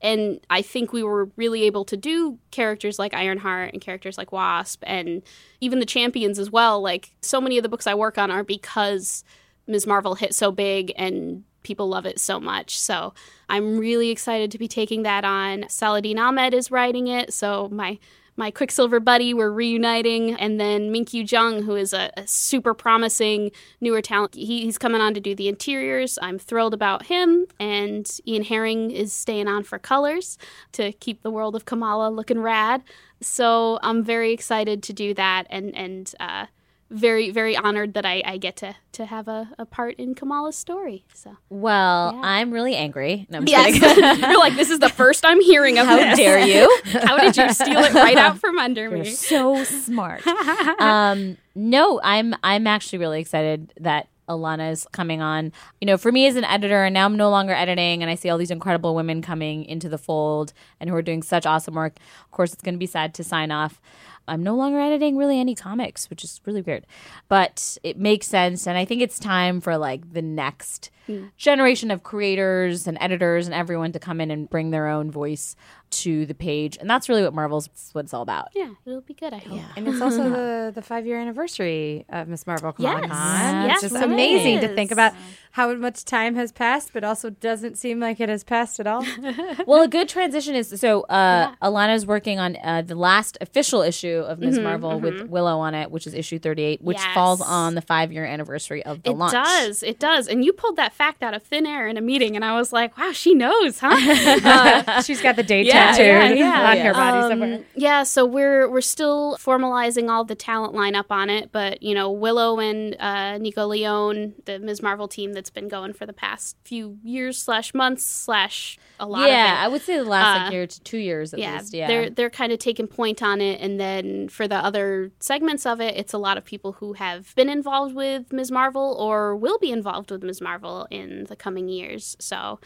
And 0.01 0.39
I 0.49 0.61
think 0.61 0.93
we 0.93 1.03
were 1.03 1.29
really 1.35 1.63
able 1.63 1.83
to 1.85 1.97
do 1.97 2.37
characters 2.51 2.99
like 2.99 3.13
Ironheart 3.13 3.73
and 3.73 3.81
characters 3.81 4.17
like 4.17 4.31
Wasp 4.31 4.83
and 4.85 5.23
even 5.59 5.79
the 5.79 5.85
champions 5.85 6.37
as 6.37 6.51
well. 6.51 6.81
Like, 6.81 7.11
so 7.21 7.41
many 7.41 7.57
of 7.57 7.63
the 7.63 7.69
books 7.69 7.87
I 7.87 7.95
work 7.95 8.17
on 8.17 8.29
are 8.29 8.43
because 8.43 9.23
Ms. 9.65 9.87
Marvel 9.87 10.15
hit 10.15 10.35
so 10.35 10.51
big 10.51 10.93
and 10.95 11.43
people 11.63 11.89
love 11.89 12.05
it 12.05 12.19
so 12.19 12.39
much. 12.39 12.79
So 12.79 13.13
I'm 13.49 13.77
really 13.77 14.09
excited 14.09 14.51
to 14.51 14.57
be 14.57 14.67
taking 14.67 15.03
that 15.03 15.25
on. 15.25 15.65
Saladin 15.67 16.19
Ahmed 16.19 16.53
is 16.53 16.71
writing 16.71 17.07
it, 17.07 17.33
so 17.33 17.67
my 17.69 17.99
my 18.37 18.51
Quicksilver 18.51 18.99
buddy, 18.99 19.33
we're 19.33 19.51
reuniting, 19.51 20.35
and 20.35 20.59
then 20.59 20.93
Minkyu 20.93 21.29
Jung, 21.29 21.63
who 21.63 21.75
is 21.75 21.91
a, 21.91 22.11
a 22.15 22.27
super 22.27 22.75
promising 22.75 23.51
newer 23.81 24.01
talent, 24.01 24.35
he, 24.35 24.61
he's 24.61 24.77
coming 24.77 25.01
on 25.01 25.15
to 25.15 25.19
do 25.19 25.33
the 25.33 25.47
interiors. 25.47 26.19
I'm 26.21 26.37
thrilled 26.37 26.75
about 26.75 27.07
him, 27.07 27.47
and 27.59 28.07
Ian 28.27 28.43
Herring 28.43 28.91
is 28.91 29.11
staying 29.11 29.47
on 29.47 29.63
for 29.63 29.79
colors 29.79 30.37
to 30.73 30.91
keep 30.93 31.23
the 31.23 31.31
world 31.31 31.55
of 31.55 31.65
Kamala 31.65 32.09
looking 32.11 32.39
rad. 32.39 32.83
So 33.21 33.79
I'm 33.81 34.03
very 34.03 34.31
excited 34.31 34.83
to 34.83 34.93
do 34.93 35.15
that, 35.15 35.47
and 35.49 35.75
and 35.75 36.13
uh, 36.19 36.45
very 36.89 37.31
very 37.31 37.55
honored 37.55 37.93
that 37.95 38.05
I, 38.05 38.21
I 38.25 38.37
get 38.37 38.55
to 38.57 38.75
to 38.93 39.05
have 39.05 39.27
a, 39.27 39.49
a 39.59 39.65
part 39.65 39.95
in 39.97 40.15
Kamala's 40.15 40.55
story. 40.57 41.05
So 41.13 41.37
Well, 41.49 42.13
Yeah. 42.13 42.21
I'm 42.23 42.51
really 42.51 42.75
angry. 42.75 43.27
No, 43.29 43.39
I'm 43.39 43.47
yes, 43.47 43.77
kidding. 43.79 44.19
you're 44.29 44.39
like 44.39 44.55
this 44.55 44.69
is 44.69 44.79
the 44.79 44.89
first 44.89 45.25
I'm 45.25 45.41
hearing 45.41 45.77
of 45.77 45.85
How 45.87 45.97
this. 45.97 46.17
dare 46.17 46.39
you? 46.39 46.81
How 46.85 47.17
did 47.17 47.35
you 47.35 47.51
steal 47.53 47.79
it 47.79 47.93
right 47.93 48.17
out 48.17 48.39
from 48.39 48.57
under 48.57 48.89
me? 48.89 49.05
so 49.05 49.63
smart. 49.63 50.25
um, 50.79 51.37
no, 51.55 51.99
I'm 52.03 52.35
I'm 52.43 52.67
actually 52.67 52.99
really 52.99 53.19
excited 53.19 53.73
that 53.79 54.07
Alanna 54.29 54.71
is 54.71 54.85
coming 54.91 55.21
on. 55.21 55.51
You 55.79 55.87
know, 55.87 55.97
for 55.97 56.11
me 56.11 56.27
as 56.27 56.35
an 56.35 56.43
editor, 56.43 56.83
and 56.83 56.93
now 56.93 57.05
I'm 57.05 57.15
no 57.17 57.29
longer 57.29 57.53
editing, 57.53 58.01
and 58.01 58.09
I 58.11 58.15
see 58.15 58.29
all 58.29 58.37
these 58.37 58.51
incredible 58.51 58.93
women 58.93 59.21
coming 59.21 59.63
into 59.65 59.87
the 59.89 59.97
fold 59.97 60.53
and 60.79 60.89
who 60.89 60.95
are 60.95 61.01
doing 61.01 61.23
such 61.23 61.45
awesome 61.45 61.75
work. 61.75 61.97
Of 62.25 62.31
course, 62.31 62.53
it's 62.53 62.61
going 62.61 62.75
to 62.75 62.79
be 62.79 62.85
sad 62.87 63.13
to 63.15 63.23
sign 63.23 63.51
off. 63.51 63.79
I'm 64.27 64.43
no 64.43 64.55
longer 64.55 64.79
editing 64.79 65.17
really 65.17 65.39
any 65.39 65.55
comics, 65.55 66.09
which 66.09 66.23
is 66.23 66.41
really 66.45 66.61
weird, 66.61 66.85
but 67.27 67.77
it 67.83 67.97
makes 67.97 68.27
sense, 68.27 68.67
and 68.67 68.77
I 68.77 68.85
think 68.85 69.01
it's 69.01 69.19
time 69.19 69.61
for 69.61 69.77
like 69.77 70.13
the 70.13 70.21
next 70.21 70.89
generation 71.37 71.91
of 71.91 72.03
creators 72.03 72.87
and 72.87 72.97
editors 73.01 73.45
and 73.47 73.53
everyone 73.53 73.91
to 73.93 73.99
come 73.99 74.19
in 74.21 74.31
and 74.31 74.49
bring 74.49 74.71
their 74.71 74.87
own 74.87 75.11
voice 75.11 75.55
to 75.89 76.25
the 76.25 76.33
page, 76.33 76.77
and 76.81 76.89
that's 76.89 77.07
really 77.07 77.23
what 77.23 77.33
Marvel's 77.33 77.69
what 77.93 78.03
it's 78.03 78.13
all 78.13 78.21
about. 78.21 78.49
Yeah, 78.53 78.71
it'll 78.85 78.99
be 79.01 79.13
good. 79.13 79.33
I 79.33 79.37
hope. 79.37 79.61
And 79.77 79.87
it's 79.87 80.01
also 80.01 80.29
the, 80.29 80.71
the 80.75 80.81
five 80.81 81.05
year 81.05 81.17
anniversary 81.17 82.05
of 82.09 82.27
Miss 82.27 82.45
Marvel 82.45 82.73
Kamala 82.73 83.01
Yes. 83.03 83.09
Khan. 83.09 83.65
Yes, 83.67 83.83
it's 83.83 83.93
just 83.93 84.03
it 84.03 84.11
amazing 84.11 84.59
to 84.61 84.75
think 84.75 84.91
about 84.91 85.13
how 85.51 85.73
much 85.75 86.03
time 86.03 86.35
has 86.35 86.51
passed, 86.51 86.91
but 86.91 87.05
also 87.05 87.29
doesn't 87.29 87.77
seem 87.77 88.01
like 88.01 88.19
it 88.19 88.27
has 88.27 88.43
passed 88.43 88.81
at 88.81 88.85
all. 88.87 89.05
well, 89.65 89.81
a 89.81 89.87
good 89.87 90.09
transition 90.09 90.55
is 90.55 90.75
so 90.77 91.01
uh, 91.03 91.53
Alanna's 91.61 92.05
working 92.05 92.37
on 92.37 92.57
uh, 92.61 92.81
the 92.81 92.95
last 92.95 93.37
official 93.39 93.81
issue 93.81 94.23
of 94.27 94.39
Ms. 94.39 94.59
Marvel 94.59 94.99
with 94.99 95.21
Willow 95.29 95.57
on 95.59 95.73
it, 95.73 95.89
which 95.89 96.05
is 96.05 96.13
issue 96.13 96.37
38, 96.37 96.81
which 96.81 96.97
Yes. 96.97 97.13
falls 97.13 97.39
on 97.41 97.75
the 97.75 97.81
five 97.81 98.11
year 98.11 98.25
anniversary 98.25 98.83
of 98.85 99.03
the 99.03 99.11
It 99.11 99.13
launch. 99.17 99.31
It 99.33 99.35
does. 99.37 99.83
It 99.83 99.99
does. 99.99 100.27
And 100.27 100.43
you 100.43 100.51
pulled 100.51 100.75
that 100.75 100.93
fact 100.97 101.21
out 101.23 101.33
of 101.33 101.43
thin 101.43 101.65
air 101.65 101.87
in 101.87 101.95
a 101.97 102.01
meeting, 102.01 102.35
and 102.35 102.43
I 102.43 102.55
was 102.57 102.73
like, 102.73 102.97
wow, 102.97 103.11
she 103.13 103.33
knows, 103.33 103.79
huh? 103.79 105.01
She's 105.03 105.21
got 105.21 105.35
the 105.35 105.43
date 105.43 105.65
Yeah, 105.65 105.91
tattooed 105.93 106.37
yeah, 106.37 106.45
yeah. 106.63 106.69
on 106.71 106.77
her 106.77 106.93
body 106.93 107.17
Um, 107.17 107.29
somewhere. 107.31 107.63
Yeah, 107.75 108.03
so 108.03 108.25
we're 108.25 108.69
we're 108.69 108.81
still 108.81 109.37
formalizing 109.37 110.09
all 110.09 110.23
the 110.25 110.35
talent 110.35 110.73
lineup 110.73 111.05
on 111.09 111.29
it, 111.29 111.51
but 111.51 111.81
you 111.83 111.93
know 111.93 112.11
Willow 112.11 112.59
and 112.59 112.95
uh, 112.99 113.37
Nico 113.37 113.65
Leon, 113.67 114.33
the 114.45 114.59
Ms. 114.59 114.81
Marvel 114.81 115.07
team 115.07 115.33
that's 115.33 115.49
been 115.49 115.67
going 115.67 115.93
for 115.93 116.05
the 116.05 116.13
past 116.13 116.57
few 116.63 116.97
years 117.03 117.37
slash 117.37 117.73
months 117.73 118.03
slash 118.03 118.77
a 118.99 119.05
lot 119.05 119.29
Yeah, 119.29 119.57
I 119.59 119.65
of 119.65 119.69
it. 119.69 119.71
would 119.73 119.81
say 119.83 119.97
the 119.97 120.03
last 120.05 120.37
Uh, 120.39 120.43
like 120.45 120.53
year 120.53 120.67
to 120.67 120.79
two 120.81 120.97
years 120.97 121.33
at 121.33 121.39
yeah, 121.39 121.59
least. 121.59 121.73
Yeah. 121.73 121.87
they're 121.87 122.09
they're 122.09 122.29
kind 122.31 122.51
of 122.51 122.59
taking 122.59 122.87
point 122.87 123.21
on 123.21 123.41
it, 123.41 123.61
and 123.61 123.79
then 123.79 124.29
for 124.29 124.47
the 124.47 124.55
other 124.55 125.11
segments 125.19 125.65
of 125.65 125.79
it, 125.79 125.95
it's 125.95 126.13
a 126.13 126.17
lot 126.17 126.37
of 126.37 126.43
people 126.45 126.73
who 126.73 126.93
have 126.93 127.33
been 127.35 127.49
involved 127.49 127.93
with 127.93 128.33
Ms. 128.33 128.51
Marvel 128.51 128.95
or 128.99 129.35
will 129.35 129.59
be 129.59 129.71
involved 129.71 130.09
with 130.11 130.23
Ms. 130.23 130.41
Marvel 130.41 130.86
in 130.89 131.25
the 131.25 131.35
coming 131.35 131.69
years. 131.69 132.15
So 132.19 132.59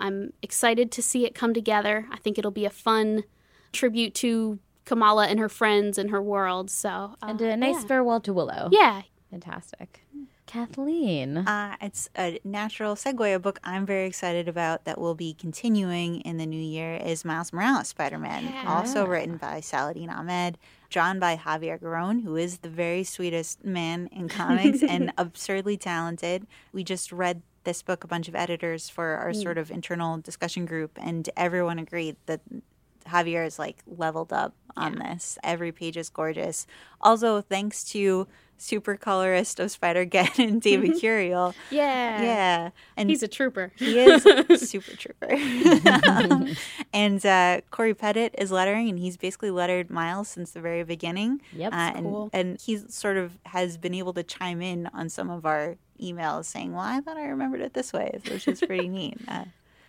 I'm 0.00 0.32
excited 0.42 0.90
to 0.92 1.02
see 1.02 1.24
it 1.24 1.34
come 1.34 1.54
together. 1.54 2.06
I 2.10 2.18
think 2.18 2.38
it'll 2.38 2.50
be 2.50 2.66
a 2.66 2.70
fun 2.70 3.24
tribute 3.72 4.14
to 4.16 4.58
Kamala 4.84 5.26
and 5.26 5.38
her 5.40 5.48
friends 5.48 5.98
and 5.98 6.10
her 6.10 6.22
world. 6.22 6.70
So 6.70 6.88
uh, 7.22 7.26
and 7.26 7.40
a 7.40 7.56
nice 7.56 7.82
yeah. 7.82 7.88
farewell 7.88 8.20
to 8.20 8.32
Willow. 8.32 8.68
yeah, 8.72 9.02
Fantastic. 9.30 10.06
Kathleen. 10.46 11.38
Uh, 11.38 11.76
it's 11.80 12.08
a 12.16 12.38
natural 12.44 12.94
segue. 12.94 13.34
A 13.34 13.38
book 13.38 13.58
I'm 13.64 13.84
very 13.84 14.06
excited 14.06 14.48
about 14.48 14.84
that 14.84 14.98
will 14.98 15.14
be 15.16 15.34
continuing 15.34 16.20
in 16.20 16.36
the 16.36 16.46
new 16.46 16.62
year 16.62 16.94
is 16.94 17.24
Miles 17.24 17.52
Morales 17.52 17.88
Spider 17.88 18.18
Man, 18.18 18.66
also 18.66 19.04
written 19.04 19.36
by 19.38 19.60
Saladin 19.60 20.08
Ahmed, 20.08 20.56
drawn 20.88 21.18
by 21.18 21.36
Javier 21.36 21.80
Garron, 21.80 22.22
who 22.22 22.36
is 22.36 22.58
the 22.58 22.68
very 22.68 23.02
sweetest 23.02 23.64
man 23.64 24.08
in 24.12 24.28
comics 24.30 24.82
and 24.82 25.12
absurdly 25.18 25.76
talented. 25.76 26.46
We 26.72 26.84
just 26.84 27.10
read 27.10 27.42
this 27.66 27.82
book, 27.82 28.02
a 28.04 28.06
bunch 28.06 28.26
of 28.28 28.34
editors 28.34 28.88
for 28.88 29.16
our 29.16 29.34
sort 29.34 29.58
of 29.58 29.70
internal 29.70 30.16
discussion 30.16 30.64
group, 30.64 30.92
and 30.96 31.28
everyone 31.36 31.78
agreed 31.78 32.16
that 32.24 32.40
Javier 33.06 33.46
is 33.46 33.58
like 33.58 33.82
leveled 33.86 34.32
up 34.32 34.54
on 34.76 34.94
this. 34.98 35.38
Every 35.44 35.70
page 35.72 35.96
is 35.98 36.08
gorgeous. 36.08 36.66
Also, 37.02 37.40
thanks 37.42 37.84
to 37.92 38.26
super 38.58 38.96
colorist 38.96 39.60
of 39.60 39.70
Spider 39.70 40.04
Get 40.16 40.38
and 40.38 40.60
David 40.62 40.92
Curiel. 41.02 41.54
yeah, 41.70 42.22
Yeah. 42.22 42.70
And 42.96 43.10
He's 43.10 43.22
a 43.22 43.28
trooper. 43.28 43.70
he 43.76 43.98
is 43.98 44.22
super 44.70 44.96
trooper. 44.96 45.28
and 46.92 47.24
uh, 47.26 47.60
Cory 47.70 47.94
Petit 47.94 48.30
is 48.38 48.50
lettering, 48.50 48.88
and 48.88 48.98
he's 48.98 49.16
basically 49.16 49.50
lettered 49.50 49.90
Miles 49.90 50.28
since 50.28 50.52
the 50.52 50.60
very 50.60 50.82
beginning. 50.84 51.40
Yep. 51.52 51.72
Uh, 51.72 51.76
and, 51.76 52.06
Cool. 52.06 52.30
and 52.32 52.60
he 52.60 52.78
sort 52.88 53.16
of 53.16 53.38
has 53.46 53.76
been 53.76 53.94
able 53.94 54.12
to 54.14 54.22
chime 54.22 54.62
in 54.62 54.88
on 54.92 55.08
some 55.08 55.30
of 55.30 55.44
our 55.46 55.76
emails 56.00 56.46
saying, 56.46 56.72
well, 56.72 56.84
I 56.84 57.00
thought 57.00 57.16
I 57.16 57.26
remembered 57.26 57.60
it 57.60 57.74
this 57.74 57.92
way, 57.92 58.18
which 58.28 58.48
is 58.48 58.60
pretty 58.60 58.88
neat. 58.90 59.18
Uh, 59.28 59.44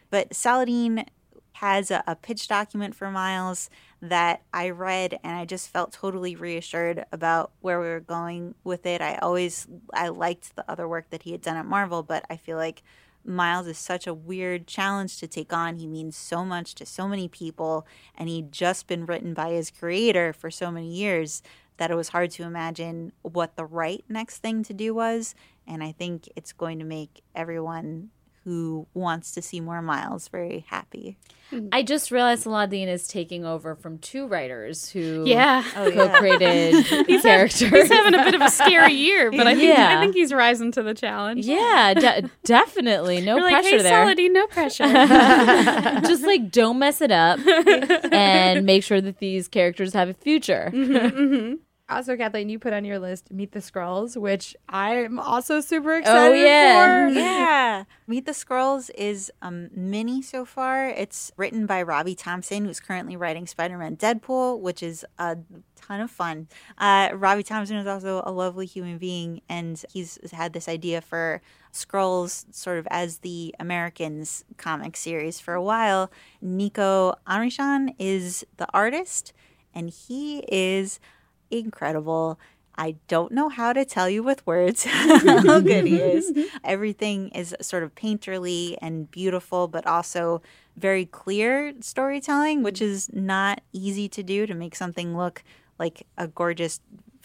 but 0.09 0.33
Saladin 0.33 1.05
has 1.53 1.89
a, 1.89 2.03
a 2.05 2.15
pitch 2.15 2.47
document 2.47 2.93
for 2.95 3.09
Miles 3.09 3.69
that 3.99 4.43
I 4.53 4.69
read 4.69 5.19
and 5.23 5.35
I 5.35 5.45
just 5.45 5.69
felt 5.69 5.91
totally 5.91 6.35
reassured 6.35 7.05
about 7.11 7.51
where 7.61 7.79
we 7.79 7.87
were 7.87 7.99
going 7.99 8.53
with 8.63 8.85
it. 8.85 9.01
I 9.01 9.15
always 9.15 9.67
I 9.91 10.09
liked 10.09 10.55
the 10.55 10.69
other 10.69 10.87
work 10.87 11.09
that 11.09 11.23
he 11.23 11.31
had 11.31 11.41
done 11.41 11.57
at 11.57 11.65
Marvel, 11.65 12.03
but 12.03 12.25
I 12.29 12.37
feel 12.37 12.57
like 12.57 12.83
Miles 13.25 13.65
is 13.65 13.77
such 13.77 14.05
a 14.05 14.13
weird 14.13 14.67
challenge 14.67 15.17
to 15.17 15.27
take 15.27 15.51
on. 15.51 15.77
He 15.77 15.87
means 15.87 16.15
so 16.15 16.45
much 16.45 16.75
to 16.75 16.85
so 16.85 17.07
many 17.07 17.27
people 17.27 17.87
and 18.15 18.29
he'd 18.29 18.51
just 18.51 18.85
been 18.85 19.07
written 19.07 19.33
by 19.33 19.49
his 19.49 19.71
creator 19.71 20.33
for 20.33 20.51
so 20.51 20.69
many 20.69 20.93
years 20.93 21.41
that 21.77 21.91
it 21.91 21.95
was 21.95 22.09
hard 22.09 22.31
to 22.31 22.43
imagine 22.43 23.11
what 23.21 23.55
the 23.55 23.65
right 23.65 24.03
next 24.09 24.39
thing 24.39 24.63
to 24.63 24.73
do 24.73 24.93
was. 24.93 25.35
And 25.67 25.83
I 25.83 25.91
think 25.91 26.27
it's 26.35 26.53
going 26.53 26.79
to 26.79 26.85
make 26.85 27.21
everyone 27.35 28.09
who 28.43 28.87
wants 28.93 29.33
to 29.33 29.41
see 29.41 29.59
more 29.59 29.81
Miles 29.81 30.29
very 30.29 30.65
happy. 30.69 31.17
Hmm. 31.49 31.67
I 31.73 31.83
just 31.83 32.11
realized 32.11 32.43
Saladin 32.43 32.87
is 32.87 33.05
taking 33.05 33.43
over 33.43 33.75
from 33.75 33.97
two 33.97 34.25
writers 34.25 34.89
who 34.89 35.23
Yeah. 35.25 35.65
Oh, 35.75 35.91
co-created 35.91 36.85
these 37.07 37.21
characters. 37.23 37.69
He's 37.69 37.91
having 37.91 38.13
a 38.17 38.23
bit 38.23 38.35
of 38.35 38.41
a 38.41 38.49
scary 38.49 38.93
year, 38.93 39.31
but 39.31 39.47
I 39.47 39.55
think 39.55 39.77
Yeah. 39.77 39.97
I 39.97 40.01
think 40.01 40.15
he's 40.15 40.31
rising 40.31 40.71
to 40.73 40.83
the 40.83 40.93
challenge. 40.93 41.45
yeah, 41.45 41.93
de- 41.93 42.29
definitely. 42.45 43.19
No 43.19 43.35
You're 43.35 43.43
like, 43.43 43.53
pressure 43.63 43.77
hey, 43.77 43.83
there. 43.83 44.03
Saladin, 44.05 44.31
no 44.31 44.47
pressure. 44.47 44.83
just 46.07 46.23
like 46.23 46.49
don't 46.49 46.79
mess 46.79 47.01
it 47.01 47.11
up 47.11 47.39
and 48.13 48.65
make 48.65 48.81
sure 48.83 49.01
that 49.01 49.17
these 49.19 49.49
characters 49.49 49.91
have 49.91 50.07
a 50.07 50.13
future. 50.13 50.71
Mm-hmm, 50.73 50.93
mm-hmm. 50.95 51.55
Also, 51.89 52.17
Kathleen, 52.17 52.49
you 52.49 52.59
put 52.59 52.73
on 52.73 52.83
your 52.83 52.99
list 52.99 53.31
Meet 53.31 53.53
the 53.53 53.59
Skrulls, 53.59 54.17
which 54.17 54.57
I'm 54.67 55.19
also 55.19 55.61
super 55.61 55.95
excited 55.95 56.31
Oh, 56.31 56.33
yeah. 56.33 57.07
for. 57.07 57.13
yeah. 57.17 57.83
Meet 58.07 58.25
the 58.25 58.33
Skrulls 58.33 58.89
is 58.97 59.31
a 59.41 59.49
mini 59.51 60.21
so 60.21 60.43
far. 60.43 60.89
It's 60.89 61.31
written 61.37 61.65
by 61.65 61.81
Robbie 61.81 62.13
Thompson, 62.15 62.65
who's 62.65 62.81
currently 62.81 63.15
writing 63.15 63.47
Spider 63.47 63.77
Man 63.77 63.95
Deadpool, 63.95 64.59
which 64.59 64.83
is 64.83 65.05
a 65.17 65.37
ton 65.77 66.01
of 66.01 66.11
fun. 66.11 66.49
Uh, 66.77 67.11
Robbie 67.13 67.43
Thompson 67.43 67.77
is 67.77 67.87
also 67.87 68.21
a 68.25 68.33
lovely 68.33 68.65
human 68.65 68.97
being, 68.97 69.41
and 69.47 69.81
he's 69.89 70.19
had 70.33 70.51
this 70.51 70.67
idea 70.67 70.99
for 70.99 71.41
Skrulls 71.71 72.53
sort 72.53 72.79
of 72.79 72.87
as 72.91 73.19
the 73.19 73.55
Americans 73.61 74.43
comic 74.57 74.97
series 74.97 75.39
for 75.39 75.53
a 75.53 75.63
while. 75.63 76.11
Niko 76.43 77.15
Henrichon 77.25 77.93
is 77.97 78.45
the 78.57 78.67
artist, 78.73 79.31
and 79.73 79.89
he 79.89 80.39
is 80.49 80.99
incredible. 81.51 82.39
I 82.77 82.97
don't 83.07 83.31
know 83.31 83.49
how 83.49 83.73
to 83.73 83.85
tell 83.85 84.07
you 84.09 84.21
with 84.21 84.45
words 84.45 84.83
how 84.87 85.59
good 85.59 85.87
he 85.87 85.97
is. 85.97 86.31
Everything 86.63 87.29
is 87.29 87.55
sort 87.59 87.83
of 87.83 87.95
painterly 87.95 88.77
and 88.81 89.09
beautiful, 89.09 89.67
but 89.67 89.87
also 89.87 90.41
very 90.75 91.05
clear 91.05 91.73
storytelling, 91.79 92.61
which 92.61 92.81
is 92.81 93.11
not 93.11 93.61
easy 93.73 94.07
to 94.09 94.21
do 94.21 94.45
to 94.45 94.53
make 94.53 94.75
something 94.75 95.17
look 95.17 95.43
like 95.79 96.05
a 96.17 96.27
gorgeous 96.27 96.79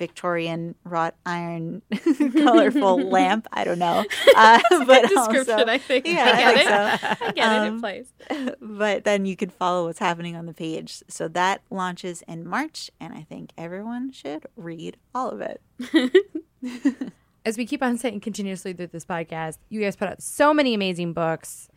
Victorian 0.07 0.75
wrought 0.85 1.15
iron 1.25 1.81
colorful 2.35 2.99
lamp. 3.17 3.47
I 3.53 3.63
don't 3.63 3.79
know. 3.79 4.05
Uh, 4.37 4.61
but 4.85 5.03
Description, 5.09 5.55
also, 5.61 5.67
I 5.67 5.79
think. 5.79 6.09
Yeah, 6.09 6.25
I 6.25 6.31
I 6.31 6.37
get 6.37 6.55
think 6.57 6.67
it. 6.67 7.19
so. 7.19 7.27
I 7.27 7.33
get 7.33 7.53
it. 7.53 7.69
Um, 7.69 7.77
It 7.77 7.81
plays. 7.81 8.13
but 8.61 9.05
then 9.05 9.27
you 9.27 9.37
can 9.37 9.51
follow 9.51 9.87
what's 9.87 10.01
happening 10.01 10.35
on 10.35 10.47
the 10.47 10.53
page. 10.55 11.03
So 11.07 11.29
that 11.29 11.63
launches 11.71 12.23
in 12.27 12.45
March, 12.49 12.91
and 12.99 13.15
I 13.15 13.23
think 13.23 13.53
everyone 13.57 14.11
should 14.11 14.47
read 14.57 14.97
all 15.15 15.31
of 15.31 15.41
it. 15.41 15.61
as 17.45 17.57
we 17.57 17.65
keep 17.67 17.83
on 17.83 17.97
saying 17.99 18.21
continuously 18.21 18.73
through 18.73 18.89
this 18.89 19.05
podcast, 19.05 19.59
you 19.69 19.81
guys 19.81 19.95
put 19.97 20.09
out 20.09 20.21
so 20.23 20.53
many 20.53 20.75
amazing 20.75 21.13
books. 21.13 21.69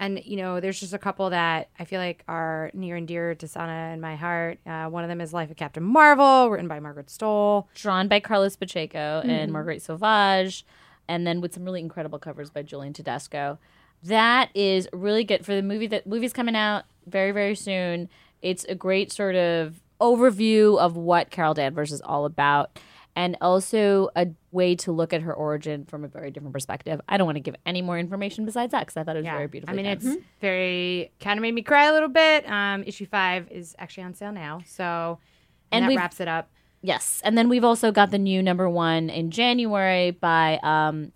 And, 0.00 0.22
you 0.24 0.36
know, 0.36 0.60
there's 0.60 0.78
just 0.78 0.92
a 0.92 0.98
couple 0.98 1.30
that 1.30 1.70
I 1.78 1.84
feel 1.84 2.00
like 2.00 2.22
are 2.28 2.70
near 2.72 2.94
and 2.94 3.08
dear 3.08 3.34
to 3.34 3.48
Sana 3.48 3.90
and 3.92 4.00
my 4.00 4.14
heart. 4.14 4.58
Uh, 4.64 4.86
one 4.86 5.02
of 5.02 5.08
them 5.08 5.20
is 5.20 5.32
Life 5.32 5.50
of 5.50 5.56
Captain 5.56 5.82
Marvel, 5.82 6.50
written 6.50 6.68
by 6.68 6.78
Margaret 6.78 7.08
Stohl. 7.08 7.66
Drawn 7.74 8.06
by 8.06 8.20
Carlos 8.20 8.54
Pacheco 8.54 9.22
and 9.24 9.52
Marguerite 9.52 9.82
Sauvage, 9.82 10.64
and 11.08 11.26
then 11.26 11.40
with 11.40 11.54
some 11.54 11.64
really 11.64 11.80
incredible 11.80 12.20
covers 12.20 12.48
by 12.48 12.62
Julian 12.62 12.92
Tedesco. 12.92 13.58
That 14.04 14.50
is 14.54 14.88
really 14.92 15.24
good 15.24 15.44
for 15.44 15.54
the 15.54 15.62
movie. 15.62 15.88
That 15.88 16.06
movie's 16.06 16.32
coming 16.32 16.54
out 16.54 16.84
very 17.06 17.32
very 17.32 17.56
soon. 17.56 18.08
It's 18.40 18.64
a 18.64 18.76
great 18.76 19.10
sort 19.10 19.34
of 19.34 19.80
overview 20.00 20.78
of 20.78 20.96
what 20.96 21.30
Carol 21.30 21.54
Danvers 21.54 21.90
is 21.90 22.00
all 22.02 22.24
about, 22.24 22.78
and 23.18 23.36
also 23.40 24.10
a 24.14 24.28
way 24.52 24.76
to 24.76 24.92
look 24.92 25.12
at 25.12 25.22
her 25.22 25.34
origin 25.34 25.84
from 25.84 26.04
a 26.04 26.08
very 26.08 26.30
different 26.30 26.52
perspective. 26.52 27.00
I 27.08 27.16
don't 27.16 27.26
want 27.26 27.34
to 27.34 27.40
give 27.40 27.56
any 27.66 27.82
more 27.82 27.98
information 27.98 28.44
besides 28.44 28.70
that 28.70 28.82
because 28.86 28.96
I 28.96 29.02
thought 29.02 29.16
it 29.16 29.24
was 29.24 29.26
very 29.26 29.48
beautiful. 29.48 29.72
I 29.72 29.76
mean, 29.76 29.86
it's 29.86 30.06
very 30.40 31.10
kind 31.18 31.36
of 31.36 31.42
made 31.42 31.52
me 31.52 31.62
cry 31.62 31.86
a 31.86 31.92
little 31.92 32.08
bit. 32.08 32.48
Um, 32.48 32.84
issue 32.84 33.06
five 33.06 33.50
is 33.50 33.74
actually 33.76 34.04
on 34.04 34.14
sale 34.14 34.30
now. 34.30 34.60
So, 34.66 35.18
and, 35.72 35.84
And 35.84 35.92
that 35.92 35.98
wraps 35.98 36.20
it 36.20 36.28
up. 36.28 36.48
Yes, 36.80 37.20
and 37.24 37.36
then 37.36 37.48
we've 37.48 37.64
also 37.64 37.90
got 37.90 38.12
the 38.12 38.18
new 38.18 38.40
number 38.40 38.70
one 38.70 39.10
in 39.10 39.32
January 39.32 40.12
by 40.12 40.60
um, 40.62 41.10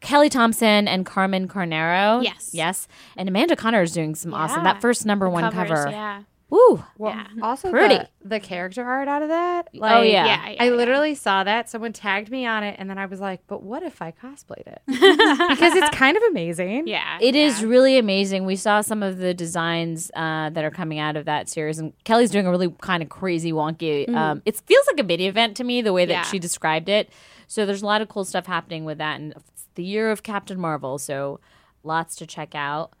Kelly 0.00 0.28
Thompson 0.28 0.86
and 0.86 1.06
Carmen 1.06 1.48
Carnero. 1.48 2.22
Yes. 2.22 2.50
yes, 2.52 2.88
and 3.16 3.26
Amanda 3.26 3.56
Conner 3.56 3.80
is 3.80 3.92
doing 3.92 4.14
some 4.14 4.34
awesome. 4.34 4.64
That 4.64 4.82
first 4.82 5.06
number 5.06 5.30
one 5.30 5.50
Covers, 5.50 5.70
cover. 5.70 5.90
Yeah. 5.90 6.22
Woo! 6.52 6.84
Well, 6.98 7.12
Yeah. 7.14 7.26
also 7.42 7.70
Pretty. 7.70 7.94
The, 7.94 8.08
the 8.28 8.38
character 8.38 8.84
art 8.84 9.08
out 9.08 9.22
of 9.22 9.30
that. 9.30 9.70
Like, 9.74 9.96
oh 9.96 10.02
yeah. 10.02 10.26
Yeah. 10.26 10.50
yeah 10.50 10.56
I 10.60 10.64
yeah. 10.66 10.70
literally 10.72 11.14
saw 11.14 11.42
that. 11.44 11.70
Someone 11.70 11.94
tagged 11.94 12.30
me 12.30 12.44
on 12.44 12.62
it, 12.62 12.76
and 12.78 12.90
then 12.90 12.98
I 12.98 13.06
was 13.06 13.20
like, 13.20 13.40
"But 13.46 13.62
what 13.62 13.82
if 13.82 14.02
I 14.02 14.12
cosplayed 14.12 14.66
it?" 14.66 14.82
because 14.86 15.74
it's 15.74 15.88
kind 15.96 16.14
of 16.14 16.22
amazing. 16.24 16.86
Yeah. 16.86 17.16
It 17.22 17.34
is 17.34 17.62
yeah. 17.62 17.68
really 17.68 17.96
amazing. 17.96 18.44
We 18.44 18.56
saw 18.56 18.82
some 18.82 19.02
of 19.02 19.16
the 19.16 19.32
designs 19.32 20.10
uh, 20.14 20.50
that 20.50 20.62
are 20.62 20.70
coming 20.70 20.98
out 20.98 21.16
of 21.16 21.24
that 21.24 21.48
series, 21.48 21.78
and 21.78 21.94
Kelly's 22.04 22.30
doing 22.30 22.46
a 22.46 22.50
really 22.50 22.68
kind 22.82 23.02
of 23.02 23.08
crazy, 23.08 23.50
wonky. 23.50 24.06
Um, 24.14 24.42
it 24.44 24.60
feels 24.66 24.86
like 24.88 25.00
a 25.00 25.04
mini 25.04 25.26
event 25.28 25.56
to 25.56 25.64
me, 25.64 25.80
the 25.80 25.94
way 25.94 26.04
that 26.04 26.12
Yeah. 26.12 26.22
she 26.24 26.38
described 26.38 26.90
it. 26.90 27.08
So 27.46 27.64
there's 27.64 27.82
a 27.82 27.86
lot 27.86 28.02
of 28.02 28.08
cool 28.10 28.26
stuff 28.26 28.44
happening 28.44 28.84
with 28.84 28.98
that, 28.98 29.18
and 29.18 29.32
it's 29.32 29.66
the 29.74 29.84
year 29.84 30.10
of 30.10 30.22
Captain 30.22 30.60
Marvel, 30.60 30.98
so 30.98 31.40
lots 31.82 32.14
to 32.16 32.26
check 32.26 32.54
out. 32.54 32.92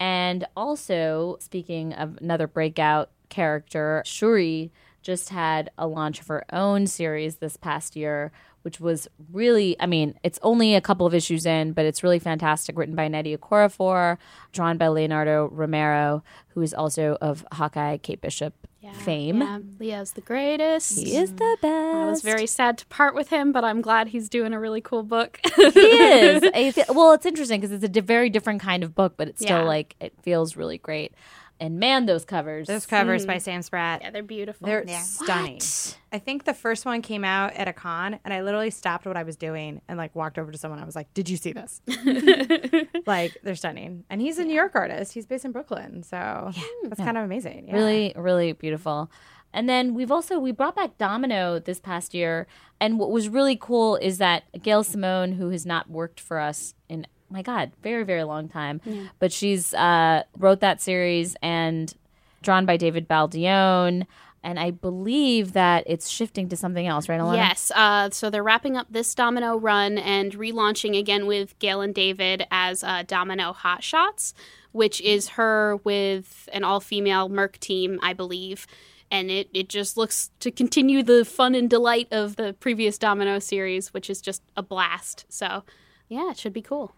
And 0.00 0.46
also, 0.56 1.38
speaking 1.40 1.92
of 1.92 2.18
another 2.20 2.46
breakout 2.46 3.10
character, 3.28 4.02
Shuri 4.06 4.70
just 5.02 5.30
had 5.30 5.70
a 5.78 5.86
launch 5.86 6.20
of 6.20 6.26
her 6.28 6.44
own 6.52 6.86
series 6.86 7.36
this 7.36 7.56
past 7.56 7.96
year, 7.96 8.30
which 8.62 8.78
was 8.78 9.08
really, 9.32 9.76
I 9.80 9.86
mean, 9.86 10.18
it's 10.22 10.38
only 10.42 10.74
a 10.74 10.80
couple 10.80 11.06
of 11.06 11.14
issues 11.14 11.46
in, 11.46 11.72
but 11.72 11.86
it's 11.86 12.02
really 12.02 12.18
fantastic. 12.18 12.76
Written 12.76 12.94
by 12.94 13.08
Nnedi 13.08 13.36
Okorafor, 13.36 14.18
drawn 14.52 14.76
by 14.76 14.88
Leonardo 14.88 15.48
Romero, 15.50 16.22
who 16.48 16.62
is 16.62 16.74
also 16.74 17.16
of 17.20 17.46
Hawkeye 17.52 17.96
Kate 17.96 18.20
Bishop 18.20 18.67
Yeah, 18.80 18.92
fame. 18.92 19.40
Yeah. 19.40 19.58
Leo's 19.80 20.12
the 20.12 20.20
greatest. 20.20 20.96
He 21.00 21.16
is 21.16 21.32
the 21.32 21.56
best. 21.60 21.94
I 21.96 22.04
was 22.08 22.22
very 22.22 22.46
sad 22.46 22.78
to 22.78 22.86
part 22.86 23.14
with 23.14 23.28
him, 23.28 23.50
but 23.50 23.64
I'm 23.64 23.80
glad 23.80 24.08
he's 24.08 24.28
doing 24.28 24.52
a 24.52 24.60
really 24.60 24.80
cool 24.80 25.02
book. 25.02 25.40
he 25.56 25.62
is. 25.80 26.78
Well, 26.88 27.10
it's 27.12 27.26
interesting 27.26 27.60
because 27.60 27.82
it's 27.82 27.98
a 27.98 28.00
very 28.00 28.30
different 28.30 28.60
kind 28.60 28.84
of 28.84 28.94
book, 28.94 29.14
but 29.16 29.26
it's 29.26 29.40
still 29.42 29.58
Yeah. 29.58 29.64
like 29.64 29.96
it 30.00 30.12
feels 30.22 30.54
really 30.56 30.78
great. 30.78 31.12
And 31.60 31.80
man, 31.80 32.06
those 32.06 32.24
covers. 32.24 32.68
Those 32.68 32.86
covers 32.86 33.26
by 33.26 33.36
mm. 33.36 33.42
Sam 33.42 33.62
Spratt. 33.62 34.02
yeah, 34.02 34.10
they're 34.10 34.22
beautiful. 34.22 34.66
They're 34.66 34.84
Yeah. 34.86 35.00
stunning. 35.00 35.54
What? 35.54 35.98
I 36.12 36.18
think 36.18 36.44
the 36.44 36.54
first 36.54 36.86
one 36.86 37.02
came 37.02 37.24
out 37.24 37.52
at 37.54 37.66
a 37.68 37.72
con, 37.72 38.18
and 38.24 38.32
I 38.32 38.42
literally 38.42 38.70
stopped 38.70 39.06
what 39.06 39.16
I 39.16 39.24
was 39.24 39.36
doing 39.36 39.80
and 39.88 39.98
like 39.98 40.14
walked 40.14 40.38
over 40.38 40.52
to 40.52 40.58
someone. 40.58 40.78
I 40.78 40.84
was 40.84 40.96
like, 40.96 41.12
"Did 41.14 41.28
you 41.28 41.36
see 41.36 41.52
this?" 41.52 41.82
like 43.06 43.36
they're 43.42 43.56
stunning, 43.56 44.04
and 44.08 44.20
he's 44.20 44.38
a 44.38 44.44
New 44.44 44.54
York 44.54 44.72
artist. 44.74 45.12
He's 45.12 45.26
based 45.26 45.44
in 45.44 45.52
Brooklyn, 45.52 46.02
so 46.02 46.52
that's 46.84 47.00
kind 47.00 47.18
of 47.18 47.24
amazing. 47.24 47.68
Yeah. 47.68 47.74
really 47.74 48.12
really 48.16 48.52
beautiful 48.52 49.10
and 49.52 49.68
then 49.68 49.94
we've 49.94 50.12
also 50.12 50.38
we 50.38 50.52
brought 50.52 50.76
back 50.76 50.98
domino 50.98 51.58
this 51.58 51.80
past 51.80 52.14
year 52.14 52.46
and 52.80 52.98
what 52.98 53.10
was 53.10 53.28
really 53.28 53.56
cool 53.56 53.96
is 53.96 54.18
that 54.18 54.44
gail 54.62 54.84
simone 54.84 55.32
who 55.32 55.50
has 55.50 55.64
not 55.64 55.90
worked 55.90 56.20
for 56.20 56.38
us 56.38 56.74
in 56.88 57.06
my 57.30 57.42
god 57.42 57.70
very 57.82 58.04
very 58.04 58.24
long 58.24 58.48
time 58.48 58.80
but 59.18 59.32
she's 59.32 59.74
uh 59.74 60.22
wrote 60.38 60.60
that 60.60 60.80
series 60.80 61.36
and 61.42 61.94
drawn 62.42 62.64
by 62.66 62.76
david 62.76 63.08
baldeon 63.08 64.06
and 64.42 64.58
i 64.58 64.70
believe 64.70 65.52
that 65.52 65.84
it's 65.86 66.08
shifting 66.08 66.48
to 66.48 66.56
something 66.56 66.86
else 66.86 67.08
right 67.08 67.20
Alanna? 67.20 67.36
Yes. 67.36 67.72
Uh, 67.74 68.10
so 68.10 68.30
they're 68.30 68.42
wrapping 68.42 68.76
up 68.76 68.86
this 68.90 69.14
Domino 69.14 69.56
run 69.56 69.98
and 69.98 70.32
relaunching 70.32 70.96
again 70.96 71.26
with 71.26 71.58
Gail 71.58 71.80
and 71.80 71.94
David 71.94 72.46
as 72.50 72.84
uh, 72.84 73.02
Domino 73.06 73.52
Hot 73.52 73.82
Shots, 73.82 74.34
which 74.72 75.00
is 75.00 75.30
her 75.30 75.76
with 75.84 76.48
an 76.52 76.64
all 76.64 76.80
female 76.80 77.28
Merc 77.28 77.58
team, 77.58 77.98
I 78.02 78.12
believe. 78.12 78.66
And 79.10 79.30
it, 79.30 79.48
it 79.54 79.68
just 79.68 79.96
looks 79.96 80.30
to 80.40 80.50
continue 80.50 81.02
the 81.02 81.24
fun 81.24 81.54
and 81.54 81.68
delight 81.68 82.08
of 82.10 82.36
the 82.36 82.52
previous 82.60 82.98
Domino 82.98 83.38
series, 83.38 83.92
which 83.94 84.10
is 84.10 84.20
just 84.20 84.42
a 84.56 84.62
blast. 84.62 85.24
So, 85.28 85.64
yeah, 86.08 86.30
it 86.30 86.38
should 86.38 86.52
be 86.52 86.62
cool. 86.62 86.94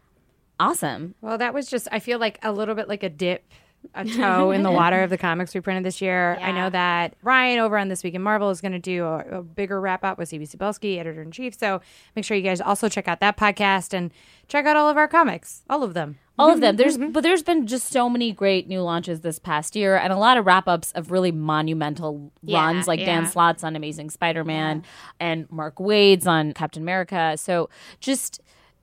Awesome 0.60 1.14
Well, 1.22 1.38
that 1.38 1.54
was 1.54 1.68
just. 1.68 1.88
I 1.90 1.98
feel 2.00 2.18
like 2.18 2.38
a 2.42 2.52
little 2.52 2.74
bit 2.74 2.86
like 2.86 3.02
a 3.02 3.08
dip, 3.08 3.50
a 3.94 4.04
toe 4.16 4.50
in 4.50 4.62
the 4.62 4.70
water 4.70 5.02
of 5.02 5.08
the 5.08 5.16
comics 5.16 5.54
we 5.54 5.60
printed 5.60 5.84
this 5.84 6.02
year. 6.02 6.36
I 6.40 6.52
know 6.52 6.68
that 6.68 7.14
Ryan 7.22 7.60
over 7.60 7.78
on 7.78 7.88
This 7.88 8.04
Week 8.04 8.14
in 8.14 8.22
Marvel 8.22 8.50
is 8.50 8.60
going 8.60 8.72
to 8.72 8.78
do 8.78 9.04
a, 9.04 9.38
a 9.38 9.42
bigger 9.42 9.80
wrap 9.80 10.04
up 10.04 10.18
with 10.18 10.30
CB 10.30 10.54
Cebulski, 10.54 10.98
editor 10.98 11.22
in 11.22 11.30
chief. 11.30 11.58
So 11.58 11.80
make 12.14 12.26
sure 12.26 12.36
you 12.36 12.42
guys 12.42 12.60
also 12.60 12.90
check 12.90 13.08
out 13.08 13.20
that 13.20 13.38
podcast 13.38 13.94
and 13.94 14.10
check 14.48 14.66
out 14.66 14.76
all 14.76 14.90
of 14.90 14.98
our 14.98 15.08
comics, 15.08 15.62
all 15.70 15.82
of 15.82 15.94
them. 15.94 16.18
all 16.38 16.52
of 16.52 16.60
them 16.60 16.76
there's 16.76 16.98
mm-hmm. 16.98 17.12
but 17.12 17.22
there's 17.22 17.42
been 17.42 17.66
just 17.66 17.88
so 17.88 18.10
many 18.10 18.32
great 18.32 18.68
new 18.68 18.80
launches 18.82 19.20
this 19.20 19.38
past 19.38 19.76
year 19.76 19.96
and 19.96 20.12
a 20.12 20.16
lot 20.16 20.36
of 20.36 20.44
wrap-ups 20.44 20.90
of 20.92 21.10
really 21.10 21.30
monumental 21.32 22.32
Yeah, 22.42 22.64
runs 22.64 22.88
like 22.88 23.00
dan 23.00 23.24
yeah. 23.24 23.28
slott's 23.28 23.62
on 23.62 23.76
amazing 23.76 24.10
spider-man 24.10 24.82
and 25.20 25.50
mark 25.50 25.78
waid's 25.78 26.26
on 26.26 26.52
captain 26.52 26.82
america 26.82 27.36
so 27.36 27.68
just 28.00 28.40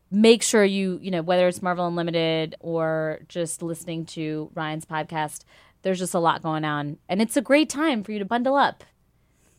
make 0.09 0.41
sure 0.41 0.63
you 0.63 0.99
you 1.01 1.11
know 1.11 1.21
whether 1.21 1.47
it's 1.47 1.61
marvel 1.61 1.87
unlimited 1.87 2.55
or 2.59 3.19
just 3.27 3.61
listening 3.61 4.05
to 4.05 4.49
ryan's 4.55 4.85
podcast 4.85 5.43
there's 5.87 5.99
just 5.99 6.13
a 6.13 6.19
lot 6.19 6.43
going 6.43 6.65
on. 6.65 6.97
And 7.07 7.21
it's 7.21 7.37
a 7.37 7.41
great 7.41 7.69
time 7.69 8.03
for 8.03 8.11
you 8.11 8.19
to 8.19 8.25
bundle 8.25 8.55
up 8.55 8.83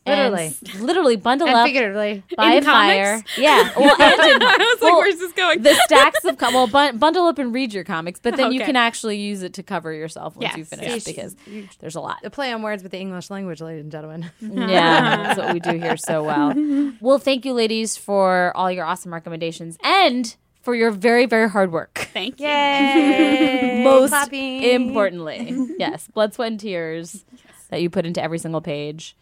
Literally. 0.09 0.45
s- 0.47 0.75
literally 0.81 1.17
bundle 1.17 1.47
And 1.49 1.57
up 1.57 1.67
figuratively. 1.67 2.23
buy 2.37 2.53
In 2.55 2.63
a 2.63 2.67
fire 2.67 3.25
yeah 3.37 3.71
well 3.77 3.95
and 4.01 4.43
in, 4.43 4.43
I 4.43 4.57
was 4.57 4.79
well, 4.81 4.95
like, 4.95 5.03
where's 5.05 5.19
this 5.19 5.33
going? 5.33 5.63
the 5.63 5.75
stacks 5.85 6.25
of 6.25 6.39
com- 6.39 6.55
well 6.55 6.67
bun- 6.67 6.99
bundle 6.99 7.27
up 7.27 7.39
and 7.39 7.53
read 7.55 7.73
your 7.73 7.85
comics 7.85 8.21
but 8.21 8.37
then 8.37 8.53
you 8.53 8.61
can 8.61 8.77
actually 8.77 9.19
use 9.19 9.43
it 9.43 9.55
to 9.55 9.63
cover 9.63 9.93
yourself 9.93 10.37
once 10.37 10.57
you 10.57 10.65
finish 10.65 10.87
yes. 10.89 11.05
because 11.05 11.37
there's 11.81 11.95
a 11.97 12.01
lot 12.01 12.19
The 12.23 12.31
play 12.31 12.53
on 12.53 12.63
words 12.63 12.83
with 12.83 12.93
the 12.93 12.99
English 12.99 13.31
language, 13.31 13.61
ladies 13.61 13.83
and 13.83 13.93
gentlemen. 13.93 14.31
yeah 14.41 15.35
that's 15.35 15.39
what 15.39 15.53
we 15.55 15.61
do 15.61 15.79
here 15.79 15.97
so 15.97 16.23
well 16.25 16.55
well 17.01 17.19
thank 17.19 17.45
you 17.45 17.53
ladies 17.53 17.97
for 17.97 18.53
all 18.57 18.71
your 18.71 18.85
awesome 18.85 19.13
recommendations 19.13 19.77
and 19.83 20.37
for 20.63 20.75
your 20.75 20.91
very 20.91 21.25
very 21.27 21.49
hard 21.49 21.73
work 21.73 22.09
Thank 22.13 22.41
you. 22.41 22.47
Yay! 22.47 23.83
most 23.85 24.11
Clapping. 24.11 24.63
importantly 24.63 25.67
yes 25.79 26.09
blood 26.09 26.35
sweat 26.35 26.51
and 26.53 26.61
tears 26.61 27.25
that 27.71 27.81
you 27.83 27.91
put 27.91 28.07
into 28.07 28.23
every 28.23 28.39
single 28.39 28.61
page 28.61 29.17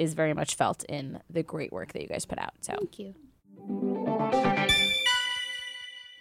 is 0.00 0.14
very 0.14 0.32
much 0.34 0.54
felt 0.54 0.82
in 0.84 1.20
the 1.28 1.42
great 1.42 1.72
work 1.72 1.92
that 1.92 2.00
you 2.02 2.08
guys 2.08 2.24
put 2.24 2.38
out 2.38 2.54
so 2.60 2.72
Thank 2.74 2.98
you. 2.98 3.14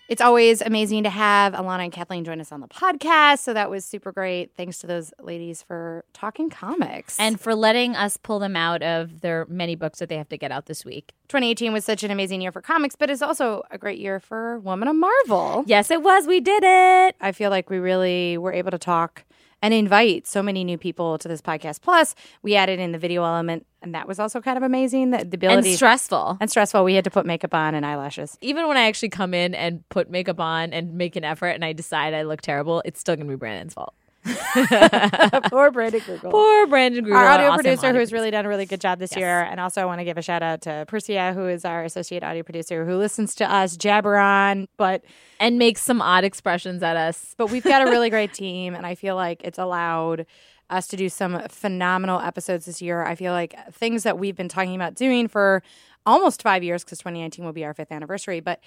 It's 0.09 0.21
always 0.23 0.61
amazing 0.63 1.03
to 1.03 1.09
have 1.11 1.53
Alanna 1.53 1.84
and 1.84 1.91
Kathleen 1.91 2.25
join 2.25 2.41
us 2.41 2.51
on 2.51 2.61
the 2.61 2.67
podcast. 2.67 3.39
So 3.39 3.53
that 3.53 3.69
was 3.69 3.86
super 3.86 4.11
great. 4.11 4.55
Thanks 4.57 4.80
to 4.80 4.88
those 4.88 5.13
ladies 5.21 5.61
for 5.61 6.03
talking 6.13 6.49
comics. 6.49 7.19
and 7.19 7.39
for 7.39 7.53
letting 7.53 7.95
us 7.95 8.17
pull 8.17 8.39
them 8.39 8.55
out 8.55 8.82
of 8.82 9.21
their 9.21 9.45
many 9.47 9.75
books 9.75 9.99
that 9.99 10.09
they 10.09 10.17
have 10.17 10.27
to 10.30 10.38
get 10.38 10.51
out 10.51 10.65
this 10.65 10.84
week 10.84 11.13
2018 11.27 11.71
was 11.73 11.86
such 11.86 12.01
an 12.03 12.09
amazing 12.09 12.41
year 12.41 12.51
for 12.51 12.59
comics, 12.59 12.95
but 12.95 13.11
it's 13.11 13.21
also 13.21 13.61
a 13.69 13.77
great 13.77 13.99
year 13.99 14.19
for 14.19 14.57
Woman 14.59 14.88
of 14.88 14.95
Marvel. 14.95 15.63
yes 15.67 15.91
it 15.91 16.01
was 16.01 16.25
we 16.25 16.39
did 16.39 16.63
it 16.65 17.15
I 17.21 17.32
feel 17.32 17.51
like 17.51 17.69
we 17.69 17.77
really 17.77 18.36
were 18.39 18.51
able 18.51 18.71
to 18.71 18.80
talk 18.80 19.25
and 19.62 19.74
invite 19.74 20.28
so 20.28 20.41
many 20.41 20.64
new 20.64 20.78
people 20.78 21.18
to 21.18 21.28
this 21.28 21.41
podcast. 21.41 21.82
Plus, 21.82 22.16
we 22.41 22.55
added 22.55 22.80
in 22.80 22.91
the 22.91 22.97
video 22.97 23.24
element, 23.24 23.66
and 23.82 23.93
that 23.95 24.07
was 24.07 24.20
also 24.20 24.41
kind 24.41 24.57
of 24.57 24.64
amazing. 24.64 25.12
The 25.12 25.20
and 25.20 25.34
ability 25.34 25.76
stressful 25.76 26.38
and 26.39 26.49
stressful. 26.49 26.84
We 26.84 26.95
had 26.95 27.03
to 27.03 27.12
put 27.12 27.26
makeup 27.26 27.53
on 27.53 27.76
and 27.76 27.86
eyelashes. 27.86 28.38
even 28.41 28.68
when 28.68 28.78
I 28.78 28.88
actually 28.88 29.10
come 29.10 29.34
in 29.34 29.53
and 29.55 29.88
put 29.89 30.10
makeup 30.10 30.39
on 30.39 30.74
and 30.74 30.93
make 30.93 31.16
an 31.16 31.24
effort 31.24 31.49
and 31.49 31.64
I 31.66 31.74
decide 31.74 32.14
I 32.14 32.24
look 32.24 32.41
terrible, 32.41 32.82
it's 32.86 32.99
still 32.99 33.16
gonna 33.16 33.30
be 33.30 33.36
Brandon's 33.36 33.74
fault. 33.74 33.93
Poor 35.49 35.72
Brandon 35.72 36.01
Grugle. 36.01 36.32
Poor 36.32 36.67
Brandon 36.67 37.05
Grugle, 37.05 37.15
our 37.15 37.28
audio 37.28 37.47
awesome 37.47 37.63
producer 37.63 37.88
audio 37.88 37.99
who's 37.99 38.11
really 38.11 38.32
done 38.32 38.45
a 38.45 38.49
really 38.49 38.65
good 38.65 38.82
job 38.82 38.99
this 38.99 39.15
year. 39.15 39.41
And 39.41 39.59
also, 39.59 39.82
I 39.82 39.86
want 39.86 39.99
to 39.99 40.05
give 40.05 40.17
a 40.17 40.22
shout 40.22 40.43
out 40.43 40.61
to 40.61 40.86
Persia, 40.88 41.34
who 41.34 41.47
is 41.47 41.65
our 41.65 41.84
associate 41.84 42.24
audio 42.24 42.43
producer, 42.43 42.86
who 42.86 42.97
listens 42.97 43.34
to 43.36 43.51
us 43.51 43.78
jabber 43.78 44.17
on. 44.17 44.67
But 44.78 45.03
and 45.39 45.57
makes 45.57 45.82
some 45.82 46.01
odd 46.01 46.24
expressions 46.24 46.84
at 46.84 46.97
us. 46.97 47.34
but 47.38 47.49
we've 47.49 47.63
got 47.63 47.88
a 47.88 47.89
really 47.89 48.09
great 48.09 48.34
team, 48.34 48.76
and 48.76 48.86
I 48.86 48.95
feel 48.95 49.15
like 49.15 49.41
it's 49.43 49.59
allowed 49.59 50.26
us 50.70 50.88
to 50.88 50.97
do 50.97 51.09
some 51.09 51.41
phenomenal 51.49 52.20
episodes 52.20 52.65
this 52.65 52.82
year. 52.82 53.03
I 53.03 53.15
feel 53.15 53.34
like 53.34 53.55
things 53.74 54.03
that 54.03 54.20
we've 54.20 54.36
been 54.36 54.49
talking 54.49 54.76
about 54.76 54.95
doing 54.95 55.28
for 55.28 55.63
almost 56.05 56.41
five 56.41 56.63
years, 56.63 56.84
because 56.84 56.99
2019 56.99 57.45
will 57.45 57.53
be 57.53 57.65
our 57.65 57.74
fifth 57.74 57.91
anniversary. 57.91 58.39
But 58.39 58.59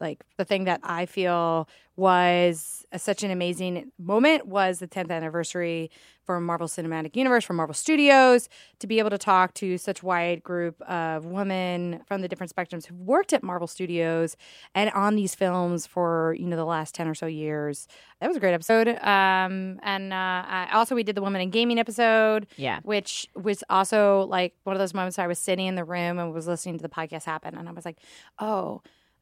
like 0.00 0.24
the 0.38 0.44
thing 0.44 0.64
that 0.64 0.80
I 0.82 1.06
feel 1.06 1.68
was 1.96 2.86
a, 2.92 2.98
such 2.98 3.22
an 3.22 3.30
amazing 3.30 3.92
moment 3.98 4.46
was 4.46 4.78
the 4.78 4.88
10th 4.88 5.10
anniversary 5.10 5.90
for 6.24 6.40
Marvel 6.40 6.66
Cinematic 6.66 7.14
Universe, 7.16 7.44
for 7.44 7.52
Marvel 7.52 7.74
Studios, 7.74 8.48
to 8.78 8.86
be 8.86 8.98
able 8.98 9.10
to 9.10 9.18
talk 9.18 9.52
to 9.54 9.76
such 9.76 10.02
wide 10.02 10.42
group 10.42 10.80
of 10.82 11.26
women 11.26 12.00
from 12.06 12.22
the 12.22 12.28
different 12.28 12.54
spectrums 12.54 12.86
who've 12.86 12.98
worked 13.00 13.32
at 13.34 13.42
Marvel 13.42 13.66
Studios 13.66 14.36
and 14.74 14.90
on 14.92 15.14
these 15.16 15.34
films 15.34 15.86
for 15.86 16.34
you 16.38 16.46
know 16.46 16.56
the 16.56 16.64
last 16.64 16.94
10 16.94 17.06
or 17.06 17.14
so 17.14 17.26
years. 17.26 17.86
That 18.20 18.28
was 18.28 18.36
a 18.36 18.40
great 18.40 18.54
episode. 18.54 18.88
Um, 18.88 19.78
and 19.82 20.12
uh, 20.12 20.16
I, 20.16 20.68
also 20.72 20.94
we 20.94 21.02
did 21.02 21.16
the 21.16 21.22
Women 21.22 21.42
in 21.42 21.50
Gaming 21.50 21.78
episode, 21.78 22.46
Yeah. 22.56 22.80
which 22.82 23.28
was 23.34 23.62
also 23.68 24.22
like 24.30 24.54
one 24.64 24.74
of 24.74 24.80
those 24.80 24.94
moments 24.94 25.18
where 25.18 25.24
I 25.24 25.28
was 25.28 25.38
sitting 25.38 25.66
in 25.66 25.74
the 25.74 25.84
room 25.84 26.18
and 26.18 26.32
was 26.32 26.46
listening 26.46 26.78
to 26.78 26.82
the 26.82 26.88
podcast 26.88 27.24
happen, 27.24 27.54
and 27.56 27.68
I 27.68 27.72
was 27.72 27.84
like, 27.84 27.98
oh. 28.38 28.80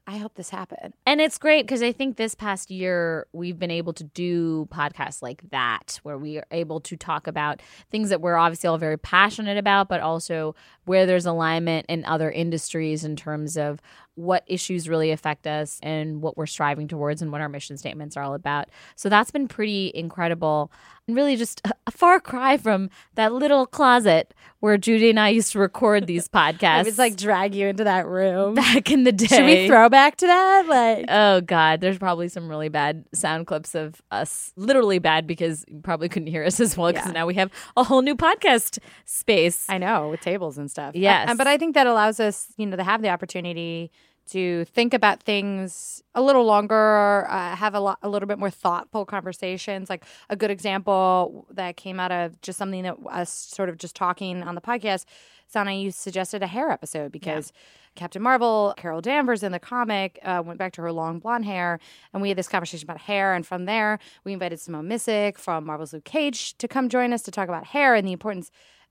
I 0.08 0.16
hope 0.16 0.36
this 0.36 0.48
happened. 0.48 0.94
And 1.04 1.20
it's 1.20 1.36
great 1.36 1.66
because 1.66 1.82
I 1.82 1.92
think 1.92 2.16
this 2.16 2.34
past 2.34 2.70
year 2.70 3.26
we've 3.34 3.58
been 3.58 3.70
able 3.70 3.92
to 3.92 4.04
do 4.04 4.66
podcasts 4.72 5.20
like 5.20 5.42
that 5.50 6.00
where 6.02 6.16
we 6.16 6.38
are 6.38 6.46
able 6.50 6.80
to 6.80 6.96
talk 6.96 7.26
about 7.26 7.60
things 7.90 8.08
that 8.08 8.22
we're 8.22 8.36
obviously 8.36 8.68
all 8.68 8.78
very 8.78 8.96
passionate 8.96 9.58
about, 9.58 9.86
but 9.90 10.00
also 10.00 10.54
where 10.88 11.06
there's 11.06 11.26
alignment 11.26 11.86
in 11.88 12.04
other 12.04 12.30
industries 12.30 13.04
in 13.04 13.14
terms 13.16 13.56
of 13.56 13.80
what 14.14 14.42
issues 14.48 14.88
really 14.88 15.12
affect 15.12 15.46
us 15.46 15.78
and 15.80 16.20
what 16.20 16.36
we're 16.36 16.44
striving 16.46 16.88
towards 16.88 17.22
and 17.22 17.30
what 17.30 17.40
our 17.40 17.48
mission 17.48 17.76
statements 17.76 18.16
are 18.16 18.22
all 18.24 18.34
about. 18.34 18.68
So 18.96 19.08
that's 19.08 19.30
been 19.30 19.46
pretty 19.46 19.92
incredible 19.94 20.72
and 21.06 21.16
really 21.16 21.36
just 21.36 21.62
a, 21.86 21.90
far 21.92 22.18
cry 22.18 22.56
from 22.56 22.90
that 23.14 23.32
little 23.32 23.64
closet 23.64 24.34
where 24.58 24.76
Judy 24.76 25.10
and 25.10 25.20
I 25.20 25.28
used 25.28 25.52
to 25.52 25.60
record 25.60 26.08
these 26.08 26.26
podcasts. 26.40 26.64
I 26.64 26.82
was 26.82 26.98
like 26.98 27.16
drag 27.16 27.54
you 27.54 27.68
into 27.68 27.84
that 27.84 28.08
room. 28.08 28.54
back 28.54 28.90
in 28.90 29.04
the 29.04 29.12
day. 29.12 29.26
Should 29.26 29.44
we 29.44 29.68
throw 29.68 29.88
back 29.88 30.16
to 30.16 30.26
that? 30.26 30.66
Like, 30.66 31.04
Oh 31.08 31.40
God, 31.40 31.80
there's 31.80 31.98
probably 31.98 32.26
some 32.28 32.48
really 32.48 32.68
bad 32.68 33.04
sound 33.14 33.46
clips 33.46 33.76
of 33.76 34.02
us. 34.10 34.52
Literally 34.56 34.98
bad 34.98 35.28
because 35.28 35.64
you 35.68 35.78
probably 35.80 36.08
couldn't 36.08 36.28
hear 36.28 36.42
us 36.44 36.58
as 36.58 36.76
well 36.76 36.90
because 36.92 37.06
Yeah. 37.06 37.12
now 37.12 37.26
we 37.26 37.34
have 37.34 37.52
a 37.76 37.84
whole 37.84 38.02
new 38.02 38.16
podcast 38.16 38.80
space. 39.04 39.64
I 39.68 39.78
know 39.78 40.08
with 40.08 40.22
tables 40.22 40.58
and 40.58 40.68
stuff. 40.68 40.77
Yes. 40.94 41.30
Uh, 41.30 41.34
but 41.34 41.46
I 41.46 41.56
think 41.56 41.74
that 41.74 41.86
allows 41.86 42.20
us, 42.20 42.52
you 42.56 42.66
know, 42.66 42.76
to 42.76 42.84
have 42.84 43.02
the 43.02 43.08
opportunity 43.08 43.90
to 44.30 44.64
think 44.66 44.92
about 44.94 45.22
things 45.22 46.02
a 46.14 46.22
little 46.22 46.44
longer, 46.44 47.26
uh, 47.30 47.56
have 47.56 47.74
a, 47.74 47.80
lot, 47.80 47.98
a 48.02 48.08
little 48.08 48.26
bit 48.26 48.38
more 48.38 48.50
thoughtful 48.50 49.04
conversations. 49.04 49.88
Like 49.88 50.04
a 50.28 50.36
good 50.36 50.50
example 50.50 51.46
that 51.50 51.76
came 51.76 51.98
out 51.98 52.12
of 52.12 52.40
just 52.42 52.58
something 52.58 52.82
that 52.82 52.96
us 53.10 53.32
sort 53.32 53.68
of 53.68 53.78
just 53.78 53.96
talking 53.96 54.42
on 54.42 54.54
the 54.54 54.60
podcast. 54.60 55.06
Sana, 55.46 55.72
you 55.72 55.90
suggested 55.90 56.42
a 56.42 56.46
hair 56.46 56.70
episode 56.70 57.10
because 57.10 57.52
Captain 57.94 58.20
Marvel, 58.20 58.74
Carol 58.76 59.00
Danvers 59.00 59.42
in 59.42 59.50
the 59.50 59.58
comic, 59.58 60.18
uh, 60.22 60.42
went 60.44 60.58
back 60.58 60.72
to 60.74 60.82
her 60.82 60.92
long 60.92 61.18
blonde 61.18 61.46
hair, 61.46 61.80
and 62.12 62.20
we 62.20 62.28
had 62.28 62.36
this 62.36 62.48
conversation 62.48 62.84
about 62.84 63.00
hair. 63.00 63.34
And 63.34 63.46
from 63.46 63.64
there, 63.64 63.98
we 64.24 64.34
invited 64.34 64.60
Simone 64.60 64.88
Missick 64.88 65.38
from 65.38 65.64
Marvel's 65.64 65.94
Luke 65.94 66.04
Cage 66.04 66.56
to 66.58 66.68
come 66.68 66.90
join 66.90 67.14
us 67.14 67.22
to 67.22 67.30
talk 67.30 67.48
about 67.48 67.64
hair 67.64 67.94
and 67.94 68.06
the 68.06 68.12
importance 68.12 68.50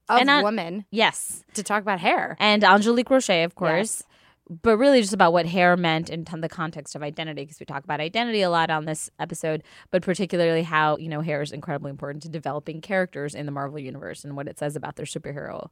of 0.09 0.19
And 0.19 0.43
women 0.43 0.85
yes, 0.91 1.43
to 1.53 1.63
talk 1.63 1.81
about 1.81 1.99
hair. 1.99 2.35
and 2.39 2.63
Angelique 2.63 3.09
Roche, 3.09 3.29
of 3.29 3.55
course. 3.55 4.03
But 4.49 4.77
really, 4.77 5.01
just 5.01 5.11
about 5.13 5.33
what 5.33 5.45
hair 5.45 5.75
meant 5.75 6.09
in 6.09 6.23
the 6.23 6.47
context 6.47 6.95
of 6.95 7.03
identity, 7.03 7.41
because 7.43 7.59
we 7.59 7.65
talk 7.65 7.83
about 7.83 7.99
identity 7.99 8.41
a 8.43 8.49
lot 8.49 8.69
on 8.69 8.85
this 8.85 9.09
episode, 9.19 9.61
but 9.91 10.01
particularly 10.01 10.63
how 10.63 10.95
you 10.95 11.09
know 11.09 11.19
hair 11.19 11.41
is 11.41 11.51
incredibly 11.51 11.89
important 11.89 12.23
to 12.23 12.29
developing 12.29 12.79
characters 12.79 13.35
in 13.35 13.45
the 13.45 13.51
Marvel 13.51 13.77
universe 13.77 14.23
and 14.23 14.37
what 14.37 14.47
it 14.47 14.57
says 14.57 14.77
about 14.77 14.95
their 14.95 15.05
superhero 15.05 15.67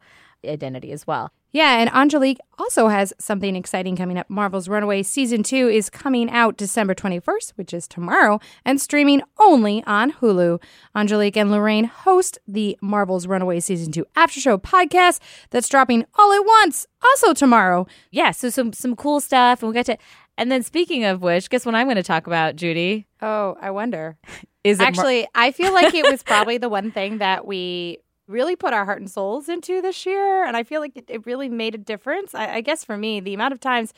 identity 0.49 0.91
as 0.91 1.05
well. 1.07 1.31
Yeah, 1.51 1.79
and 1.79 1.89
Angelique 1.93 2.39
also 2.59 2.89
has 2.89 3.13
something 3.17 3.55
exciting 3.55 3.95
coming 3.95 4.17
up. 4.17 4.29
Marvel's 4.29 4.67
Runaway 4.67 5.03
Season 5.03 5.41
2 5.41 5.69
is 5.69 5.89
coming 5.89 6.29
out 6.29 6.57
December 6.57 6.93
21st, 6.93 7.51
which 7.55 7.73
is 7.73 7.87
tomorrow, 7.87 8.41
and 8.65 8.81
streaming 8.81 9.21
only 9.39 9.81
on 9.87 10.11
Hulu. 10.11 10.61
Angelique 10.93 11.37
and 11.37 11.49
Lorraine 11.51 11.85
host 11.85 12.39
the 12.45 12.77
Marvel's 12.81 13.25
Runaway 13.25 13.61
Season 13.61 13.93
2 13.93 14.05
After 14.17 14.41
Show 14.41 14.57
podcast 14.57 15.19
that's 15.49 15.69
dropping 15.69 16.03
all 16.19 16.33
at 16.33 16.45
once, 16.45 16.87
also 17.01 17.33
tomorrow. 17.33 17.87
yeah, 18.11 18.31
so 18.31 18.49
some 18.49 18.73
some 18.73 18.93
cool 18.95 19.21
stuff, 19.21 19.63
and 19.63 19.69
we 19.69 19.75
got 19.75 19.85
to. 19.85 19.97
And 20.37 20.51
then 20.51 20.61
speaking 20.63 21.05
of 21.05 21.21
which, 21.21 21.49
guess 21.49 21.65
what 21.65 21.75
I'm 21.75 21.85
going 21.85 21.95
to 21.95 22.03
talk 22.03 22.27
about, 22.27 22.57
Judy? 22.57 23.07
Oh, 23.21 23.55
I 23.61 23.71
wonder. 23.71 24.17
Is 24.65 24.79
it 24.79 24.81
Mar- 24.81 24.87
Actually, 24.89 25.27
I 25.33 25.51
feel 25.51 25.73
like 25.73 25.93
it 25.93 26.11
was 26.11 26.21
probably 26.23 26.57
the 26.57 26.67
one 26.67 26.91
thing 26.91 27.19
that 27.19 27.47
we 27.47 27.99
really 28.27 28.55
put 28.55 28.73
our 28.73 28.85
heart 28.85 28.99
and 28.99 29.09
souls 29.09 29.49
into 29.49 29.81
this 29.81 30.05
year. 30.05 30.45
And 30.45 30.57
I 30.57 30.63
feel 30.63 30.81
like 30.81 30.95
it, 30.95 31.05
it 31.07 31.25
really 31.25 31.49
made 31.49 31.75
a 31.75 31.77
difference. 31.77 32.33
I, 32.33 32.55
I 32.55 32.61
guess 32.61 32.83
for 32.83 32.97
me, 32.97 33.19
the 33.19 33.33
amount 33.33 33.53
of 33.53 33.59
times 33.59 33.93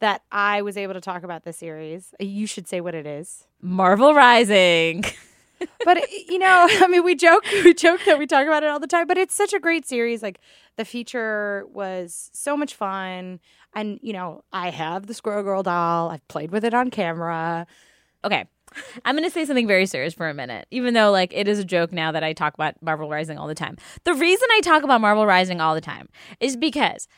that 0.00 0.22
I 0.30 0.62
was 0.62 0.76
able 0.76 0.94
to 0.94 1.00
talk 1.00 1.22
about 1.22 1.44
this 1.44 1.56
series, 1.56 2.14
you 2.20 2.46
should 2.46 2.68
say 2.68 2.80
what 2.80 2.94
it 2.94 3.06
is. 3.06 3.46
Marvel 3.60 4.14
Rising? 4.14 5.04
But 5.84 5.98
you 6.28 6.38
know, 6.38 6.66
I 6.82 6.86
mean, 6.86 7.02
we 7.02 7.14
joke, 7.14 7.44
we 7.64 7.72
joke 7.72 8.00
that 8.04 8.18
we 8.18 8.26
talk 8.26 8.46
about 8.46 8.62
it 8.62 8.68
all 8.68 8.78
the 8.78 8.86
time. 8.86 9.06
But 9.06 9.16
it's 9.16 9.34
such 9.34 9.54
a 9.54 9.58
great 9.58 9.86
series. 9.86 10.22
Like 10.22 10.38
the 10.76 10.84
feature 10.84 11.64
was 11.72 12.30
so 12.34 12.56
much 12.56 12.74
fun, 12.74 13.40
and 13.74 13.98
you 14.02 14.12
know, 14.12 14.44
I 14.52 14.70
have 14.70 15.06
the 15.06 15.14
Squirrel 15.14 15.42
Girl 15.42 15.62
doll. 15.62 16.10
I've 16.10 16.26
played 16.28 16.50
with 16.50 16.64
it 16.64 16.74
on 16.74 16.90
camera. 16.90 17.66
okay. 18.22 18.46
I'm 19.04 19.16
going 19.16 19.28
to 19.28 19.32
say 19.32 19.44
something 19.44 19.66
very 19.66 19.86
serious 19.86 20.14
for 20.14 20.28
a 20.28 20.34
minute, 20.34 20.66
even 20.70 20.94
though 20.94 21.10
like 21.10 21.32
it 21.34 21.48
is 21.48 21.58
a 21.58 21.64
joke 21.64 21.92
now 21.92 22.12
that 22.12 22.24
I 22.24 22.32
talk 22.32 22.54
about 22.54 22.80
Marvel 22.82 23.08
Rising 23.08 23.38
all 23.38 23.48
the 23.48 23.54
time. 23.54 23.76
The 24.04 24.14
reason 24.14 24.48
I 24.52 24.60
talk 24.60 24.82
about 24.82 25.00
Marvel 25.00 25.26
Rising 25.26 25.60
all 25.60 25.74
the 25.74 25.80
time 25.80 26.08
is 26.40 26.56
because 26.56 27.08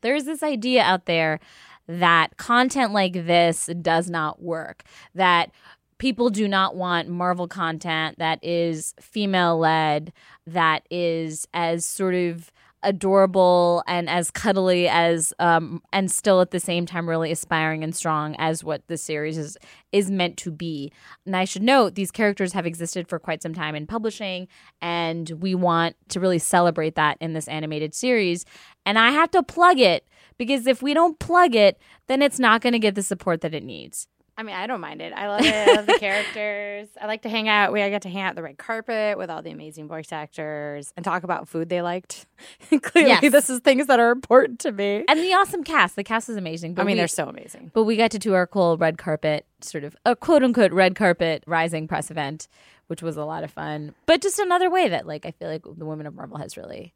there's 0.00 0.24
this 0.24 0.42
idea 0.42 0.82
out 0.82 1.06
there 1.06 1.40
that 1.86 2.36
content 2.36 2.92
like 2.92 3.12
this 3.12 3.68
does 3.80 4.08
not 4.08 4.42
work. 4.42 4.84
That 5.14 5.50
people 5.98 6.30
do 6.30 6.48
not 6.48 6.74
want 6.74 7.08
Marvel 7.08 7.46
content 7.46 8.18
that 8.18 8.42
is 8.42 8.94
female 9.00 9.58
led, 9.58 10.12
that 10.46 10.86
is 10.90 11.46
as 11.54 11.84
sort 11.84 12.14
of 12.14 12.50
adorable 12.82 13.82
and 13.86 14.08
as 14.08 14.30
cuddly 14.30 14.88
as 14.88 15.32
um 15.38 15.82
and 15.92 16.10
still 16.10 16.40
at 16.40 16.50
the 16.50 16.60
same 16.60 16.86
time 16.86 17.08
really 17.08 17.30
aspiring 17.30 17.84
and 17.84 17.94
strong 17.94 18.34
as 18.38 18.64
what 18.64 18.86
the 18.88 18.96
series 18.96 19.38
is 19.38 19.56
is 19.92 20.10
meant 20.10 20.36
to 20.38 20.50
be. 20.50 20.90
And 21.26 21.36
I 21.36 21.44
should 21.44 21.62
note 21.62 21.94
these 21.94 22.10
characters 22.10 22.52
have 22.54 22.66
existed 22.66 23.08
for 23.08 23.18
quite 23.18 23.42
some 23.42 23.54
time 23.54 23.74
in 23.74 23.86
publishing 23.86 24.48
and 24.80 25.30
we 25.40 25.54
want 25.54 25.96
to 26.08 26.20
really 26.20 26.38
celebrate 26.38 26.94
that 26.96 27.18
in 27.20 27.34
this 27.34 27.48
animated 27.48 27.94
series. 27.94 28.44
And 28.84 28.98
I 28.98 29.10
have 29.10 29.30
to 29.32 29.42
plug 29.42 29.78
it 29.78 30.06
because 30.38 30.66
if 30.66 30.82
we 30.82 30.94
don't 30.94 31.18
plug 31.18 31.54
it, 31.54 31.78
then 32.08 32.22
it's 32.22 32.38
not 32.38 32.62
going 32.62 32.72
to 32.72 32.78
get 32.78 32.94
the 32.94 33.02
support 33.02 33.42
that 33.42 33.54
it 33.54 33.62
needs. 33.62 34.08
I 34.36 34.42
mean, 34.44 34.54
I 34.56 34.66
don't 34.66 34.80
mind 34.80 35.02
it. 35.02 35.12
I 35.12 35.28
love 35.28 35.42
it. 35.44 35.52
I 35.54 35.74
love 35.74 35.86
the 35.86 35.98
characters. 36.00 36.88
I 37.00 37.06
like 37.06 37.22
to 37.22 37.28
hang 37.28 37.48
out. 37.48 37.70
We 37.72 37.82
I 37.82 37.90
got 37.90 38.02
to 38.02 38.08
hang 38.08 38.22
out 38.22 38.34
the 38.34 38.42
red 38.42 38.56
carpet 38.56 39.18
with 39.18 39.28
all 39.30 39.42
the 39.42 39.50
amazing 39.50 39.88
voice 39.88 40.10
actors 40.10 40.92
and 40.96 41.04
talk 41.04 41.22
about 41.22 41.48
food 41.48 41.68
they 41.68 41.82
liked. 41.82 42.26
Clearly, 42.82 43.10
Yes. 43.10 43.30
this 43.30 43.50
is 43.50 43.60
things 43.60 43.88
that 43.88 44.00
are 44.00 44.10
important 44.10 44.58
to 44.60 44.72
me. 44.72 45.04
And 45.06 45.20
the 45.20 45.34
awesome 45.34 45.62
cast. 45.64 45.96
The 45.96 46.04
cast 46.04 46.30
is 46.30 46.36
amazing. 46.36 46.74
I 46.78 46.82
mean, 46.84 46.94
we- 46.94 46.98
they're 47.00 47.08
so 47.08 47.28
amazing. 47.28 47.70
But 47.74 47.84
we 47.84 47.96
got 47.96 48.10
to 48.12 48.18
do 48.18 48.32
our 48.32 48.46
cool 48.46 48.78
red 48.78 48.96
carpet, 48.96 49.44
sort 49.60 49.84
of 49.84 49.94
a 50.06 50.16
quote 50.16 50.42
unquote 50.42 50.72
red 50.72 50.94
carpet 50.94 51.44
rising 51.46 51.86
press 51.86 52.10
event, 52.10 52.48
which 52.86 53.02
was 53.02 53.18
a 53.18 53.24
lot 53.26 53.44
of 53.44 53.50
fun. 53.50 53.94
But 54.06 54.22
just 54.22 54.38
another 54.38 54.70
way 54.70 54.88
that, 54.88 55.06
like, 55.06 55.26
I 55.26 55.32
feel 55.32 55.48
like 55.48 55.62
the 55.62 55.84
Women 55.84 56.06
of 56.06 56.14
Marvel 56.14 56.38
has 56.38 56.56
really 56.56 56.94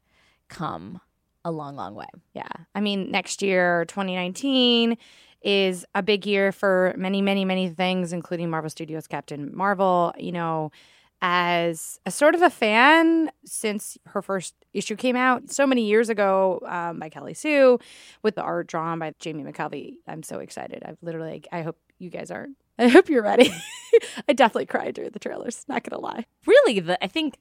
come 0.49 0.99
a 1.45 1.51
long, 1.51 1.75
long 1.75 1.93
way. 1.93 2.07
Yeah. 2.33 2.47
I 2.75 2.81
mean, 2.81 3.11
next 3.11 3.41
year, 3.43 3.85
2019, 3.85 4.97
is 5.41 5.85
a 5.95 6.03
big 6.03 6.25
year 6.25 6.51
for 6.51 6.93
many, 6.97 7.21
many, 7.21 7.45
many 7.45 7.69
things, 7.69 8.13
including 8.13 8.49
Marvel 8.49 8.69
Studios 8.69 9.07
Captain 9.07 9.55
Marvel. 9.55 10.13
You 10.17 10.31
know, 10.31 10.71
as 11.21 11.99
a 12.05 12.11
sort 12.11 12.35
of 12.35 12.41
a 12.41 12.49
fan 12.49 13.31
since 13.45 13.97
her 14.07 14.21
first 14.21 14.53
issue 14.73 14.95
came 14.95 15.15
out 15.15 15.49
so 15.49 15.65
many 15.65 15.85
years 15.85 16.09
ago 16.09 16.61
um, 16.67 16.99
by 16.99 17.09
Kelly 17.09 17.33
Sue 17.33 17.79
with 18.21 18.35
the 18.35 18.41
art 18.41 18.67
drawn 18.67 18.99
by 18.99 19.13
Jamie 19.19 19.43
McKelvie. 19.43 19.95
I'm 20.07 20.21
so 20.23 20.39
excited. 20.39 20.83
I've 20.85 20.97
literally, 21.01 21.43
I 21.51 21.61
hope 21.63 21.77
you 21.97 22.09
guys 22.09 22.29
are. 22.29 22.47
I 22.79 22.87
hope 22.89 23.09
you're 23.09 23.23
ready. 23.23 23.51
I 24.29 24.33
definitely 24.33 24.67
cried 24.67 24.93
during 24.93 25.09
the 25.09 25.19
trailers. 25.19 25.65
Not 25.67 25.83
gonna 25.83 26.01
lie. 26.01 26.25
Really, 26.45 26.79
the, 26.79 27.03
I 27.03 27.07
think 27.07 27.37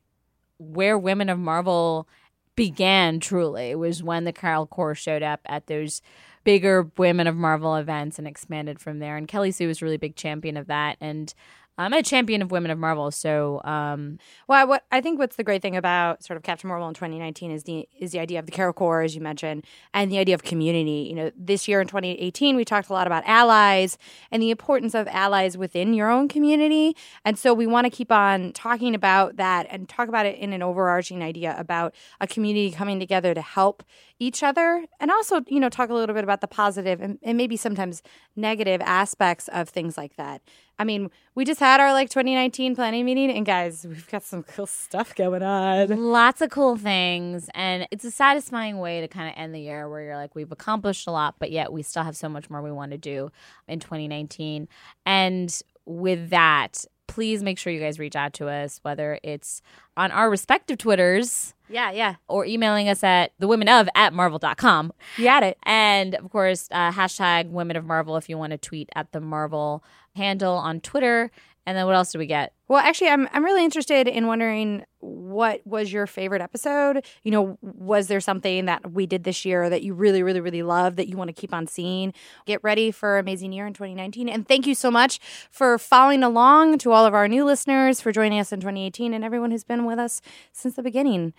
where 0.59 0.99
Women 0.99 1.29
of 1.29 1.39
Marvel 1.39 2.09
began 2.55 3.21
truly 3.21 3.75
was 3.75 4.03
when 4.03 4.25
the 4.25 4.33
Carol 4.33 4.67
Corps 4.67 4.95
showed 4.95 5.23
up 5.23 5.41
at 5.45 5.67
those 5.67 6.01
bigger 6.47 6.89
Women 6.97 7.27
of 7.27 7.35
Marvel 7.35 7.75
events 7.75 8.21
and 8.21 8.29
expanded 8.29 8.79
from 8.79 9.01
there. 9.01 9.17
And 9.17 9.27
Kelly 9.27 9.51
Sue 9.51 9.67
was 9.67 9.83
really 9.83 9.97
big 9.97 10.15
champion 10.15 10.57
of 10.57 10.69
that. 10.69 10.97
And 11.01 11.35
I'm 11.79 11.93
a 11.93 12.03
champion 12.03 12.41
of 12.41 12.51
women 12.51 12.71
of 12.71 12.79
Marvel, 12.79 13.11
so 13.11 13.61
um, 13.63 14.19
Well, 14.49 14.67
what 14.67 14.85
I 14.91 15.03
think 15.03 15.19
what's 15.19 15.37
the 15.37 15.45
great 15.45 15.61
thing 15.61 15.77
about 15.77 16.25
sort 16.25 16.39
of 16.39 16.43
Captain 16.43 16.69
Marvel 16.69 16.89
in 16.89 16.95
2019 16.95 17.51
is 17.51 17.65
the 17.65 17.87
is 17.99 18.13
the 18.13 18.19
idea 18.19 18.39
of 18.39 18.47
the 18.47 18.53
Carol 18.53 18.73
Corps, 18.73 19.03
as 19.03 19.15
you 19.15 19.21
mentioned, 19.21 19.65
and 19.93 20.11
the 20.11 20.17
idea 20.17 20.35
of 20.35 20.43
community. 20.43 21.07
You 21.09 21.15
know, 21.15 21.31
this 21.37 21.69
year 21.69 21.83
in 21.83 21.87
2018, 21.87 22.57
we 22.57 22.65
talked 22.65 22.89
a 22.89 22.95
lot 22.95 23.07
about 23.07 23.25
allies 23.27 23.99
and 24.31 24.43
the 24.43 24.51
importance 24.51 24.95
of 24.95 25.07
allies 25.09 25.59
within 25.59 25.93
your 25.93 26.11
own 26.11 26.29
community, 26.29 26.97
and 27.27 27.39
so 27.39 27.53
we 27.53 27.67
want 27.67 27.85
to 27.85 27.91
keep 27.91 28.11
on 28.11 28.53
talking 28.53 28.95
about 28.95 29.37
that 29.37 29.67
and 29.69 29.87
talk 29.87 30.09
about 30.09 30.25
it 30.25 30.39
in 30.39 30.55
an 30.55 30.63
overarching 30.63 31.23
idea 31.23 31.55
about 31.59 31.95
a 32.23 32.27
community 32.27 32.71
coming 32.71 32.99
together 32.99 33.35
to 33.35 33.43
help 33.43 33.83
each 34.19 34.43
other, 34.43 34.87
and 34.99 35.11
also 35.11 35.43
you 35.47 35.61
know 35.61 35.69
talk 35.69 35.91
a 35.91 35.95
little 35.95 36.15
bit 36.15 36.25
about 36.25 36.41
the 36.41 36.49
positive 36.49 37.03
and, 37.03 37.19
and 37.23 37.37
maybe 37.37 37.57
sometimes 37.57 38.03
negative 38.35 38.81
aspects 38.81 39.49
of 39.49 39.69
things 39.69 39.99
like 39.99 40.17
that. 40.17 40.41
I 40.79 40.85
mean, 40.85 41.11
we 41.35 41.45
just 41.45 41.61
had 41.61 41.81
our 41.81 41.93
like 41.93 42.11
2019 42.11 42.75
planning 42.77 43.05
meeting, 43.05 43.31
and 43.31 43.47
guys, 43.47 43.87
we've 43.89 44.09
got 44.09 44.23
some 44.23 44.43
cool 44.43 44.67
stuff 44.67 45.15
going 45.15 45.43
on. 45.43 45.89
lots 46.13 46.41
of 46.41 46.51
cool 46.51 46.77
things, 46.77 47.49
and 47.55 47.89
it's 47.91 48.05
a 48.05 48.11
satisfying 48.11 48.79
way 48.79 49.01
to 49.01 49.09
kind 49.09 49.29
of 49.29 49.35
end 49.37 49.55
the 49.55 49.61
year 49.61 49.89
where 49.89 50.03
you're 50.03 50.17
like, 50.17 50.35
we've 50.35 50.53
accomplished 50.53 51.07
a 51.07 51.11
lot, 51.11 51.37
but 51.39 51.51
yet 51.51 51.73
we 51.73 51.83
still 51.83 52.03
have 52.03 52.17
so 52.17 52.29
much 52.29 52.51
more 52.51 52.61
we 52.63 52.73
want 52.73 52.93
to 52.93 52.99
do 52.99 53.31
in 53.69 53.81
2019. 53.81 54.69
And 55.07 55.63
with 55.87 56.31
that, 56.31 56.85
please 57.07 57.43
make 57.43 57.59
sure 57.59 57.73
you 57.73 57.81
guys 57.81 57.99
reach 57.99 58.17
out 58.17 58.33
to 58.35 58.49
us, 58.49 58.81
whether 58.83 59.19
it's 59.23 59.63
on 59.97 60.11
our 60.11 60.29
respective 60.31 60.79
Twitters 60.79 61.55
Yeah, 61.69 61.91
yeah, 61.91 62.17
or 62.29 62.45
emailing 62.47 62.89
us 62.89 63.03
at 63.03 63.33
the 63.39 63.49
women 63.49 63.69
of 63.69 63.89
at 63.95 64.13
marvel.com. 64.13 64.93
you 65.17 65.25
got 65.25 65.43
it. 65.43 65.59
And 65.65 66.15
of 66.15 66.31
course, 66.31 66.69
uh, 66.71 66.93
hashtag 66.93 67.51
women 67.51 67.77
of 67.77 67.85
Marvel 67.85 68.17
if 68.17 68.29
you 68.29 68.39
want 68.39 68.53
to 68.53 68.59
tweet 68.59 68.89
at 68.95 69.13
the 69.13 69.21
Marvel 69.21 69.83
handle 70.15 70.55
on 70.55 70.81
Twitter. 70.81 71.31
And 71.67 71.77
then 71.77 71.85
what 71.85 71.97
else 71.97 72.13
do 72.13 72.19
we 72.21 72.27
get? 72.27 72.53
Well, 72.69 72.79
actually, 72.79 73.09
I'm 73.09 73.29
I'm 73.33 73.45
really 73.45 73.65
interested 73.65 74.07
in 74.07 74.29
wondering 74.29 74.85
what 75.01 75.61
was 75.67 75.93
your 75.93 76.07
favorite 76.07 76.41
episode. 76.41 77.05
You 77.25 77.33
know, 77.33 77.59
was 77.61 78.07
there 78.07 78.21
something 78.21 78.67
that 78.67 78.93
we 78.93 79.07
did 79.07 79.25
this 79.25 79.45
year 79.45 79.69
that 79.69 79.83
you 79.83 79.93
really, 79.93 80.23
really, 80.23 80.41
really 80.41 80.63
love 80.63 80.95
that 80.97 81.09
you 81.09 81.17
want 81.17 81.29
to 81.29 81.33
keep 81.33 81.53
on 81.53 81.67
seeing? 81.67 82.15
Get 82.47 82.63
ready 82.63 82.93
for 82.93 83.19
amazing 83.19 83.53
year 83.53 83.67
in 83.67 83.73
2019, 83.73 84.29
and 84.29 84.47
thank 84.47 84.67
you 84.67 84.77
so 84.77 84.91
much 84.91 85.19
for 85.51 85.77
following 85.77 86.23
along. 86.23 86.79
To 86.79 86.93
all 86.93 87.05
of 87.05 87.15
our 87.15 87.27
new 87.27 87.45
listeners 87.45 88.01
for 88.01 88.13
joining 88.13 88.39
us 88.39 88.53
in 88.53 88.61
2018, 88.61 89.13
and 89.13 89.25
everyone 89.25 89.51
who's 89.51 89.65
been 89.65 89.85
with 89.85 89.99
us 89.99 90.21
since 90.53 90.77
the 90.77 90.83
beginning. 90.83 91.35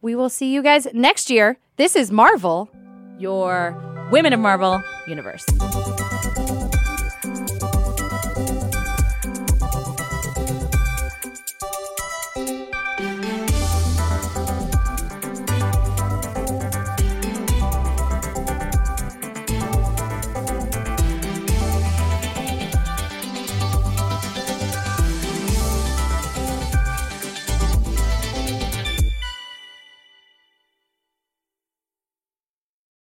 We 0.00 0.14
will 0.14 0.30
see 0.30 0.52
you 0.52 0.62
guys 0.62 0.86
next 0.92 1.30
year. 1.30 1.58
This 1.76 1.96
is 1.96 2.10
Marvel. 2.10 2.70
Your 3.18 3.74
Women 4.10 4.32
of 4.32 4.40
Marvel 4.40 4.82
universe. 5.06 5.44